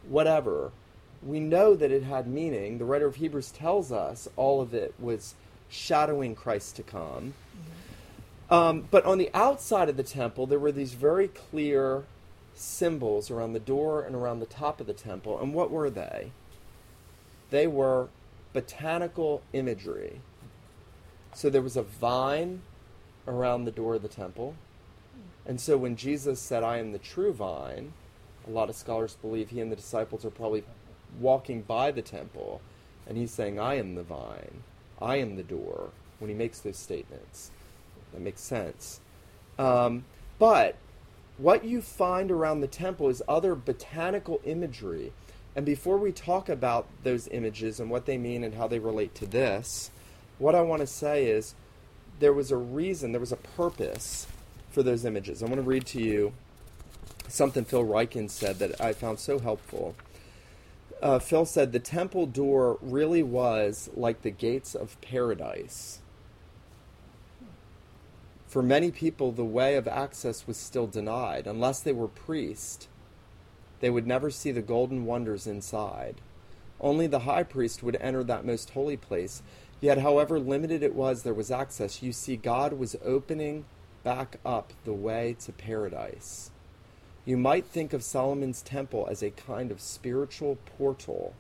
whatever. 0.09 0.73
We 1.23 1.41
know 1.41 1.75
that 1.75 1.93
it 1.93 2.03
had 2.03 2.27
meaning. 2.27 2.79
The 2.79 2.85
writer 2.85 3.07
of 3.07 3.17
Hebrews 3.17 3.51
tells 3.51 3.93
us 3.93 4.29
all 4.37 4.61
of 4.61 4.73
it 4.75 4.95
was 4.99 5.35
shadowing 5.69 6.35
Christ 6.35 6.77
to 6.77 6.83
come. 6.83 7.35
Mm-hmm. 7.57 8.55
Um, 8.55 8.89
but 8.91 9.05
on 9.05 9.19
the 9.19 9.31
outside 9.33 9.89
of 9.89 9.97
the 9.97 10.03
temple, 10.03 10.47
there 10.47 10.59
were 10.59 10.73
these 10.73 10.95
very 10.95 11.29
clear 11.29 12.05
symbols 12.55 13.31
around 13.31 13.53
the 13.53 13.61
door 13.61 14.03
and 14.03 14.15
around 14.15 14.41
the 14.41 14.47
top 14.47 14.81
of 14.81 14.87
the 14.87 14.93
temple. 14.93 15.41
And 15.41 15.55
what 15.55 15.71
were 15.71 15.91
they? 15.91 16.33
They 17.53 17.67
were 17.67 18.09
botanical 18.55 19.43
imagery. 19.53 20.23
So 21.35 21.51
there 21.51 21.61
was 21.61 21.77
a 21.77 21.83
vine 21.83 22.63
around 23.29 23.65
the 23.65 23.71
door 23.71 23.95
of 23.95 24.03
the 24.03 24.09
temple. 24.09 24.55
And 25.45 25.61
so 25.61 25.77
when 25.77 25.95
Jesus 25.95 26.41
said, 26.41 26.63
I 26.63 26.79
am 26.79 26.93
the 26.93 26.99
true 26.99 27.31
vine, 27.31 27.93
a 28.49 28.51
lot 28.51 28.71
of 28.71 28.75
scholars 28.75 29.19
believe 29.21 29.51
he 29.51 29.61
and 29.61 29.71
the 29.71 29.77
disciples 29.77 30.25
are 30.25 30.31
probably 30.31 30.65
walking 31.21 31.61
by 31.61 31.91
the 31.91 32.01
temple 32.01 32.63
and 33.07 33.19
he's 33.19 33.31
saying, 33.31 33.61
I 33.61 33.75
am 33.75 33.97
the 33.97 34.03
vine, 34.03 34.63
I 35.01 35.17
am 35.17 35.37
the 35.37 35.43
door, 35.43 35.91
when 36.21 36.31
he 36.31 36.35
makes 36.35 36.61
those 36.61 36.79
statements. 36.79 37.51
That 38.15 38.23
makes 38.23 38.41
sense. 38.41 39.01
Um, 39.59 40.07
but 40.39 40.77
what 41.37 41.65
you 41.65 41.83
find 41.83 42.31
around 42.31 42.63
the 42.63 42.67
temple 42.67 43.11
is 43.11 43.23
other 43.29 43.55
botanical 43.55 44.41
imagery 44.45 45.13
and 45.55 45.67
before 45.67 45.99
we 45.99 46.13
talk 46.13 46.49
about 46.49 46.87
those 47.03 47.29
images 47.29 47.79
and 47.79 47.91
what 47.91 48.07
they 48.07 48.17
mean 48.17 48.43
and 48.43 48.55
how 48.55 48.67
they 48.67 48.79
relate 48.79 49.15
to 49.17 49.27
this, 49.27 49.91
what 50.39 50.55
I 50.55 50.63
want 50.63 50.81
to 50.81 50.87
say 50.87 51.27
is 51.27 51.55
there 52.21 52.33
was 52.33 52.51
a 52.51 52.57
reason, 52.57 53.13
there 53.13 53.21
was 53.21 53.33
a 53.33 53.37
purpose 53.37 54.27
for 54.71 54.83
those 54.83 55.05
images. 55.05 55.43
I 55.43 55.47
want 55.47 55.57
to 55.57 55.63
read 55.63 55.87
to 55.87 56.01
you 56.01 56.33
something 57.29 57.65
Phil 57.65 57.85
Ryken 57.85 58.31
said 58.31 58.59
that 58.61 58.81
I 58.81 58.93
found 58.93 59.19
so 59.19 59.39
helpful. 59.39 59.95
Uh, 61.03 61.19
Phil 61.19 61.45
said 61.45 61.73
the 61.73 61.81
temple 61.81 62.27
door 62.27 62.79
really 62.81 63.23
was 63.23 63.91
like 63.95 64.23
the 64.23 64.31
gates 64.31 64.75
of 64.75 65.01
paradise. 65.01 65.99
For 68.47 68.63
many 68.63 68.91
people, 68.91 69.33
the 69.33 69.45
way 69.45 69.77
of 69.77 69.89
access 69.89 70.47
was 70.47 70.57
still 70.57 70.87
denied 70.87 71.47
unless 71.47 71.81
they 71.81 71.93
were 71.93 72.09
priests 72.09 72.87
they 73.83 73.91
would 73.91 74.07
never 74.07 74.31
see 74.31 74.53
the 74.53 74.63
golden 74.63 75.05
wonders 75.05 75.49
inside. 75.49 76.21
Only 76.81 77.09
the 77.09 77.21
high 77.21 77.43
priest 77.43 77.83
would 77.83 77.97
enter 78.01 78.23
that 78.23 78.47
most 78.47 78.71
holy 78.71 78.97
place. 78.97 79.43
Yet, 79.81 79.99
however 79.99 80.39
limited 80.39 80.85
it 80.85 80.95
was, 80.95 81.25
there 81.25 81.35
was 81.35 81.51
access. 81.51 82.01
You 82.01 82.13
see, 82.13 82.37
God 82.37 82.75
was 82.75 82.95
opening 83.05 83.65
back 84.05 84.39
up 84.47 84.73
the 84.85 84.93
way 84.93 85.37
to 85.41 85.53
paradise. 85.53 86.53
You 87.25 87.37
might 87.37 87.67
think 87.67 87.93
of 87.93 88.05
Solomon's 88.05 88.63
temple 88.63 89.09
as 89.11 89.21
a 89.21 89.31
kind 89.31 89.73
of 89.73 89.81
spiritual 89.81 90.59
portal. 90.79 91.35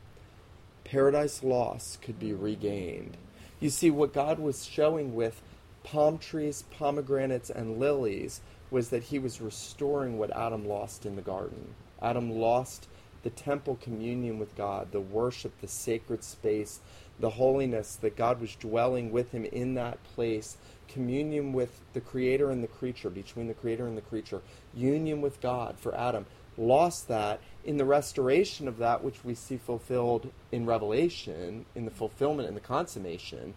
Paradise 0.82 1.44
lost 1.44 2.02
could 2.02 2.18
be 2.18 2.32
regained. 2.32 3.16
You 3.60 3.70
see, 3.70 3.90
what 3.92 4.12
God 4.12 4.40
was 4.40 4.64
showing 4.64 5.14
with 5.14 5.40
palm 5.84 6.18
trees, 6.18 6.64
pomegranates, 6.76 7.50
and 7.50 7.78
lilies 7.78 8.40
was 8.68 8.88
that 8.88 9.04
he 9.04 9.20
was 9.20 9.40
restoring 9.40 10.18
what 10.18 10.36
Adam 10.36 10.66
lost 10.66 11.06
in 11.06 11.14
the 11.14 11.22
garden. 11.22 11.76
Adam 12.02 12.30
lost 12.30 12.88
the 13.22 13.30
temple 13.30 13.78
communion 13.80 14.38
with 14.38 14.56
God, 14.56 14.90
the 14.90 15.00
worship, 15.00 15.52
the 15.60 15.68
sacred 15.68 16.24
space, 16.24 16.80
the 17.20 17.30
holiness 17.30 17.96
that 17.96 18.16
God 18.16 18.40
was 18.40 18.56
dwelling 18.56 19.12
with 19.12 19.30
him 19.30 19.44
in 19.44 19.74
that 19.74 20.02
place, 20.02 20.56
communion 20.88 21.52
with 21.52 21.80
the 21.92 22.00
Creator 22.00 22.50
and 22.50 22.62
the 22.64 22.68
creature, 22.68 23.10
between 23.10 23.46
the 23.46 23.54
Creator 23.54 23.86
and 23.86 23.96
the 23.96 24.02
creature, 24.02 24.42
union 24.74 25.20
with 25.20 25.40
God 25.40 25.76
for 25.78 25.94
Adam. 25.94 26.26
Lost 26.58 27.08
that 27.08 27.40
in 27.64 27.76
the 27.76 27.84
restoration 27.84 28.66
of 28.66 28.78
that 28.78 29.02
which 29.02 29.24
we 29.24 29.34
see 29.34 29.56
fulfilled 29.56 30.30
in 30.50 30.66
Revelation, 30.66 31.64
in 31.74 31.84
the 31.84 31.90
fulfillment 31.90 32.48
and 32.48 32.56
the 32.56 32.60
consummation 32.60 33.54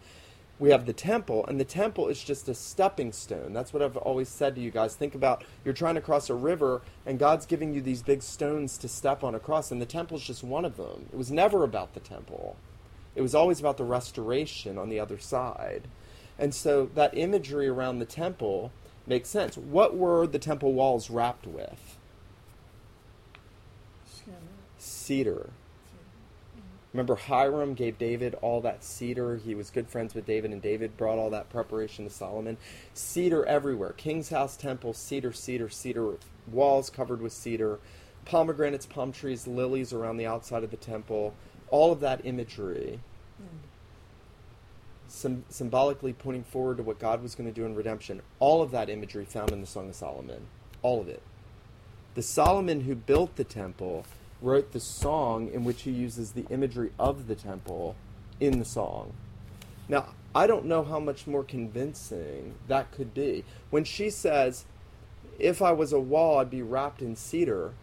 we 0.57 0.69
have 0.69 0.85
the 0.85 0.93
temple, 0.93 1.45
and 1.47 1.59
the 1.59 1.65
temple 1.65 2.07
is 2.07 2.23
just 2.23 2.47
a 2.47 2.55
stepping 2.55 3.11
stone. 3.11 3.51
That's 3.51 3.73
what 3.73 3.83
I've 3.83 3.97
always 3.97 4.29
said 4.29 4.55
to 4.55 4.61
you 4.61 4.71
guys. 4.71 4.95
Think 4.95 5.13
about 5.13 5.43
you're 5.65 5.73
trying 5.73 5.95
to 5.95 6.01
cross 6.01 6.29
a 6.29 6.35
river, 6.35 6.81
and 7.05 7.19
God's 7.19 7.45
giving 7.45 7.73
you 7.73 7.81
these 7.81 8.01
big 8.01 8.23
stones 8.23 8.77
to 8.77 8.87
step 8.87 9.23
on 9.23 9.35
across, 9.35 9.71
and 9.71 9.81
the 9.81 9.85
temple 9.85 10.17
is 10.17 10.23
just 10.23 10.43
one 10.43 10.63
of 10.63 10.77
them. 10.77 11.07
It 11.11 11.17
was 11.17 11.31
never 11.31 11.63
about 11.63 11.93
the 11.93 11.99
temple, 11.99 12.55
it 13.15 13.21
was 13.21 13.35
always 13.35 13.59
about 13.59 13.77
the 13.77 13.83
restoration 13.83 14.77
on 14.77 14.89
the 14.89 14.99
other 14.99 15.19
side. 15.19 15.87
And 16.37 16.53
so 16.53 16.89
that 16.95 17.17
imagery 17.17 17.67
around 17.67 17.99
the 17.99 18.05
temple 18.05 18.71
makes 19.07 19.29
sense. 19.29 19.57
What 19.57 19.95
were 19.95 20.27
the 20.27 20.39
temple 20.39 20.73
walls 20.73 21.09
wrapped 21.09 21.47
with? 21.47 21.97
Cedar. 24.77 25.49
Remember, 26.95 27.15
Hiram 27.15 27.73
gave 27.73 27.97
David 27.97 28.35
all 28.35 28.61
that 28.61 28.81
cedar. 28.81 29.35
He 29.35 29.53
was 29.53 29.69
good 29.69 29.89
friends 29.89 30.15
with 30.15 30.25
David, 30.25 30.53
and 30.53 30.61
David 30.61 30.95
brought 30.95 31.17
all 31.17 31.29
that 31.31 31.49
preparation 31.49 32.05
to 32.05 32.09
Solomon. 32.09 32.55
Cedar 32.93 33.45
everywhere 33.45 33.91
king's 33.91 34.29
house, 34.29 34.55
temple, 34.55 34.93
cedar, 34.93 35.33
cedar, 35.33 35.67
cedar, 35.67 36.13
walls 36.47 36.89
covered 36.89 37.21
with 37.21 37.33
cedar, 37.33 37.79
pomegranates, 38.23 38.85
palm 38.85 39.11
trees, 39.11 39.45
lilies 39.45 39.91
around 39.91 40.15
the 40.15 40.25
outside 40.25 40.63
of 40.63 40.71
the 40.71 40.77
temple. 40.77 41.33
All 41.69 41.91
of 41.91 41.99
that 41.99 42.21
imagery, 42.23 43.01
symbolically 45.09 46.13
pointing 46.13 46.45
forward 46.45 46.77
to 46.77 46.83
what 46.83 46.97
God 46.97 47.21
was 47.21 47.35
going 47.35 47.49
to 47.49 47.53
do 47.53 47.65
in 47.65 47.75
redemption. 47.75 48.21
All 48.39 48.61
of 48.61 48.71
that 48.71 48.89
imagery 48.89 49.25
found 49.25 49.51
in 49.51 49.59
the 49.59 49.67
Song 49.67 49.89
of 49.89 49.95
Solomon. 49.95 50.47
All 50.81 51.01
of 51.01 51.09
it. 51.09 51.21
The 52.13 52.21
Solomon 52.21 52.81
who 52.81 52.95
built 52.95 53.35
the 53.35 53.43
temple 53.43 54.05
wrote 54.45 54.71
the 54.71 54.79
song 54.79 55.49
in 55.51 55.63
which 55.63 55.81
he 55.81 55.91
uses 55.91 56.31
the 56.31 56.45
imagery 56.49 56.91
of 56.99 57.27
the 57.27 57.35
temple 57.35 57.95
in 58.39 58.59
the 58.59 58.65
song. 58.65 59.11
Now, 59.89 60.13
I 60.35 60.47
don't 60.47 60.65
know 60.65 60.83
how 60.83 60.99
much 60.99 61.27
more 61.27 61.43
convincing 61.43 62.55
that 62.67 62.91
could 62.91 63.13
be. 63.13 63.43
When 63.69 63.83
she 63.83 64.09
says, 64.09 64.65
If 65.39 65.61
I 65.61 65.71
was 65.71 65.93
a 65.93 65.99
wall, 65.99 66.39
I'd 66.39 66.49
be 66.49 66.61
wrapped 66.61 67.01
in 67.01 67.15
cedar, 67.15 67.73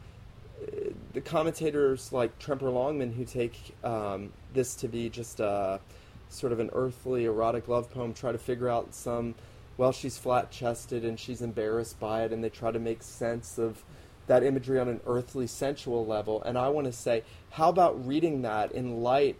the 1.12 1.20
commentators 1.20 2.12
like 2.12 2.38
Tremper 2.38 2.72
Longman, 2.72 3.12
who 3.12 3.24
take 3.24 3.74
um, 3.82 4.32
this 4.54 4.74
to 4.76 4.88
be 4.88 5.08
just 5.08 5.40
a 5.40 5.80
sort 6.28 6.52
of 6.52 6.60
an 6.60 6.70
earthly 6.72 7.24
erotic 7.24 7.68
love 7.68 7.90
poem, 7.90 8.14
try 8.14 8.32
to 8.32 8.38
figure 8.38 8.68
out 8.68 8.94
some. 8.94 9.34
Well, 9.78 9.92
she's 9.92 10.18
flat 10.18 10.50
chested 10.50 11.04
and 11.04 11.18
she's 11.18 11.42
embarrassed 11.42 11.98
by 11.98 12.24
it, 12.24 12.32
and 12.32 12.44
they 12.44 12.50
try 12.50 12.70
to 12.70 12.78
make 12.78 13.02
sense 13.02 13.58
of 13.58 13.82
that 14.26 14.42
imagery 14.42 14.78
on 14.78 14.88
an 14.88 15.00
earthly, 15.06 15.46
sensual 15.46 16.06
level. 16.06 16.42
And 16.42 16.56
I 16.56 16.68
want 16.68 16.86
to 16.86 16.92
say, 16.92 17.24
how 17.50 17.68
about 17.68 18.06
reading 18.06 18.42
that 18.42 18.72
in 18.72 19.02
light 19.02 19.36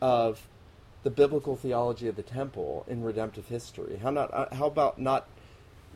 of 0.00 0.46
the 1.02 1.10
biblical 1.10 1.56
theology 1.56 2.08
of 2.08 2.16
the 2.16 2.22
temple 2.22 2.84
in 2.88 3.02
redemptive 3.02 3.48
history? 3.48 3.98
How 4.02 4.10
not? 4.10 4.32
Uh, 4.34 4.54
how 4.54 4.66
about 4.66 4.98
not 4.98 5.26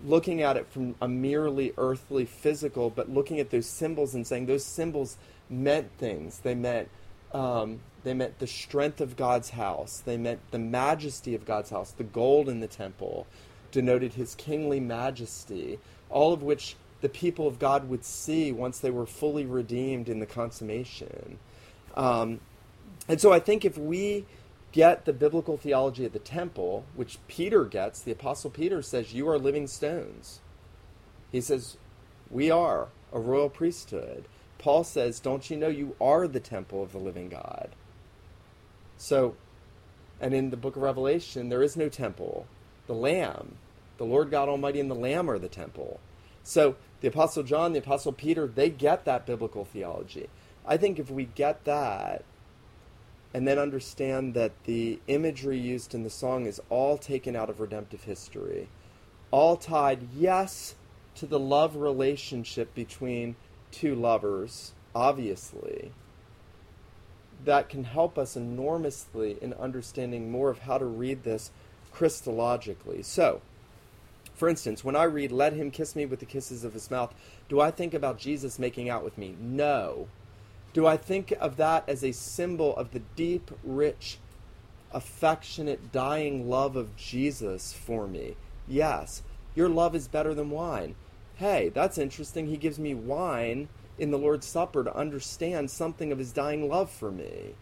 looking 0.04 0.42
at 0.42 0.56
it 0.56 0.66
from 0.70 0.94
a 1.00 1.08
merely 1.08 1.72
earthly, 1.76 2.24
physical, 2.24 2.90
but 2.90 3.10
looking 3.10 3.40
at 3.40 3.50
those 3.50 3.66
symbols 3.66 4.14
and 4.14 4.26
saying 4.26 4.46
those 4.46 4.64
symbols 4.64 5.16
meant 5.50 5.90
things. 5.98 6.38
They 6.38 6.54
meant 6.54 6.88
um, 7.32 7.80
they 8.04 8.14
meant 8.14 8.38
the 8.38 8.46
strength 8.46 9.00
of 9.00 9.16
God's 9.16 9.50
house. 9.50 10.02
They 10.04 10.16
meant 10.16 10.40
the 10.50 10.58
majesty 10.58 11.34
of 11.34 11.44
God's 11.44 11.70
house. 11.70 11.90
The 11.90 12.04
gold 12.04 12.48
in 12.48 12.60
the 12.60 12.68
temple 12.68 13.26
denoted 13.70 14.14
His 14.14 14.34
kingly 14.34 14.80
majesty. 14.80 15.78
All 16.08 16.32
of 16.32 16.42
which 16.42 16.76
the 17.00 17.08
people 17.08 17.46
of 17.46 17.58
God 17.58 17.88
would 17.88 18.04
see 18.04 18.50
once 18.52 18.78
they 18.78 18.90
were 18.90 19.06
fully 19.06 19.46
redeemed 19.46 20.08
in 20.08 20.18
the 20.18 20.26
consummation. 20.26 21.38
Um, 21.94 22.40
and 23.06 23.20
so 23.20 23.32
I 23.32 23.40
think 23.40 23.64
if 23.64 23.78
we 23.78 24.26
get 24.72 25.04
the 25.04 25.12
biblical 25.12 25.56
theology 25.56 26.04
of 26.04 26.12
the 26.12 26.18
temple, 26.18 26.84
which 26.94 27.18
Peter 27.28 27.64
gets, 27.64 28.00
the 28.00 28.12
Apostle 28.12 28.50
Peter 28.50 28.82
says, 28.82 29.14
You 29.14 29.28
are 29.28 29.38
living 29.38 29.66
stones. 29.66 30.40
He 31.32 31.40
says, 31.40 31.76
We 32.30 32.50
are 32.50 32.88
a 33.12 33.20
royal 33.20 33.48
priesthood. 33.48 34.26
Paul 34.58 34.84
says, 34.84 35.20
Don't 35.20 35.48
you 35.50 35.56
know 35.56 35.68
you 35.68 35.96
are 36.00 36.26
the 36.26 36.40
temple 36.40 36.82
of 36.82 36.92
the 36.92 36.98
living 36.98 37.28
God? 37.28 37.70
So, 38.96 39.36
and 40.20 40.34
in 40.34 40.50
the 40.50 40.56
book 40.56 40.76
of 40.76 40.82
Revelation, 40.82 41.48
there 41.48 41.62
is 41.62 41.76
no 41.76 41.88
temple. 41.88 42.46
The 42.88 42.94
Lamb, 42.94 43.56
the 43.96 44.04
Lord 44.04 44.30
God 44.30 44.48
Almighty 44.48 44.80
and 44.80 44.90
the 44.90 44.96
Lamb 44.96 45.30
are 45.30 45.38
the 45.38 45.48
temple. 45.48 46.00
So, 46.42 46.76
the 47.00 47.08
Apostle 47.08 47.42
John, 47.42 47.72
the 47.72 47.78
Apostle 47.78 48.12
Peter, 48.12 48.46
they 48.46 48.70
get 48.70 49.04
that 49.04 49.26
biblical 49.26 49.64
theology. 49.64 50.28
I 50.66 50.76
think 50.76 50.98
if 50.98 51.10
we 51.10 51.26
get 51.26 51.64
that, 51.64 52.24
and 53.32 53.46
then 53.46 53.58
understand 53.58 54.34
that 54.34 54.52
the 54.64 54.98
imagery 55.06 55.58
used 55.58 55.94
in 55.94 56.02
the 56.02 56.10
song 56.10 56.46
is 56.46 56.60
all 56.70 56.96
taken 56.98 57.36
out 57.36 57.50
of 57.50 57.60
redemptive 57.60 58.04
history, 58.04 58.68
all 59.30 59.56
tied, 59.56 60.08
yes, 60.16 60.74
to 61.14 61.26
the 61.26 61.38
love 61.38 61.76
relationship 61.76 62.74
between 62.74 63.36
two 63.70 63.94
lovers, 63.94 64.72
obviously. 64.94 65.92
That 67.44 67.68
can 67.68 67.84
help 67.84 68.18
us 68.18 68.36
enormously 68.36 69.36
in 69.40 69.52
understanding 69.54 70.30
more 70.30 70.50
of 70.50 70.60
how 70.60 70.78
to 70.78 70.84
read 70.84 71.22
this 71.22 71.50
Christologically. 71.94 73.04
So, 73.04 73.42
for 74.38 74.48
instance, 74.48 74.84
when 74.84 74.94
I 74.94 75.02
read, 75.02 75.32
Let 75.32 75.52
him 75.52 75.72
kiss 75.72 75.96
me 75.96 76.06
with 76.06 76.20
the 76.20 76.26
kisses 76.26 76.62
of 76.62 76.72
his 76.72 76.90
mouth, 76.90 77.12
do 77.48 77.60
I 77.60 77.72
think 77.72 77.92
about 77.92 78.18
Jesus 78.18 78.58
making 78.58 78.88
out 78.88 79.02
with 79.02 79.18
me? 79.18 79.34
No. 79.40 80.06
Do 80.72 80.86
I 80.86 80.96
think 80.96 81.32
of 81.40 81.56
that 81.56 81.88
as 81.88 82.04
a 82.04 82.12
symbol 82.12 82.76
of 82.76 82.92
the 82.92 83.02
deep, 83.16 83.50
rich, 83.64 84.18
affectionate, 84.92 85.90
dying 85.90 86.48
love 86.48 86.76
of 86.76 86.94
Jesus 86.96 87.72
for 87.72 88.06
me? 88.06 88.36
Yes. 88.68 89.22
Your 89.56 89.68
love 89.68 89.96
is 89.96 90.06
better 90.06 90.34
than 90.34 90.50
wine. 90.50 90.94
Hey, 91.34 91.70
that's 91.70 91.98
interesting. 91.98 92.46
He 92.46 92.56
gives 92.56 92.78
me 92.78 92.94
wine 92.94 93.68
in 93.98 94.12
the 94.12 94.18
Lord's 94.18 94.46
Supper 94.46 94.84
to 94.84 94.96
understand 94.96 95.68
something 95.68 96.12
of 96.12 96.18
his 96.18 96.32
dying 96.32 96.68
love 96.68 96.90
for 96.90 97.10
me. 97.10 97.54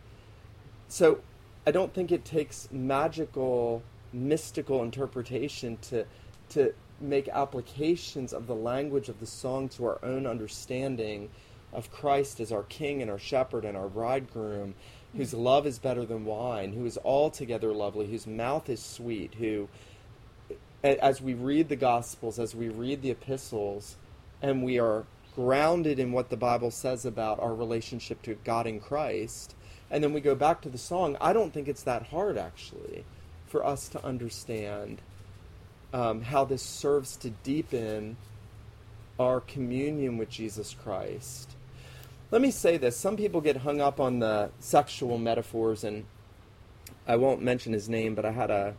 So 0.88 1.20
I 1.66 1.70
don't 1.70 1.94
think 1.94 2.12
it 2.12 2.26
takes 2.26 2.68
magical, 2.70 3.82
mystical 4.12 4.82
interpretation 4.82 5.78
to, 5.88 6.04
to 6.50 6.72
make 7.00 7.28
applications 7.28 8.32
of 8.32 8.46
the 8.46 8.54
language 8.54 9.08
of 9.08 9.20
the 9.20 9.26
song 9.26 9.68
to 9.68 9.84
our 9.84 9.98
own 10.02 10.26
understanding 10.26 11.28
of 11.72 11.92
Christ 11.92 12.40
as 12.40 12.52
our 12.52 12.62
King 12.62 13.02
and 13.02 13.10
our 13.10 13.18
Shepherd 13.18 13.64
and 13.64 13.76
our 13.76 13.88
Bridegroom, 13.88 14.74
whose 15.14 15.34
love 15.34 15.66
is 15.66 15.78
better 15.78 16.04
than 16.04 16.24
wine, 16.24 16.72
who 16.72 16.86
is 16.86 16.98
altogether 17.04 17.72
lovely, 17.72 18.06
whose 18.06 18.26
mouth 18.26 18.68
is 18.68 18.82
sweet, 18.82 19.34
who, 19.34 19.68
as 20.82 21.20
we 21.20 21.34
read 21.34 21.68
the 21.68 21.76
Gospels, 21.76 22.38
as 22.38 22.54
we 22.54 22.68
read 22.68 23.02
the 23.02 23.10
epistles, 23.10 23.96
and 24.40 24.62
we 24.62 24.78
are 24.78 25.04
grounded 25.34 25.98
in 25.98 26.12
what 26.12 26.30
the 26.30 26.36
Bible 26.36 26.70
says 26.70 27.04
about 27.04 27.40
our 27.40 27.54
relationship 27.54 28.22
to 28.22 28.34
God 28.44 28.66
in 28.66 28.80
Christ, 28.80 29.54
and 29.90 30.02
then 30.02 30.12
we 30.12 30.20
go 30.20 30.34
back 30.34 30.62
to 30.62 30.68
the 30.68 30.78
song, 30.78 31.16
I 31.20 31.32
don't 31.32 31.52
think 31.52 31.68
it's 31.68 31.82
that 31.82 32.04
hard, 32.04 32.38
actually, 32.38 33.04
for 33.46 33.64
us 33.64 33.88
to 33.90 34.04
understand 34.04 35.02
um, 35.96 36.22
how 36.22 36.44
this 36.44 36.62
serves 36.62 37.16
to 37.16 37.30
deepen 37.30 38.16
our 39.18 39.40
communion 39.40 40.18
with 40.18 40.28
Jesus 40.28 40.74
Christ 40.82 41.56
let 42.30 42.42
me 42.42 42.50
say 42.50 42.76
this. 42.76 42.96
Some 42.96 43.16
people 43.16 43.40
get 43.40 43.58
hung 43.58 43.80
up 43.80 44.00
on 44.00 44.18
the 44.18 44.50
sexual 44.58 45.18
metaphors, 45.18 45.84
and 45.84 46.04
I 47.06 47.16
won't 47.16 47.40
mention 47.40 47.72
his 47.72 47.88
name, 47.88 48.14
but 48.14 48.24
I 48.24 48.32
had 48.32 48.50
a 48.50 48.74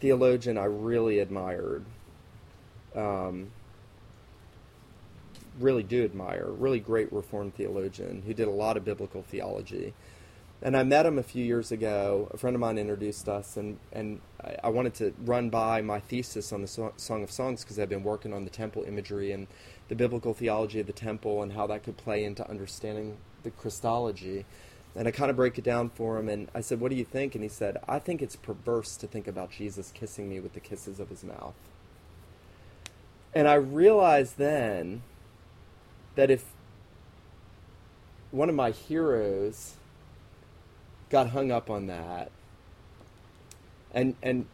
theologian 0.00 0.58
I 0.58 0.64
really 0.64 1.18
admired. 1.18 1.84
Um, 2.94 3.50
really 5.58 5.82
do 5.82 6.04
admire, 6.04 6.46
really 6.46 6.78
great 6.78 7.12
Reformed 7.12 7.54
theologian 7.54 8.22
who 8.26 8.34
did 8.34 8.46
a 8.46 8.52
lot 8.52 8.76
of 8.76 8.84
biblical 8.84 9.22
theology. 9.22 9.94
And 10.60 10.76
I 10.76 10.82
met 10.82 11.06
him 11.06 11.18
a 11.18 11.22
few 11.22 11.44
years 11.44 11.70
ago. 11.70 12.28
A 12.32 12.36
friend 12.36 12.56
of 12.56 12.60
mine 12.60 12.78
introduced 12.78 13.28
us, 13.28 13.56
and, 13.56 13.78
and 13.92 14.20
I, 14.42 14.56
I 14.64 14.68
wanted 14.70 14.94
to 14.94 15.14
run 15.24 15.50
by 15.50 15.82
my 15.82 16.00
thesis 16.00 16.52
on 16.52 16.62
the 16.62 16.68
so- 16.68 16.92
Song 16.96 17.22
of 17.22 17.30
Songs 17.30 17.62
because 17.62 17.78
I've 17.78 17.88
been 17.88 18.02
working 18.02 18.32
on 18.32 18.44
the 18.44 18.50
temple 18.50 18.82
imagery 18.82 19.30
and 19.30 19.46
the 19.88 19.94
biblical 19.94 20.34
theology 20.34 20.80
of 20.80 20.86
the 20.86 20.92
temple 20.92 21.42
and 21.42 21.52
how 21.52 21.68
that 21.68 21.84
could 21.84 21.96
play 21.96 22.24
into 22.24 22.48
understanding 22.50 23.18
the 23.44 23.50
Christology. 23.52 24.46
And 24.96 25.06
I 25.06 25.12
kind 25.12 25.30
of 25.30 25.36
break 25.36 25.58
it 25.58 25.64
down 25.64 25.90
for 25.90 26.18
him, 26.18 26.28
and 26.28 26.50
I 26.56 26.60
said, 26.60 26.80
What 26.80 26.90
do 26.90 26.96
you 26.96 27.04
think? 27.04 27.36
And 27.36 27.44
he 27.44 27.48
said, 27.48 27.76
I 27.86 28.00
think 28.00 28.20
it's 28.20 28.34
perverse 28.34 28.96
to 28.96 29.06
think 29.06 29.28
about 29.28 29.52
Jesus 29.52 29.92
kissing 29.94 30.28
me 30.28 30.40
with 30.40 30.54
the 30.54 30.60
kisses 30.60 30.98
of 30.98 31.08
his 31.08 31.22
mouth. 31.22 31.54
And 33.32 33.46
I 33.46 33.54
realized 33.54 34.38
then 34.38 35.02
that 36.16 36.32
if 36.32 36.46
one 38.32 38.48
of 38.48 38.56
my 38.56 38.72
heroes 38.72 39.74
got 41.10 41.30
hung 41.30 41.50
up 41.50 41.70
on 41.70 41.86
that, 41.86 42.30
and, 43.92 44.14
and 44.22 44.46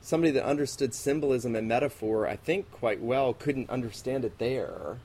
somebody 0.00 0.30
that 0.32 0.44
understood 0.44 0.94
symbolism 0.94 1.56
and 1.56 1.66
metaphor, 1.66 2.26
I 2.26 2.36
think, 2.36 2.70
quite 2.70 3.00
well, 3.00 3.34
couldn't 3.34 3.68
understand 3.70 4.24
it 4.24 4.38
there. 4.38 4.98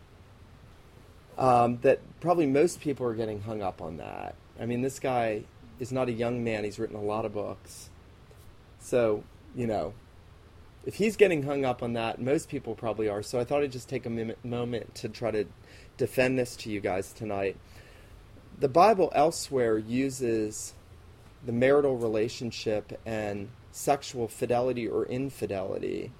Um, 1.38 1.80
that 1.82 2.00
probably 2.20 2.46
most 2.46 2.82
people 2.82 3.06
are 3.08 3.16
getting 3.16 3.42
hung 3.42 3.62
up 3.62 3.82
on 3.82 3.98
that. 3.98 4.36
I 4.60 4.66
mean, 4.66 4.82
this 4.82 5.00
guy 5.00 5.44
is 5.80 5.92
not 5.92 6.08
a 6.08 6.12
young 6.12 6.44
man, 6.44 6.64
he's 6.64 6.78
written 6.78 6.96
a 6.96 7.02
lot 7.02 7.26
of 7.26 7.34
books. 7.34 7.90
So, 8.80 9.24
you 9.56 9.66
know, 9.66 9.94
if 10.86 10.96
he's 10.96 11.16
getting 11.16 11.44
hung 11.44 11.66
up 11.66 11.82
on 11.82 11.94
that, 11.94 12.22
most 12.22 12.50
people 12.50 12.76
probably 12.76 13.08
are. 13.08 13.24
So 13.24 13.40
I 13.40 13.44
thought 13.44 13.62
I'd 13.64 13.72
just 13.72 13.90
take 13.90 14.06
a 14.06 14.36
moment 14.44 14.96
to 14.96 15.10
try 15.10 15.32
to 15.32 15.46
defend 15.98 16.38
this 16.38 16.56
to 16.58 16.70
you 16.70 16.80
guys 16.80 17.14
tonight. 17.14 17.58
The 18.62 18.70
Bible 18.70 19.12
elsewhere 19.16 19.80
uses 19.80 20.76
the 21.43 21.51
marital 21.51 21.97
relationship 21.97 23.01
and 23.07 23.49
sexual 23.72 24.28
fidelity 24.28 24.88
or 24.88 25.03
infidelity 25.07 26.12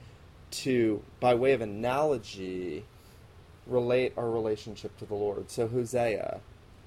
to, 0.50 1.04
by 1.20 1.36
way 1.36 1.52
of 1.52 1.62
analogy, 1.62 2.84
relate 3.68 4.14
our 4.18 4.28
relationship 4.28 4.98
to 4.98 5.06
the 5.06 5.14
Lord. 5.14 5.52
So, 5.52 5.68
Hosea, 5.68 6.42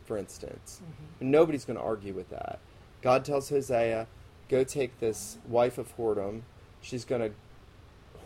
for 0.04 0.18
instance, 0.18 0.80
mm-hmm. 0.82 1.30
nobody's 1.30 1.64
going 1.64 1.78
to 1.78 1.84
argue 1.84 2.14
with 2.14 2.30
that. 2.30 2.58
God 3.00 3.24
tells 3.24 3.48
Hosea, 3.48 4.08
go 4.48 4.64
take 4.64 4.98
this 4.98 5.38
wife 5.46 5.78
of 5.78 5.96
whoredom. 5.96 6.40
She's 6.82 7.04
going 7.04 7.30
to 7.30 7.30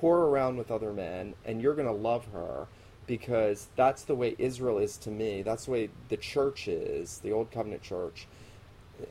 whore 0.00 0.30
around 0.30 0.56
with 0.56 0.70
other 0.70 0.94
men, 0.94 1.34
and 1.44 1.60
you're 1.60 1.74
going 1.74 1.88
to 1.88 1.92
love 1.92 2.24
her 2.32 2.68
because 3.08 3.66
that's 3.74 4.04
the 4.04 4.14
way 4.14 4.36
Israel 4.38 4.78
is 4.78 4.96
to 4.98 5.10
me. 5.10 5.42
That's 5.42 5.64
the 5.64 5.72
way 5.72 5.90
the 6.08 6.16
church 6.16 6.68
is, 6.68 7.18
the 7.18 7.32
Old 7.32 7.50
Covenant 7.50 7.82
church 7.82 8.28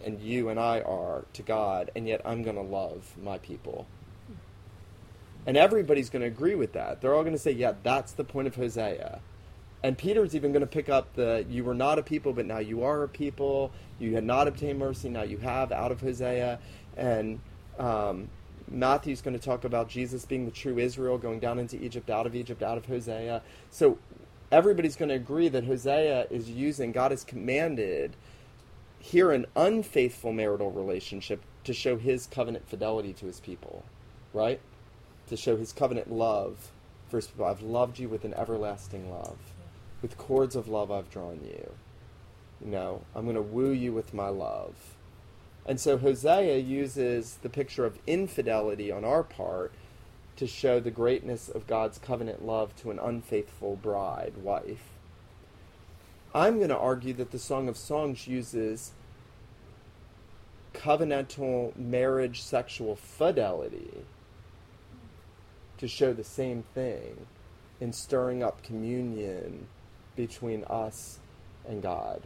and 0.06 0.22
you 0.22 0.50
and 0.50 0.60
I 0.60 0.82
are 0.82 1.26
to 1.34 1.42
God, 1.42 1.92
and 1.96 2.08
yet 2.08 2.22
I'm 2.26 2.44
going 2.44 2.56
to 2.56 2.62
love 2.62 3.14
my 3.22 3.38
people. 3.38 3.88
And 5.46 5.56
everybody's 5.56 6.10
going 6.10 6.22
to 6.22 6.28
agree 6.28 6.56
with 6.56 6.74
that. 6.74 7.02
They're 7.02 7.14
all 7.14 7.24
going 7.24 7.36
to 7.36 7.40
say, 7.42 7.52
yeah, 7.52 7.74
that's 7.84 8.12
the 8.12 8.24
point 8.24 8.48
of 8.48 8.56
Hosea. 8.56 9.22
And 9.84 9.98
Peter's 9.98 10.36
even 10.36 10.52
going 10.52 10.62
to 10.62 10.68
pick 10.68 10.90
up 10.90 11.14
the 11.14 11.46
you 11.50 11.64
were 11.64 11.76
not 11.76 12.00
a 12.00 12.04
people, 12.04 12.34
but 12.34 12.46
now 12.46 12.58
you 12.58 12.84
are 12.84 13.04
a 13.04 13.08
people. 13.08 13.72
You 14.00 14.16
had 14.16 14.24
not 14.24 14.48
obtained 14.48 14.80
mercy, 14.80 15.08
now 15.08 15.22
you 15.22 15.38
have 15.38 15.72
out 15.72 15.92
of 15.92 16.02
Hosea. 16.02 16.60
And 16.98 17.40
um, 17.80 18.28
Matthew's 18.70 19.22
going 19.22 19.38
to 19.38 19.44
talk 19.44 19.64
about 19.64 19.90
Jesus 19.90 20.26
being 20.26 20.46
the 20.46 20.52
true 20.52 20.78
Israel, 20.78 21.18
going 21.18 21.40
down 21.40 21.60
into 21.60 21.82
Egypt, 21.82 22.10
out 22.10 22.28
of 22.28 22.36
Egypt, 22.36 22.62
out 22.62 22.78
of 22.78 22.86
Hosea. 22.86 23.42
So 23.72 23.98
everybody's 24.52 24.96
going 24.96 25.10
to 25.10 25.16
agree 25.16 25.50
that 25.50 25.64
Hosea 25.64 26.28
is 26.30 26.50
using, 26.50 26.92
God 26.92 27.12
has 27.12 27.24
commanded 27.24 28.16
here 29.00 29.32
an 29.32 29.46
unfaithful 29.56 30.34
marital 30.34 30.72
relationship 30.72 31.42
to 31.64 31.74
show 31.74 31.98
his 31.98 32.28
covenant 32.28 32.68
fidelity 32.68 33.14
to 33.14 33.26
his 33.26 33.40
people, 33.40 33.86
right? 34.34 34.60
To 35.28 35.38
show 35.38 35.56
his 35.56 35.72
covenant 35.72 36.12
love 36.12 36.72
for 37.10 37.18
his 37.18 37.28
people. 37.28 37.46
I've 37.46 37.62
loved 37.62 38.00
you 38.00 38.10
with 38.10 38.26
an 38.26 38.34
everlasting 38.34 39.10
love. 39.10 39.38
With 40.02 40.18
cords 40.18 40.56
of 40.56 40.68
love, 40.68 40.92
I've 40.92 41.10
drawn 41.10 41.40
you. 41.44 41.72
You 42.64 42.72
know, 42.72 43.02
I'm 43.16 43.24
going 43.24 43.36
to 43.36 43.42
woo 43.42 43.72
you 43.72 43.94
with 43.94 44.14
my 44.14 44.30
love. 44.30 44.97
And 45.68 45.80
so 45.80 45.98
Hosea 45.98 46.58
uses 46.60 47.40
the 47.42 47.50
picture 47.50 47.86
of 47.86 48.00
infidelity 48.08 48.92
on 48.92 49.04
our 49.04 49.24
part 49.24 49.74
to 50.38 50.48
show 50.48 50.80
the 50.80 50.92
greatness 50.92 51.50
of 51.50 51.68
God's 51.68 51.98
covenant 51.98 52.46
love 52.46 52.76
to 52.78 52.92
an 52.92 53.00
unfaithful 53.00 53.76
bride, 53.76 54.34
wife. 54.42 54.94
I'm 56.34 56.58
going 56.58 56.70
to 56.70 56.78
argue 56.78 57.14
that 57.16 57.32
the 57.32 57.40
Song 57.40 57.68
of 57.68 57.76
Songs 57.76 58.28
uses 58.28 58.92
covenantal 60.74 61.76
marriage 61.76 62.42
sexual 62.42 62.96
fidelity 62.96 64.06
to 65.80 65.88
show 65.88 66.14
the 66.14 66.24
same 66.24 66.64
thing 66.74 67.26
in 67.82 67.92
stirring 67.92 68.44
up 68.44 68.64
communion 68.64 69.68
between 70.16 70.64
us 70.66 71.20
and 71.68 71.82
God. 71.82 72.22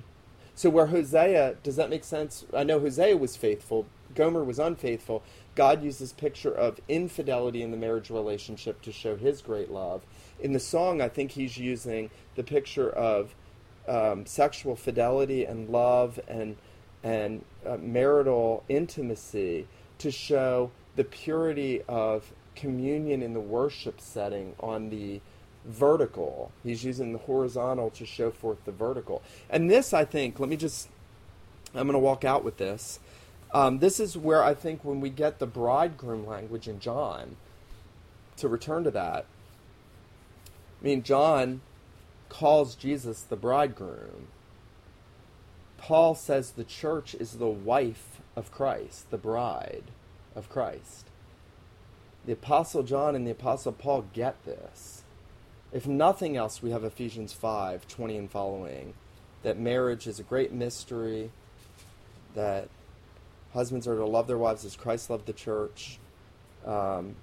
So 0.62 0.70
where 0.70 0.86
Hosea, 0.86 1.56
does 1.64 1.76
that 1.78 1.90
make 1.90 2.04
sense? 2.04 2.46
I 2.56 2.64
know 2.64 2.80
Hosea 2.80 3.18
was 3.18 3.36
faithful, 3.36 3.88
Gomer 4.14 4.44
was 4.44 4.60
unfaithful. 4.60 5.24
God 5.56 5.84
uses 5.84 6.14
picture 6.14 6.54
of 6.54 6.80
infidelity 6.88 7.64
in 7.64 7.72
the 7.72 7.78
marriage 7.78 8.12
relationship 8.12 8.80
to 8.84 8.92
show 8.92 9.16
his 9.16 9.42
great 9.42 9.72
love. 9.72 10.04
In 10.40 10.54
the 10.54 10.60
song, 10.60 11.02
I 11.02 11.10
think 11.10 11.32
he's 11.32 11.58
using 11.58 12.12
the 12.36 12.44
picture 12.44 12.92
of 12.92 13.34
um, 13.88 14.28
sexual 14.28 14.76
fidelity 14.76 15.46
and 15.46 15.68
love 15.68 16.20
and 16.28 16.58
and 17.04 17.44
uh, 17.66 17.78
marital 17.78 18.64
intimacy 18.70 19.66
to 19.98 20.12
show 20.12 20.70
the 20.96 21.04
purity 21.04 21.82
of 21.88 22.34
communion 22.54 23.24
in 23.24 23.34
the 23.34 23.40
worship 23.40 24.00
setting 24.00 24.54
on 24.60 24.92
the 24.92 25.22
vertical. 25.66 26.52
He's 26.64 26.84
using 26.84 27.14
the 27.14 27.20
horizontal 27.20 27.90
to 27.92 28.06
show 28.06 28.32
forth 28.32 28.64
the 28.66 28.72
vertical. 28.72 29.22
And 29.50 29.70
this, 29.70 29.94
I 29.94 30.06
think, 30.06 30.40
let 30.40 30.50
me 30.50 30.58
just, 30.58 30.90
I'm 31.74 31.88
going 31.88 31.94
to 31.94 32.00
walk 32.00 32.24
out 32.26 32.44
with 32.44 32.58
this. 32.58 33.00
Um, 33.54 33.80
this 33.80 34.00
is 34.00 34.18
where 34.18 34.44
I 34.44 34.54
think 34.54 34.84
when 34.84 35.02
we 35.02 35.10
get 35.10 35.40
the 35.40 35.48
bridegroom 35.48 36.26
language 36.26 36.68
in 36.68 36.80
John, 36.80 37.36
to 38.38 38.48
return 38.48 38.84
to 38.86 38.92
that, 38.92 39.26
I 40.82 40.86
mean, 40.86 41.04
John 41.04 41.62
calls 42.30 42.76
Jesus 42.76 43.22
the 43.22 43.36
bridegroom. 43.36 44.28
Paul 45.78 46.16
says 46.16 46.52
the 46.52 46.64
church 46.64 47.14
is 47.16 47.34
the 47.34 47.48
wife 47.48 48.22
of 48.36 48.52
Christ, 48.52 49.12
the 49.12 49.18
bride 49.18 49.84
of 50.36 50.50
Christ. 50.50 51.08
The 52.26 52.34
Apostle 52.34 52.84
John 52.84 53.16
and 53.16 53.28
the 53.28 53.32
Apostle 53.32 53.74
Paul 53.74 54.06
get 54.14 54.44
this. 54.46 55.01
If 55.74 55.88
nothing 55.88 56.36
else, 56.36 56.62
we 56.62 56.72
have 56.72 56.84
Ephesians 56.84 57.34
5 57.34 57.88
20 57.88 58.18
and 58.18 58.30
following 58.30 58.94
that 59.44 59.58
marriage 59.58 60.06
is 60.06 60.20
a 60.20 60.24
great 60.24 60.52
mystery, 60.52 61.32
that 62.36 62.68
husbands 63.54 63.88
are 63.88 63.96
to 63.96 64.06
love 64.06 64.28
their 64.28 64.38
wives 64.38 64.66
as 64.66 64.76
Christ 64.76 65.10
loved 65.10 65.26
the 65.26 65.34
church. 65.34 65.98
Um, 66.66 67.16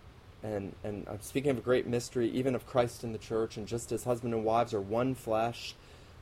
and, 0.43 0.75
and 0.83 1.07
I'm 1.09 1.21
speaking 1.21 1.51
of 1.51 1.59
a 1.59 1.63
great 1.63 1.87
mystery, 1.87 2.31
even 2.31 2.55
of 2.55 2.67
Christ 2.67 3.05
in 3.05 3.13
the 3.13 3.19
church, 3.19 3.57
and 3.57 3.67
just 3.67 3.93
as 3.93 4.05
husband 4.05 4.35
and 4.35 4.45
wives 4.45 4.73
are 4.73 4.81
one 4.81 5.15
flesh, 5.15 5.75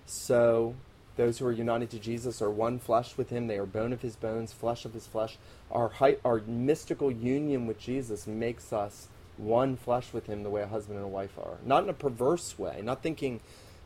so 0.06 0.74
those 1.16 1.38
who 1.38 1.46
are 1.46 1.52
united 1.52 1.90
to 1.90 1.98
Jesus 1.98 2.42
are 2.42 2.50
one 2.50 2.78
flesh 2.78 3.16
with 3.16 3.30
him. 3.30 3.46
They 3.46 3.58
are 3.58 3.66
bone 3.66 3.92
of 3.92 4.02
his 4.02 4.16
bones, 4.16 4.52
flesh 4.52 4.84
of 4.84 4.94
his 4.94 5.06
flesh. 5.06 5.38
Our, 5.70 5.90
our 6.24 6.40
mystical 6.46 7.10
union 7.10 7.66
with 7.66 7.78
Jesus 7.78 8.26
makes 8.26 8.72
us 8.72 9.08
one 9.36 9.76
flesh 9.76 10.12
with 10.12 10.26
him 10.26 10.42
the 10.42 10.50
way 10.50 10.62
a 10.62 10.66
husband 10.66 10.98
and 10.98 11.04
a 11.04 11.08
wife 11.08 11.38
are. 11.38 11.58
Not 11.64 11.84
in 11.84 11.88
a 11.88 11.94
perverse 11.94 12.58
way, 12.58 12.80
not 12.82 13.02
thinking 13.02 13.40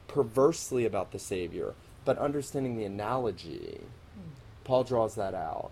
perversely 0.08 0.84
about 0.84 1.12
the 1.12 1.18
Savior, 1.18 1.74
but 2.04 2.18
understanding 2.18 2.76
the 2.76 2.84
analogy. 2.84 3.80
Paul 4.64 4.84
draws 4.84 5.14
that 5.16 5.34
out. 5.34 5.70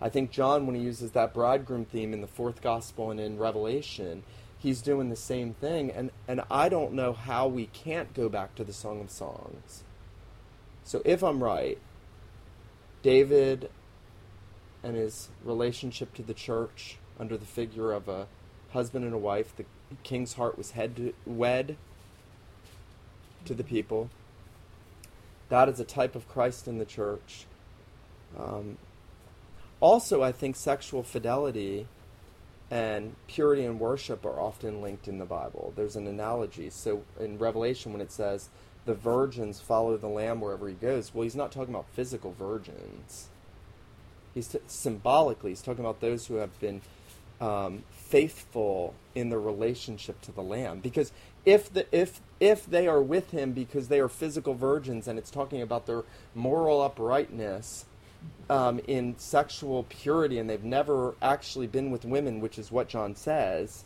I 0.00 0.08
think 0.08 0.30
John, 0.30 0.66
when 0.66 0.76
he 0.76 0.82
uses 0.82 1.12
that 1.12 1.32
bridegroom 1.32 1.86
theme 1.86 2.12
in 2.12 2.20
the 2.20 2.26
fourth 2.26 2.60
gospel 2.60 3.10
and 3.10 3.20
in 3.20 3.38
Revelation, 3.38 4.22
he's 4.58 4.82
doing 4.82 5.08
the 5.08 5.16
same 5.16 5.54
thing. 5.54 5.90
And, 5.90 6.10
and 6.28 6.42
I 6.50 6.68
don't 6.68 6.92
know 6.92 7.12
how 7.12 7.46
we 7.46 7.66
can't 7.66 8.12
go 8.12 8.28
back 8.28 8.54
to 8.56 8.64
the 8.64 8.72
Song 8.72 9.00
of 9.00 9.10
Songs. 9.10 9.84
So 10.82 11.00
if 11.04 11.22
I'm 11.22 11.42
right, 11.42 11.78
David 13.02 13.70
and 14.82 14.96
his 14.96 15.28
relationship 15.42 16.12
to 16.14 16.22
the 16.22 16.34
church 16.34 16.98
under 17.18 17.36
the 17.36 17.46
figure 17.46 17.92
of 17.92 18.08
a 18.08 18.26
husband 18.74 19.04
and 19.04 19.14
a 19.14 19.18
wife. 19.18 19.56
The 19.56 19.64
king's 20.02 20.34
heart 20.34 20.58
was 20.58 20.72
head 20.72 20.96
to, 20.96 21.14
wed 21.24 21.76
to 23.46 23.54
the 23.54 23.64
people. 23.64 24.10
That 25.48 25.68
is 25.68 25.80
a 25.80 25.84
type 25.84 26.14
of 26.14 26.28
Christ 26.28 26.68
in 26.68 26.78
the 26.78 26.84
church. 26.84 27.46
Um, 28.38 28.76
also, 29.80 30.22
I 30.22 30.32
think 30.32 30.56
sexual 30.56 31.02
fidelity 31.02 31.86
and 32.70 33.14
purity 33.28 33.64
and 33.64 33.78
worship 33.78 34.24
are 34.24 34.40
often 34.40 34.82
linked 34.82 35.06
in 35.06 35.18
the 35.18 35.24
Bible. 35.24 35.72
There's 35.76 35.96
an 35.96 36.06
analogy. 36.06 36.70
So 36.70 37.04
in 37.20 37.38
Revelation, 37.38 37.92
when 37.92 38.00
it 38.00 38.10
says 38.10 38.48
the 38.86 38.94
virgins 38.94 39.60
follow 39.60 39.96
the 39.96 40.08
Lamb 40.08 40.40
wherever 40.40 40.68
he 40.68 40.74
goes, 40.74 41.14
well, 41.14 41.22
he's 41.22 41.36
not 41.36 41.52
talking 41.52 41.74
about 41.74 41.86
physical 41.92 42.32
virgins. 42.32 43.28
He's 44.34 44.48
t- 44.48 44.58
symbolically, 44.66 45.52
he's 45.52 45.62
talking 45.62 45.84
about 45.84 46.00
those 46.00 46.26
who 46.26 46.36
have 46.36 46.58
been 46.58 46.80
um, 47.40 47.82
faithful 47.90 48.94
in 49.14 49.30
the 49.30 49.38
relationship 49.38 50.20
to 50.22 50.32
the 50.32 50.42
lamb. 50.42 50.80
Because 50.80 51.12
if 51.44 51.72
the 51.72 51.86
if 51.96 52.20
if 52.40 52.66
they 52.66 52.88
are 52.88 53.02
with 53.02 53.30
him 53.30 53.52
because 53.52 53.88
they 53.88 54.00
are 54.00 54.08
physical 54.08 54.54
virgins 54.54 55.06
and 55.08 55.18
it's 55.18 55.30
talking 55.30 55.62
about 55.62 55.86
their 55.86 56.02
moral 56.34 56.80
uprightness 56.82 57.84
um, 58.48 58.80
in 58.86 59.14
sexual 59.18 59.84
purity 59.84 60.38
and 60.38 60.48
they've 60.48 60.64
never 60.64 61.14
actually 61.20 61.66
been 61.66 61.90
with 61.90 62.04
women 62.04 62.40
which 62.40 62.58
is 62.58 62.72
what 62.72 62.88
john 62.88 63.14
says 63.14 63.84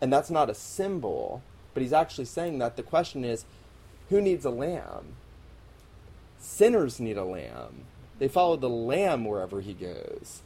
and 0.00 0.12
that's 0.12 0.30
not 0.30 0.50
a 0.50 0.54
symbol 0.54 1.42
but 1.74 1.82
he's 1.82 1.92
actually 1.92 2.24
saying 2.24 2.58
that 2.58 2.76
the 2.76 2.82
question 2.82 3.24
is 3.24 3.44
who 4.08 4.20
needs 4.20 4.44
a 4.44 4.50
lamb? 4.50 5.14
Sinners 6.38 6.98
need 6.98 7.16
a 7.16 7.24
lamb. 7.24 7.84
They 8.18 8.28
follow 8.28 8.56
the 8.56 8.68
lamb 8.68 9.24
wherever 9.24 9.60
he 9.60 9.74
goes. 9.74 10.42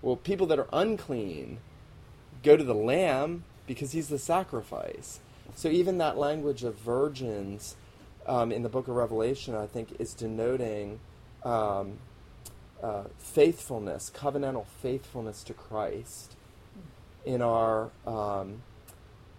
Well 0.00 0.16
people 0.16 0.46
that 0.48 0.58
are 0.58 0.68
unclean 0.72 1.58
go 2.42 2.56
to 2.56 2.64
the 2.64 2.74
lamb 2.74 3.44
because 3.66 3.92
he's 3.92 4.08
the 4.08 4.18
sacrifice. 4.18 5.20
So 5.54 5.68
even 5.68 5.98
that 5.98 6.16
language 6.16 6.64
of 6.64 6.76
virgins 6.76 7.76
um, 8.26 8.52
in 8.52 8.62
the 8.62 8.68
book 8.68 8.88
of 8.88 8.96
Revelation, 8.96 9.54
I 9.54 9.66
think, 9.66 10.00
is 10.00 10.14
denoting 10.14 11.00
um, 11.44 11.98
uh, 12.82 13.04
faithfulness, 13.18 14.10
covenantal 14.14 14.66
faithfulness 14.80 15.42
to 15.44 15.54
Christ 15.54 16.34
in 17.24 17.42
our 17.42 17.90
um, 18.06 18.62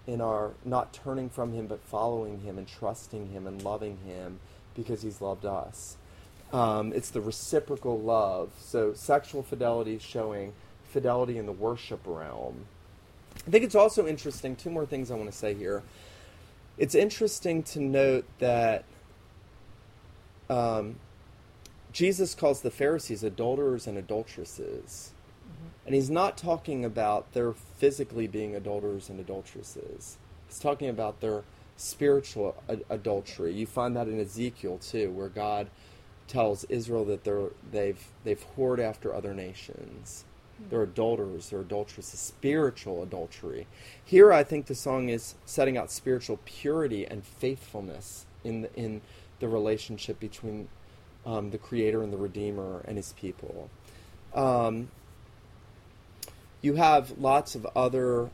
in 0.06 0.20
our 0.22 0.52
not 0.66 0.94
turning 0.94 1.30
from 1.30 1.54
Him 1.54 1.68
but 1.68 1.82
following 1.82 2.42
Him 2.42 2.58
and 2.58 2.68
trusting 2.68 3.30
Him 3.30 3.48
and 3.48 3.62
loving 3.64 3.98
Him 4.06 4.40
because 4.76 5.02
He's 5.02 5.22
loved 5.22 5.46
us. 5.46 5.98
Um, 6.52 6.94
it's 6.94 7.10
the 7.10 7.22
reciprocal 7.22 8.00
love. 8.00 8.52
So 8.60 8.94
sexual 8.94 9.44
fidelity 9.44 9.96
is 9.96 10.02
showing 10.02 10.54
fidelity 10.84 11.38
in 11.38 11.46
the 11.46 11.52
worship 11.52 12.02
realm 12.06 12.66
I 13.48 13.52
think 13.52 13.64
it's 13.64 13.76
also 13.76 14.08
interesting, 14.08 14.56
two 14.56 14.70
more 14.70 14.86
things 14.86 15.12
I 15.12 15.16
want 15.16 15.32
to 15.32 15.38
say 15.38 15.54
here. 15.54 15.84
It's 16.78 16.96
interesting 16.96 17.62
to 17.64 17.80
note 17.80 18.26
that 18.40 18.86
um, 20.50 20.96
Jesus 21.92 22.34
calls 22.34 22.62
the 22.62 22.72
Pharisees 22.72 23.24
adulterers 23.24 23.86
and 23.86 23.98
adulteresses. 23.98 25.12
Mm-hmm. 25.46 25.68
And 25.86 25.96
he's 25.96 26.10
not 26.10 26.38
talking 26.38 26.86
about 26.86 27.34
their 27.34 27.54
physically 27.54 28.28
being 28.28 28.56
adulterers 28.56 29.10
and 29.10 29.20
adulteresses. 29.20 30.18
He's 30.48 30.60
talking 30.60 30.90
about 30.90 31.22
their 31.22 31.44
spiritual 31.76 32.62
ad- 32.70 32.86
adultery. 32.90 33.54
You 33.54 33.66
find 33.66 33.96
that 33.96 34.08
in 34.08 34.20
Ezekiel 34.20 34.80
too, 34.80 35.12
where 35.12 35.30
God 35.30 35.68
tells 36.28 36.64
Israel 36.66 37.06
that 37.06 37.24
they're, 37.24 37.50
they've 37.72 38.04
they've 38.24 38.44
whored 38.56 38.80
after 38.80 39.14
other 39.14 39.34
nations. 39.34 40.24
They're 40.70 40.84
adulterers, 40.84 41.50
they're 41.50 41.62
adulteresses, 41.62 42.20
spiritual 42.20 43.04
adultery. 43.04 43.68
Here, 44.04 44.32
I 44.32 44.44
think 44.44 44.68
the 44.68 44.76
song 44.76 45.10
is 45.10 45.36
setting 45.46 45.78
out 45.78 45.92
spiritual 45.92 46.40
purity 46.46 47.06
and 47.06 47.24
faithfulness 47.24 48.26
in 48.44 48.62
the, 48.62 48.74
in 48.76 49.02
the 49.40 49.48
relationship 49.48 50.20
between 50.20 50.68
um, 51.26 51.52
the 51.52 51.58
Creator 51.58 52.02
and 52.04 52.14
the 52.14 52.18
Redeemer 52.18 52.84
and 52.86 52.98
His 52.98 53.14
people. 53.14 53.70
Um, 54.34 54.90
you 56.62 56.76
have 56.76 57.18
lots 57.20 57.56
of 57.56 57.68
other 57.76 58.30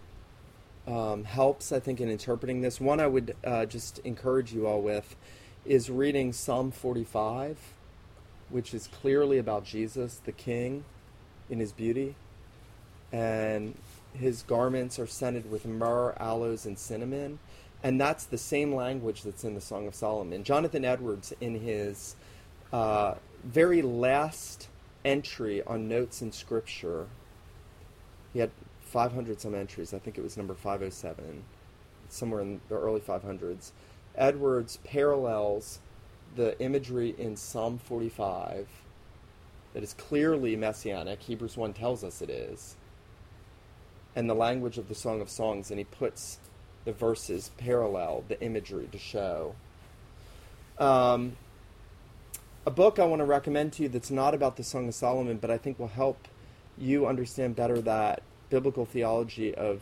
um, 0.87 1.23
helps, 1.23 1.71
I 1.71 1.79
think, 1.79 2.01
in 2.01 2.09
interpreting 2.09 2.61
this. 2.61 2.79
One 2.79 2.99
I 2.99 3.07
would 3.07 3.35
uh, 3.43 3.65
just 3.65 3.99
encourage 3.99 4.53
you 4.53 4.67
all 4.67 4.81
with 4.81 5.15
is 5.65 5.89
reading 5.89 6.33
Psalm 6.33 6.71
45, 6.71 7.57
which 8.49 8.73
is 8.73 8.87
clearly 8.87 9.37
about 9.37 9.65
Jesus, 9.65 10.21
the 10.25 10.31
King, 10.31 10.83
in 11.49 11.59
his 11.59 11.71
beauty. 11.71 12.15
And 13.11 13.75
his 14.13 14.43
garments 14.43 14.99
are 14.99 15.07
scented 15.07 15.49
with 15.49 15.65
myrrh, 15.65 16.15
aloes, 16.19 16.65
and 16.65 16.77
cinnamon. 16.77 17.39
And 17.83 17.99
that's 17.99 18.25
the 18.25 18.37
same 18.37 18.73
language 18.73 19.23
that's 19.23 19.43
in 19.43 19.55
the 19.55 19.61
Song 19.61 19.87
of 19.87 19.95
Solomon. 19.95 20.43
Jonathan 20.43 20.83
Edwards, 20.83 21.33
in 21.39 21.59
his 21.59 22.15
uh, 22.73 23.15
very 23.43 23.81
last 23.81 24.67
entry 25.05 25.63
on 25.63 25.87
notes 25.87 26.21
in 26.21 26.31
Scripture, 26.31 27.07
he 28.33 28.39
had 28.39 28.51
500 28.81 29.39
some 29.39 29.55
entries. 29.55 29.93
I 29.93 29.99
think 29.99 30.17
it 30.17 30.23
was 30.23 30.35
number 30.35 30.53
507, 30.53 31.43
somewhere 32.09 32.41
in 32.41 32.59
the 32.69 32.75
early 32.75 32.99
500s. 32.99 33.71
Edwards 34.15 34.79
parallels 34.83 35.79
the 36.35 36.59
imagery 36.59 37.15
in 37.17 37.35
Psalm 37.35 37.77
45 37.77 38.67
that 39.73 39.83
is 39.83 39.93
clearly 39.93 40.55
messianic. 40.55 41.21
Hebrews 41.21 41.57
1 41.57 41.73
tells 41.73 42.03
us 42.03 42.21
it 42.21 42.29
is. 42.29 42.75
And 44.15 44.29
the 44.29 44.33
language 44.35 44.77
of 44.77 44.87
the 44.87 44.95
Song 44.95 45.21
of 45.21 45.29
Songs, 45.29 45.69
and 45.69 45.77
he 45.77 45.85
puts 45.85 46.39
the 46.85 46.91
verses 46.91 47.51
parallel 47.57 48.23
the 48.27 48.41
imagery 48.41 48.87
to 48.91 48.97
show. 48.97 49.55
Um, 50.77 51.37
a 52.65 52.71
book 52.71 52.99
I 52.99 53.05
want 53.05 53.19
to 53.19 53.25
recommend 53.25 53.73
to 53.73 53.83
you 53.83 53.89
that's 53.89 54.11
not 54.11 54.33
about 54.33 54.57
the 54.57 54.63
Song 54.63 54.87
of 54.87 54.95
Solomon, 54.95 55.37
but 55.37 55.51
I 55.51 55.57
think 55.57 55.77
will 55.77 55.87
help 55.87 56.27
you 56.77 57.05
understand 57.07 57.55
better 57.55 57.81
that 57.81 58.23
biblical 58.49 58.85
theology 58.85 59.53
of 59.53 59.81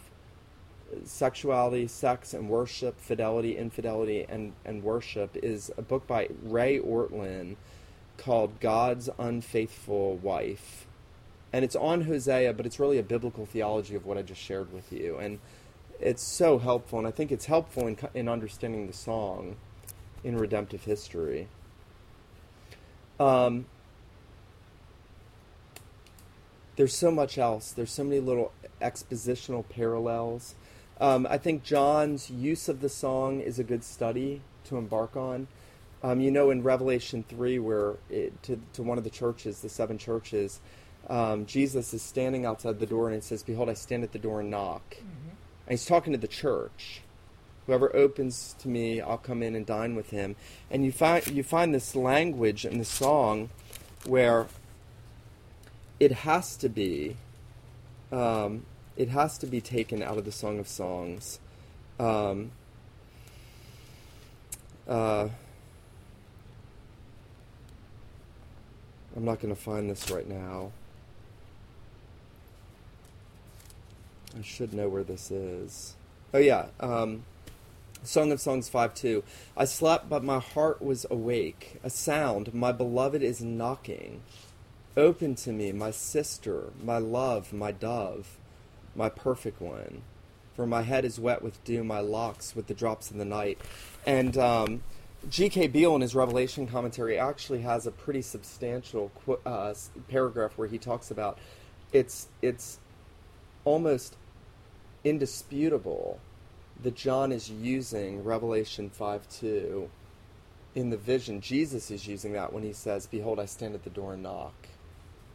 sexuality, 1.04 1.88
sex, 1.88 2.34
and 2.34 2.50
worship, 2.50 3.00
fidelity, 3.00 3.58
infidelity, 3.58 4.26
and, 4.28 4.54
and 4.66 4.84
worship 4.84 5.36
is 5.36 5.72
a 5.78 5.82
book 5.82 6.08
by 6.08 6.30
Ray 6.44 6.80
Ortlund 6.80 7.56
called 8.18 8.60
God's 8.60 9.10
Unfaithful 9.18 10.18
Wife. 10.18 10.86
And 11.54 11.64
it's 11.64 11.76
on 11.76 12.02
Hosea, 12.02 12.54
but 12.54 12.66
it's 12.66 12.80
really 12.80 12.98
a 12.98 13.04
biblical 13.04 13.46
theology 13.46 13.96
of 13.96 14.06
what 14.06 14.18
I 14.18 14.22
just 14.22 14.42
shared 14.42 14.74
with 14.74 14.92
you. 14.92 15.18
And 15.18 15.40
it's 16.00 16.24
so 16.24 16.60
helpful, 16.60 17.00
and 17.00 17.08
I 17.08 17.12
think 17.12 17.32
it's 17.32 17.46
helpful 17.46 17.88
in, 17.88 17.98
in 18.14 18.28
understanding 18.28 18.88
the 18.88 18.94
song 18.94 19.56
in 20.24 20.38
redemptive 20.38 20.84
history. 20.84 21.48
Um, 23.20 23.66
there's 26.76 26.96
so 26.96 27.10
much 27.10 27.38
else. 27.38 27.72
There's 27.72 27.92
so 27.92 28.04
many 28.04 28.20
little 28.20 28.52
expositional 28.82 29.68
parallels. 29.68 30.54
Um, 31.00 31.28
I 31.30 31.38
think 31.38 31.64
John's 31.64 32.30
use 32.30 32.70
of 32.70 32.82
the 32.82 32.90
song 32.90 33.40
is 33.40 33.58
a 33.58 33.64
good 33.64 33.84
study 33.84 34.42
to 34.66 34.78
embark 34.78 35.16
on. 35.16 35.48
Um, 36.04 36.22
you 36.22 36.30
know, 36.32 36.52
in 36.52 36.62
Revelation 36.62 37.24
3, 37.28 37.60
where 37.60 37.96
it, 38.10 38.42
to, 38.44 38.60
to 38.74 38.84
one 38.84 38.98
of 38.98 39.04
the 39.04 39.10
churches, 39.10 39.62
the 39.62 39.70
seven 39.70 39.98
churches, 39.98 40.60
um, 41.10 41.46
Jesus 41.46 41.94
is 41.94 42.02
standing 42.02 42.46
outside 42.46 42.80
the 42.80 42.86
door 42.86 43.08
and 43.08 43.18
it 43.18 43.24
says, 43.24 43.42
Behold, 43.44 43.70
I 43.70 43.74
stand 43.74 44.04
at 44.04 44.12
the 44.12 44.20
door 44.20 44.42
and 44.42 44.52
knock. 44.52 44.96
Mm-hmm. 44.96 45.30
And 45.68 45.72
he's 45.72 45.86
talking 45.86 46.14
to 46.14 46.20
the 46.20 46.28
church. 46.28 47.02
Whoever 47.66 47.94
opens 47.96 48.56
to 48.60 48.70
me, 48.70 49.02
I'll 49.02 49.18
come 49.18 49.44
in 49.44 49.56
and 49.56 49.66
dine 49.66 49.96
with 49.96 50.12
him. 50.12 50.36
And 50.70 50.86
you 50.86 50.92
find, 50.92 51.26
you 51.28 51.44
find 51.44 51.74
this 51.74 51.96
language 51.96 52.66
in 52.66 52.78
the 52.78 52.86
song 52.86 53.50
where 54.06 54.48
it 56.00 56.12
has 56.12 56.56
to 56.58 56.70
be 56.70 57.18
um, 58.12 58.66
it 58.96 59.10
has 59.10 59.38
to 59.40 59.46
be 59.46 59.62
taken 59.62 60.02
out 60.02 60.18
of 60.18 60.26
the 60.26 60.32
Song 60.32 60.60
of 60.60 60.68
Songs. 60.68 61.40
Um, 62.00 62.52
uh, 64.88 65.30
I'm 69.18 69.26
not 69.26 69.40
going 69.40 69.54
to 69.54 69.60
find 69.60 69.90
this 69.90 70.12
right 70.12 70.30
now. 70.30 70.72
I 74.38 74.44
should 74.44 74.76
know 74.76 74.88
where 74.88 75.04
this 75.04 75.32
is. 75.32 75.96
Oh, 76.36 76.38
yeah. 76.38 76.68
Um, 76.80 77.24
Song 78.04 78.32
of 78.32 78.40
Songs 78.40 78.70
5 78.70 78.94
2. 78.94 79.24
I 79.58 79.66
slept, 79.66 80.08
but 80.08 80.24
my 80.24 80.38
heart 80.38 80.84
was 80.84 81.08
awake. 81.10 81.80
A 81.84 81.90
sound, 81.90 82.54
my 82.54 82.72
beloved 82.72 83.24
is 83.24 83.42
knocking. 83.42 84.22
Open 84.96 85.34
to 85.36 85.52
me, 85.52 85.72
my 85.72 85.90
sister, 85.90 86.72
my 86.84 87.00
love, 87.00 87.52
my 87.52 87.72
dove, 87.72 88.38
my 88.96 89.10
perfect 89.10 89.60
one. 89.60 90.04
For 90.56 90.68
my 90.68 90.84
head 90.84 91.06
is 91.06 91.20
wet 91.20 91.42
with 91.42 91.64
dew, 91.64 91.84
my 91.84 92.02
locks 92.02 92.56
with 92.56 92.68
the 92.68 92.76
drops 92.76 93.10
of 93.10 93.18
the 93.18 93.26
night. 93.26 93.58
And 94.06 94.38
um, 94.38 94.84
G.K. 95.30 95.68
Beale, 95.68 95.96
in 95.96 96.02
his 96.02 96.16
Revelation 96.16 96.68
commentary, 96.68 97.18
actually 97.18 97.62
has 97.62 97.86
a 97.86 97.92
pretty 97.92 98.22
substantial 98.22 99.12
qu- 99.26 99.40
uh, 99.46 99.74
paragraph 100.08 100.58
where 100.58 100.68
he 100.68 100.78
talks 100.78 101.12
about 101.12 101.38
it's 101.92 102.28
it's 102.42 102.80
almost 103.66 104.16
indisputable 105.04 106.20
that 106.82 106.96
John 106.96 107.32
is 107.32 107.50
using 107.50 108.24
Revelation 108.24 108.90
5 108.90 109.28
2 109.30 109.90
in 110.76 110.90
the 110.90 110.98
vision. 110.98 111.42
Jesus 111.42 111.90
is 111.90 112.08
using 112.08 112.34
that 112.34 112.54
when 112.54 112.64
he 112.64 112.74
says, 112.74 113.08
Behold, 113.08 113.40
I 113.40 113.46
stand 113.46 113.74
at 113.74 113.84
the 113.84 113.90
door 113.90 114.14
and 114.14 114.24
knock 114.24 114.54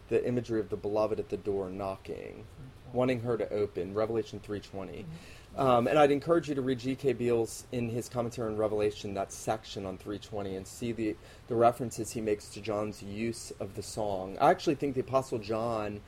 the 0.09 0.27
imagery 0.27 0.61
of 0.61 0.69
the 0.69 0.77
beloved 0.77 1.19
at 1.19 1.31
the 1.31 1.37
door 1.37 1.71
knocking, 1.71 2.45
wanting 2.93 3.21
her 3.21 3.37
to 3.37 3.51
open. 3.51 3.95
Revelation 3.95 4.41
three 4.41 4.61
twenty. 4.61 5.07
Um, 5.57 5.87
and 5.87 5.99
I'd 5.99 6.11
encourage 6.11 6.49
you 6.49 6.55
to 6.55 6.63
read 6.63 6.79
G.K. 6.79 7.13
Beale's 7.13 7.67
in 7.73 7.91
his 7.91 8.09
commentary 8.09 8.51
on 8.51 8.57
Revelation 8.57 9.13
that 9.15 9.33
section 9.33 9.85
on 9.85 9.99
320 9.99 10.57
and 10.57 10.67
see 10.67 10.93
the 10.93 11.15
the 11.49 11.55
references 11.55 12.13
he 12.13 12.23
makes 12.23 12.49
to 12.51 12.61
John's 12.63 13.03
use 13.03 13.53
of 13.61 13.75
the 13.75 13.83
song. 13.83 14.39
I 14.41 14.51
actually 14.51 14.77
think 14.77 14.95
the 14.95 15.03
Apostle 15.03 15.39
John, 15.39 16.01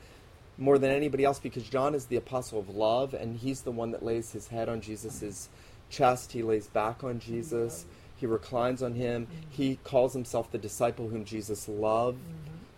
more 0.57 0.79
than 0.79 0.89
anybody 0.89 1.23
else, 1.23 1.39
because 1.39 1.69
John 1.69 1.93
is 1.93 2.05
the 2.05 2.15
apostle 2.15 2.59
of 2.59 2.69
love, 2.69 3.13
and 3.13 3.37
he's 3.37 3.61
the 3.61 3.71
one 3.71 3.91
that 3.91 4.03
lays 4.03 4.31
his 4.31 4.47
head 4.47 4.67
on 4.67 4.81
Jesus's 4.81 5.49
chest. 5.91 6.31
He 6.31 6.41
lays 6.41 6.65
back 6.65 7.03
on 7.03 7.19
Jesus. 7.19 7.85
He 8.15 8.25
reclines 8.25 8.81
on 8.81 8.93
him. 8.93 9.27
He 9.49 9.77
calls 9.83 10.13
himself 10.13 10.51
the 10.51 10.57
disciple 10.57 11.09
whom 11.09 11.25
Jesus 11.25 11.67
loved. 11.67 12.19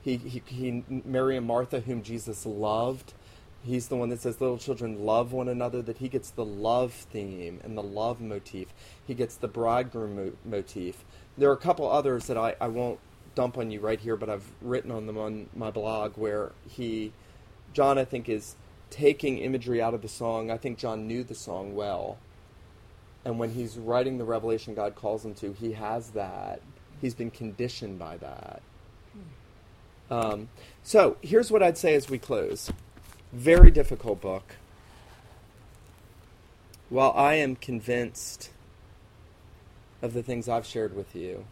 He, 0.01 0.17
he, 0.17 0.41
he, 0.45 0.83
Mary 0.89 1.37
and 1.37 1.45
Martha, 1.45 1.79
whom 1.79 2.01
Jesus 2.01 2.45
loved. 2.45 3.13
He's 3.67 3.89
the 3.89 3.97
one 3.97 4.07
that 4.09 4.21
says, 4.21 4.39
little 4.39 4.57
children 4.57 5.05
love 5.05 5.33
one 5.33 5.49
another, 5.49 5.81
that 5.81 5.97
he 5.97 6.07
gets 6.07 6.29
the 6.29 6.45
love 6.45 6.93
theme 6.93 7.59
and 7.63 7.77
the 7.77 7.83
love 7.83 8.21
motif. 8.21 8.69
He 9.05 9.13
gets 9.13 9.35
the 9.35 9.49
bridegroom 9.49 10.15
mo- 10.15 10.31
motif. 10.45 11.03
There 11.37 11.49
are 11.49 11.53
a 11.53 11.57
couple 11.57 11.91
others 11.91 12.27
that 12.27 12.37
I, 12.37 12.55
I 12.61 12.69
won't 12.69 12.99
dump 13.35 13.57
on 13.57 13.69
you 13.69 13.81
right 13.81 13.99
here, 13.99 14.15
but 14.15 14.29
I've 14.29 14.49
written 14.61 14.89
on 14.89 15.05
them 15.05 15.17
on 15.17 15.49
my 15.53 15.69
blog 15.69 16.13
where 16.15 16.53
he, 16.69 17.11
John, 17.73 17.97
I 17.97 18.05
think, 18.05 18.29
is 18.29 18.55
taking 18.89 19.37
imagery 19.39 19.81
out 19.81 19.93
of 19.93 20.01
the 20.01 20.07
song. 20.07 20.49
I 20.49 20.57
think 20.57 20.77
John 20.77 21.05
knew 21.05 21.23
the 21.25 21.35
song 21.35 21.75
well. 21.75 22.17
And 23.25 23.37
when 23.37 23.51
he's 23.51 23.77
writing 23.77 24.17
the 24.17 24.23
revelation 24.23 24.73
God 24.75 24.95
calls 24.95 25.25
him 25.25 25.33
to, 25.35 25.51
he 25.51 25.73
has 25.73 26.11
that. 26.11 26.61
He's 27.01 27.13
been 27.13 27.31
conditioned 27.31 27.99
by 27.99 28.15
that. 28.17 28.61
Um, 30.09 30.47
so 30.83 31.17
here's 31.21 31.51
what 31.51 31.61
I'd 31.61 31.77
say 31.77 31.93
as 31.95 32.09
we 32.09 32.17
close. 32.17 32.71
Very 33.33 33.71
difficult 33.71 34.21
book. 34.21 34.55
While 36.89 37.11
I 37.15 37.33
am 37.35 37.57
convinced 37.57 38.51
of 40.01 40.13
the 40.13 40.23
things 40.23 40.47
I've 40.47 40.65
shared 40.65 40.95
with 40.95 41.15
you, 41.15 41.45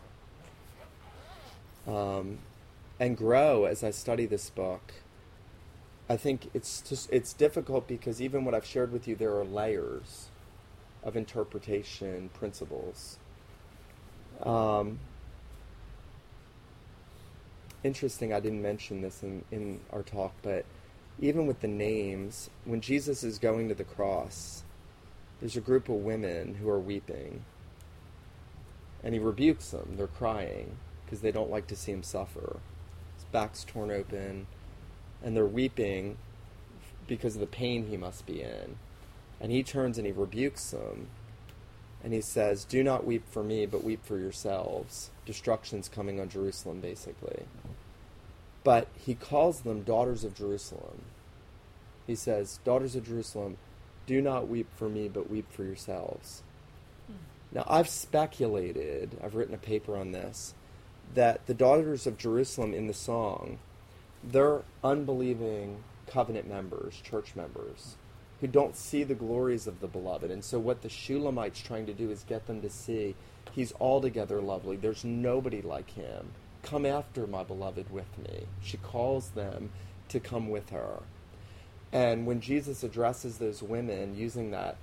um, 1.86 2.40
and 3.00 3.18
grow 3.18 3.66
as 3.66 3.84
I 3.84 3.92
study 3.92 4.26
this 4.26 4.50
book, 4.50 4.94
I 6.08 6.16
think 6.16 6.50
it's 6.54 6.82
just 6.82 7.12
it's 7.12 7.34
difficult 7.34 7.88
because 7.88 8.22
even 8.22 8.46
what 8.46 8.54
I've 8.54 8.66
shared 8.66 8.92
with 8.94 9.08
you, 9.08 9.16
there 9.16 9.36
are 9.36 9.44
layers 9.44 10.30
of 11.04 11.18
interpretation 11.18 12.30
principles. 12.34 13.18
Um, 14.42 15.00
interesting, 17.84 18.34
I 18.34 18.40
didn't 18.40 18.62
mention 18.62 19.02
this 19.02 19.24
in, 19.24 19.44
in 19.52 19.80
our 19.92 20.04
talk, 20.04 20.34
but 20.42 20.66
even 21.20 21.48
with 21.48 21.62
the 21.62 21.68
names, 21.68 22.50
when 22.66 22.82
Jesus 22.82 23.24
is 23.24 23.40
going 23.40 23.70
to 23.70 23.76
the 23.76 23.84
cross, 23.84 24.64
there's 25.40 25.56
a 25.56 25.62
group 25.62 25.90
of 25.90 25.96
women 25.96 26.56
who 26.56 26.70
are 26.70 26.80
weeping. 26.80 27.46
And 29.04 29.14
he 29.14 29.20
rebukes 29.20 29.70
them. 29.70 29.94
They're 29.96 30.08
crying 30.08 30.78
because 31.06 31.22
they 31.22 31.32
don't 31.32 31.52
like 31.52 31.68
to 31.68 31.76
see 31.76 31.92
him 31.92 32.04
suffer. 32.04 32.58
His 33.16 33.26
back's 33.26 33.64
torn 33.64 33.92
open, 33.92 34.48
and 35.24 35.36
they're 35.36 35.46
weeping 35.46 36.18
because 37.08 37.36
of 37.36 37.42
the 37.42 37.48
pain 37.48 37.88
he 37.88 37.98
must 37.98 38.26
be 38.26 38.42
in. 38.42 38.78
And 39.40 39.52
he 39.52 39.64
turns 39.64 39.98
and 39.98 40.08
he 40.08 40.14
rebukes 40.14 40.72
them. 40.72 41.08
And 42.04 42.14
he 42.14 42.22
says, 42.22 42.66
Do 42.66 42.84
not 42.84 43.06
weep 43.06 43.24
for 43.30 43.44
me, 43.44 43.66
but 43.66 43.84
weep 43.84 44.06
for 44.06 44.18
yourselves. 44.18 45.12
Destruction's 45.26 45.90
coming 45.90 46.20
on 46.20 46.30
Jerusalem, 46.30 46.80
basically. 46.80 47.46
But 48.66 48.88
he 48.98 49.14
calls 49.14 49.62
them 49.62 49.84
daughters 49.84 50.24
of 50.24 50.34
Jerusalem. 50.36 51.04
He 52.08 52.16
says, 52.16 52.60
Daughters 52.66 52.96
of 52.96 53.06
Jerusalem, 53.06 53.58
do 54.08 54.22
not 54.22 54.48
weep 54.50 54.68
for 54.76 54.90
me, 54.90 55.08
but 55.08 55.30
weep 55.30 55.46
for 55.52 55.64
yourselves. 55.64 56.42
Hmm. 57.08 57.14
Now, 57.52 57.66
I've 57.68 57.88
speculated, 57.88 59.18
I've 59.24 59.36
written 59.36 59.54
a 59.54 59.60
paper 59.60 59.96
on 59.96 60.12
this, 60.12 60.56
that 61.14 61.46
the 61.46 61.54
daughters 61.54 62.08
of 62.08 62.18
Jerusalem 62.18 62.74
in 62.74 62.88
the 62.88 62.94
song, 62.94 63.60
they're 64.24 64.64
unbelieving 64.84 65.84
covenant 66.08 66.50
members, 66.50 67.00
church 67.04 67.36
members, 67.36 67.98
who 68.42 68.48
don't 68.48 68.76
see 68.76 69.04
the 69.04 69.14
glories 69.14 69.68
of 69.68 69.80
the 69.80 69.88
beloved. 69.88 70.32
And 70.32 70.44
so, 70.44 70.58
what 70.58 70.82
the 70.82 70.90
Shulamite's 70.90 71.62
trying 71.62 71.86
to 71.86 71.94
do 71.94 72.10
is 72.10 72.26
get 72.28 72.48
them 72.48 72.64
to 72.64 72.70
see 72.72 73.14
he's 73.52 73.74
altogether 73.80 74.42
lovely. 74.42 74.76
There's 74.76 75.06
nobody 75.06 75.62
like 75.62 75.92
him. 75.92 76.32
Come 76.66 76.88
after 76.88 77.28
my 77.28 77.44
beloved 77.44 77.92
with 77.92 78.18
me. 78.18 78.48
She 78.64 78.78
calls 78.78 79.30
them 79.30 79.70
to 80.10 80.20
come 80.20 80.50
with 80.50 80.72
her. 80.72 81.04
And 81.94 82.26
when 82.26 82.42
Jesus 82.42 82.82
addresses 82.82 83.38
those 83.38 83.62
women 83.62 84.18
using 84.18 84.50
that 84.50 84.78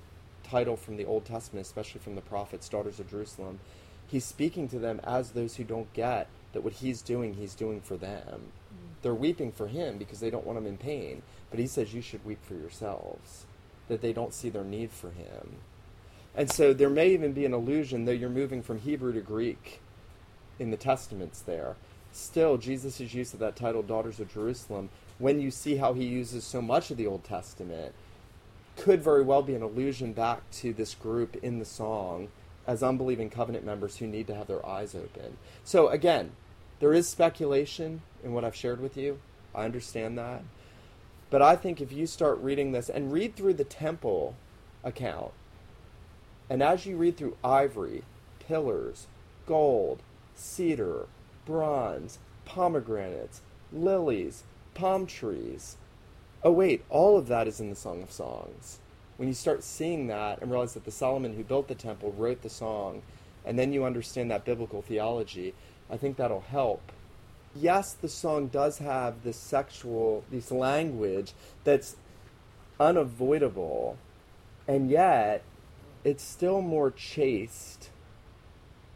title 0.44 0.76
from 0.76 0.96
the 0.96 1.04
Old 1.04 1.24
Testament, 1.24 1.66
especially 1.66 2.00
from 2.00 2.14
the 2.14 2.20
prophets, 2.20 2.68
daughters 2.68 3.00
of 3.00 3.10
Jerusalem, 3.10 3.58
he's 4.06 4.24
speaking 4.24 4.68
to 4.68 4.78
them 4.78 5.00
as 5.02 5.32
those 5.32 5.56
who 5.56 5.64
don't 5.64 5.92
get 5.92 6.28
that 6.52 6.62
what 6.62 6.74
he's 6.74 7.02
doing, 7.02 7.34
he's 7.34 7.56
doing 7.56 7.80
for 7.80 7.96
them. 7.96 8.52
Mm. 8.72 9.02
They're 9.02 9.12
weeping 9.12 9.50
for 9.50 9.66
him 9.66 9.98
because 9.98 10.20
they 10.20 10.30
don't 10.30 10.46
want 10.46 10.58
him 10.58 10.66
in 10.68 10.78
pain. 10.78 11.22
But 11.50 11.58
he 11.58 11.66
says, 11.66 11.92
You 11.92 12.00
should 12.00 12.24
weep 12.24 12.44
for 12.44 12.54
yourselves, 12.54 13.44
that 13.88 14.02
they 14.02 14.12
don't 14.12 14.32
see 14.32 14.50
their 14.50 14.62
need 14.62 14.92
for 14.92 15.10
him. 15.10 15.56
And 16.36 16.48
so 16.48 16.72
there 16.72 16.88
may 16.88 17.08
even 17.08 17.32
be 17.32 17.44
an 17.44 17.52
illusion, 17.54 18.04
though 18.04 18.12
you're 18.12 18.30
moving 18.30 18.62
from 18.62 18.78
Hebrew 18.78 19.12
to 19.12 19.20
Greek 19.20 19.81
in 20.59 20.70
the 20.70 20.76
Testaments 20.76 21.40
there. 21.40 21.76
Still, 22.12 22.59
Jesus' 22.59 23.00
use 23.14 23.32
of 23.32 23.40
that 23.40 23.57
title, 23.57 23.82
Daughters 23.82 24.20
of 24.20 24.32
Jerusalem, 24.32 24.90
when 25.18 25.40
you 25.40 25.50
see 25.50 25.76
how 25.76 25.94
he 25.94 26.05
uses 26.05 26.44
so 26.44 26.61
much 26.61 26.90
of 26.90 26.96
the 26.96 27.07
Old 27.07 27.24
Testament, 27.24 27.94
could 28.76 29.03
very 29.03 29.22
well 29.22 29.42
be 29.42 29.55
an 29.55 29.62
allusion 29.62 30.12
back 30.12 30.42
to 30.50 30.72
this 30.72 30.94
group 30.94 31.36
in 31.36 31.59
the 31.59 31.64
song 31.64 32.28
as 32.66 32.82
unbelieving 32.82 33.30
covenant 33.30 33.64
members 33.64 33.96
who 33.96 34.07
need 34.07 34.26
to 34.26 34.34
have 34.34 34.46
their 34.46 34.64
eyes 34.64 34.94
open. 34.94 35.36
So 35.64 35.88
again, 35.88 36.32
there 36.80 36.92
is 36.92 37.09
speculation 37.09 38.03
in 38.22 38.32
what 38.32 38.44
I've 38.44 38.57
shared 38.57 38.80
with 38.80 38.96
you. 38.96 39.18
I 39.55 39.64
understand 39.64 40.16
that. 40.18 40.42
But 41.30 41.42
I 41.42 41.57
think 41.57 41.80
if 41.80 41.92
you 41.92 42.07
start 42.07 42.38
reading 42.38 42.72
this 42.72 42.88
and 42.88 43.12
read 43.12 43.36
through 43.36 43.55
the 43.55 43.64
temple 43.64 44.36
account, 44.84 45.32
and 46.50 46.62
as 46.62 46.84
you 46.84 46.96
read 46.96 47.16
through 47.16 47.36
ivory, 47.42 48.03
pillars, 48.38 49.07
gold, 49.46 50.03
cedar, 50.34 51.06
bronze, 51.44 52.18
pomegranates, 52.44 53.40
lilies, 53.72 54.44
palm 54.74 55.06
trees. 55.06 55.76
Oh, 56.42 56.52
wait, 56.52 56.84
all 56.88 57.16
of 57.16 57.28
that 57.28 57.46
is 57.46 57.60
in 57.60 57.70
the 57.70 57.76
Song 57.76 58.02
of 58.02 58.10
Songs. 58.10 58.78
When 59.16 59.28
you 59.28 59.34
start 59.34 59.62
seeing 59.62 60.08
that 60.08 60.40
and 60.40 60.50
realize 60.50 60.74
that 60.74 60.84
the 60.84 60.90
Solomon 60.90 61.34
who 61.34 61.44
built 61.44 61.68
the 61.68 61.74
temple 61.74 62.12
wrote 62.16 62.42
the 62.42 62.50
song, 62.50 63.02
and 63.44 63.58
then 63.58 63.72
you 63.72 63.84
understand 63.84 64.30
that 64.30 64.44
biblical 64.44 64.82
theology, 64.82 65.54
I 65.90 65.96
think 65.96 66.16
that'll 66.16 66.40
help. 66.40 66.92
Yes, 67.54 67.92
the 67.92 68.08
song 68.08 68.48
does 68.48 68.78
have 68.78 69.22
this 69.22 69.36
sexual, 69.36 70.24
this 70.30 70.50
language 70.50 71.32
that's 71.64 71.96
unavoidable, 72.80 73.98
and 74.66 74.90
yet 74.90 75.42
it's 76.02 76.24
still 76.24 76.60
more 76.60 76.90
chaste 76.90 77.90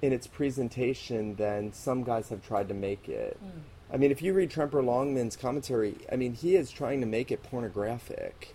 in 0.02 0.12
its 0.12 0.26
presentation 0.26 1.34
than 1.36 1.72
some 1.72 2.02
guys 2.02 2.28
have 2.28 2.46
tried 2.46 2.68
to 2.68 2.74
make 2.74 3.08
it. 3.08 3.38
Mm. 3.42 3.62
I 3.92 3.96
mean, 3.96 4.10
if 4.10 4.20
you 4.20 4.34
read 4.34 4.50
Tremper 4.50 4.82
Longman's 4.82 5.36
commentary, 5.36 5.96
I 6.10 6.16
mean, 6.16 6.34
he 6.34 6.56
is 6.56 6.70
trying 6.70 7.00
to 7.00 7.06
make 7.06 7.30
it 7.30 7.42
pornographic. 7.42 8.54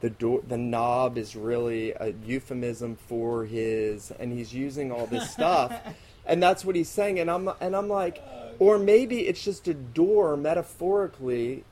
The 0.00 0.10
door, 0.10 0.42
the 0.46 0.58
knob 0.58 1.18
is 1.18 1.36
really 1.36 1.92
a 1.92 2.14
euphemism 2.24 2.96
for 2.96 3.44
his, 3.44 4.10
and 4.10 4.32
he's 4.32 4.52
using 4.52 4.92
all 4.92 5.06
this 5.06 5.30
stuff, 5.30 5.72
and 6.26 6.42
that's 6.42 6.64
what 6.64 6.76
he's 6.76 6.88
saying. 6.88 7.18
And 7.18 7.30
I'm 7.30 7.50
and 7.60 7.74
I'm 7.74 7.88
like, 7.88 8.22
or 8.58 8.78
maybe 8.78 9.26
it's 9.26 9.42
just 9.42 9.68
a 9.68 9.74
door 9.74 10.36
metaphorically, 10.36 11.64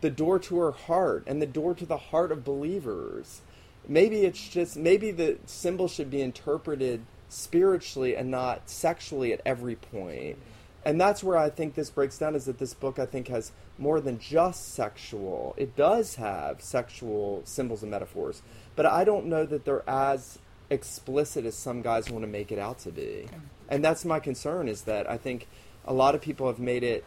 the 0.00 0.10
door 0.10 0.38
to 0.40 0.58
her 0.58 0.70
heart 0.72 1.24
and 1.26 1.42
the 1.42 1.46
door 1.46 1.74
to 1.74 1.86
the 1.86 1.96
heart 1.96 2.30
of 2.30 2.44
believers. 2.44 3.40
Maybe 3.88 4.24
it's 4.24 4.48
just 4.48 4.76
maybe 4.76 5.10
the 5.10 5.38
symbol 5.46 5.88
should 5.88 6.10
be 6.10 6.20
interpreted 6.20 7.02
spiritually 7.28 8.16
and 8.16 8.30
not 8.30 8.68
sexually 8.68 9.32
at 9.32 9.40
every 9.44 9.76
point 9.76 10.38
and 10.86 11.00
that's 11.00 11.24
where 11.24 11.36
I 11.36 11.50
think 11.50 11.74
this 11.74 11.90
breaks 11.90 12.16
down 12.16 12.36
is 12.36 12.44
that 12.44 12.58
this 12.58 12.72
book 12.72 13.00
I 13.00 13.06
think 13.06 13.26
has 13.26 13.50
more 13.76 14.00
than 14.00 14.20
just 14.20 14.72
sexual. 14.72 15.52
It 15.56 15.74
does 15.74 16.14
have 16.14 16.62
sexual 16.62 17.42
symbols 17.44 17.82
and 17.82 17.90
metaphors, 17.90 18.40
but 18.76 18.86
I 18.86 19.02
don't 19.02 19.26
know 19.26 19.44
that 19.44 19.64
they're 19.64 19.88
as 19.90 20.38
explicit 20.70 21.44
as 21.44 21.56
some 21.56 21.82
guys 21.82 22.08
want 22.08 22.22
to 22.22 22.28
make 22.28 22.52
it 22.52 22.60
out 22.60 22.78
to 22.80 22.92
be. 22.92 23.26
And 23.68 23.84
that's 23.84 24.04
my 24.04 24.20
concern 24.20 24.68
is 24.68 24.82
that 24.82 25.10
I 25.10 25.16
think 25.16 25.48
a 25.84 25.92
lot 25.92 26.14
of 26.14 26.20
people 26.20 26.46
have 26.46 26.60
made 26.60 26.84
it 26.84 27.04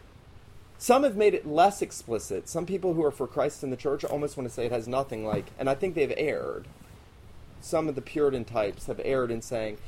some 0.76 1.02
have 1.02 1.16
made 1.16 1.34
it 1.34 1.46
less 1.46 1.82
explicit. 1.82 2.48
Some 2.48 2.64
people 2.64 2.94
who 2.94 3.04
are 3.04 3.10
for 3.10 3.26
Christ 3.26 3.62
in 3.62 3.70
the 3.70 3.76
church 3.76 4.02
almost 4.04 4.36
want 4.36 4.48
to 4.48 4.54
say 4.54 4.66
it 4.66 4.72
has 4.72 4.88
nothing 4.88 5.26
like 5.26 5.46
and 5.58 5.70
I 5.70 5.74
think 5.74 5.94
they've 5.94 6.12
erred. 6.18 6.66
Some 7.62 7.88
of 7.88 7.94
the 7.94 8.02
Puritan 8.02 8.44
types 8.44 8.86
have 8.86 9.00
erred 9.02 9.30
in 9.30 9.40
saying 9.40 9.78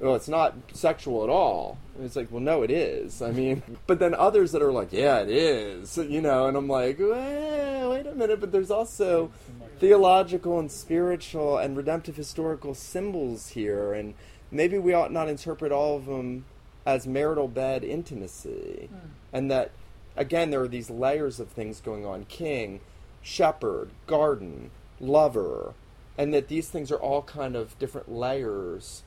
well, 0.00 0.14
it's 0.14 0.28
not 0.28 0.54
sexual 0.72 1.24
at 1.24 1.30
all. 1.30 1.78
And 1.96 2.04
it's 2.04 2.14
like, 2.14 2.30
well, 2.30 2.40
no, 2.40 2.62
it 2.62 2.70
is. 2.70 3.20
I 3.20 3.32
mean, 3.32 3.62
but 3.86 3.98
then 3.98 4.14
others 4.14 4.52
that 4.52 4.62
are 4.62 4.72
like, 4.72 4.92
yeah, 4.92 5.20
it 5.20 5.30
is, 5.30 5.96
you 5.96 6.20
know, 6.20 6.46
and 6.46 6.56
I'm 6.56 6.68
like, 6.68 6.98
well, 6.98 7.90
wait 7.90 8.06
a 8.06 8.14
minute, 8.14 8.40
but 8.40 8.52
there's 8.52 8.70
also 8.70 9.32
theological 9.78 10.58
and 10.58 10.70
spiritual 10.70 11.58
and 11.58 11.76
redemptive 11.76 12.16
historical 12.16 12.74
symbols 12.74 13.50
here, 13.50 13.92
and 13.92 14.14
maybe 14.50 14.78
we 14.78 14.92
ought 14.92 15.12
not 15.12 15.28
interpret 15.28 15.72
all 15.72 15.96
of 15.96 16.06
them 16.06 16.44
as 16.86 17.06
marital 17.06 17.48
bed 17.48 17.84
intimacy, 17.84 18.88
mm. 18.92 19.10
and 19.32 19.50
that 19.50 19.70
again 20.16 20.50
there 20.50 20.62
are 20.62 20.68
these 20.68 20.90
layers 20.90 21.38
of 21.38 21.48
things 21.48 21.80
going 21.80 22.06
on: 22.06 22.24
king, 22.24 22.80
shepherd, 23.20 23.90
garden, 24.06 24.70
lover, 25.00 25.74
and 26.16 26.32
that 26.32 26.48
these 26.48 26.68
things 26.68 26.90
are 26.90 26.98
all 26.98 27.22
kind 27.22 27.54
of 27.54 27.78
different 27.78 28.10
layers 28.10 29.02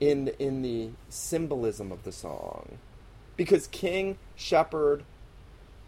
in 0.00 0.28
in 0.38 0.62
the 0.62 0.90
symbolism 1.08 1.92
of 1.92 2.04
the 2.04 2.12
song. 2.12 2.78
Because 3.36 3.66
king 3.66 4.18
shepherd 4.36 5.04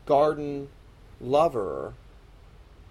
garden 0.05 0.69
lover 1.21 1.95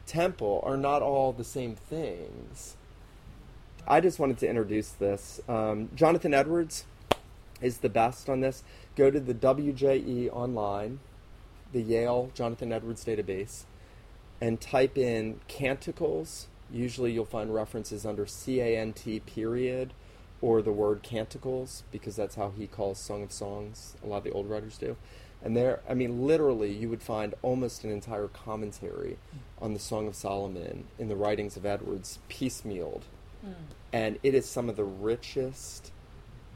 temple 0.05 0.61
are 0.63 0.77
not 0.77 1.01
all 1.01 1.31
the 1.31 1.43
same 1.43 1.75
things. 1.75 2.75
I 3.87 4.01
just 4.01 4.19
wanted 4.19 4.37
to 4.39 4.49
introduce 4.49 4.89
this. 4.89 5.41
Um, 5.47 5.89
jonathan 5.95 6.33
edwards 6.33 6.85
is 7.61 7.79
the 7.79 7.89
best 7.89 8.29
on 8.29 8.41
this. 8.41 8.63
Go 8.95 9.09
to 9.11 9.19
the 9.19 9.33
wje 9.33 10.29
online 10.31 10.99
the 11.71 11.81
yale 11.81 12.31
jonathan 12.33 12.71
edwards 12.71 13.03
database 13.03 13.63
and 14.39 14.61
type 14.61 14.97
in 14.97 15.39
canticles. 15.47 16.47
Usually 16.71 17.11
you'll 17.11 17.25
find 17.25 17.53
references 17.53 18.05
under 18.05 18.25
c-a-n-t 18.25 19.19
period 19.21 19.93
or 20.45 20.61
the 20.61 20.71
word 20.71 21.01
canticles 21.01 21.81
because 21.91 22.15
that's 22.15 22.35
how 22.35 22.51
he 22.51 22.67
calls 22.67 22.99
Song 22.99 23.23
of 23.23 23.31
Songs. 23.31 23.95
A 24.03 24.07
lot 24.07 24.17
of 24.17 24.23
the 24.25 24.31
old 24.31 24.47
writers 24.47 24.77
do. 24.77 24.95
And 25.41 25.57
there, 25.57 25.81
I 25.89 25.95
mean, 25.95 26.27
literally, 26.27 26.71
you 26.71 26.87
would 26.87 27.01
find 27.01 27.33
almost 27.41 27.83
an 27.83 27.89
entire 27.89 28.27
commentary 28.27 29.17
on 29.59 29.73
the 29.73 29.79
Song 29.79 30.07
of 30.07 30.15
Solomon 30.15 30.85
in 30.99 31.07
the 31.07 31.15
writings 31.15 31.57
of 31.57 31.65
Edwards, 31.65 32.19
piecemealed. 32.29 33.01
Mm. 33.43 33.53
And 33.91 34.19
it 34.21 34.35
is 34.35 34.47
some 34.47 34.69
of 34.69 34.75
the 34.75 34.83
richest. 34.83 35.91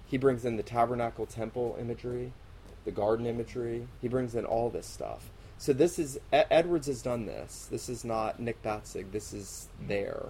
He 0.06 0.20
brings 0.20 0.46
in 0.46 0.56
the 0.56 0.62
tabernacle 0.62 1.26
temple 1.26 1.76
imagery, 1.80 2.32
the 2.86 2.92
garden 2.92 3.26
imagery. 3.26 3.88
He 4.02 4.08
brings 4.08 4.36
in 4.36 4.46
all 4.46 4.70
this 4.70 4.86
stuff. 4.86 5.32
So 5.58 5.74
this 5.74 5.98
is 5.98 6.20
Edwards 6.32 6.86
has 6.86 7.02
done 7.02 7.26
this. 7.26 7.68
This 7.72 7.90
is 7.90 8.06
not 8.06 8.40
Nick 8.40 8.62
Batzig. 8.62 9.12
This 9.12 9.34
is 9.34 9.68
there. 9.88 10.28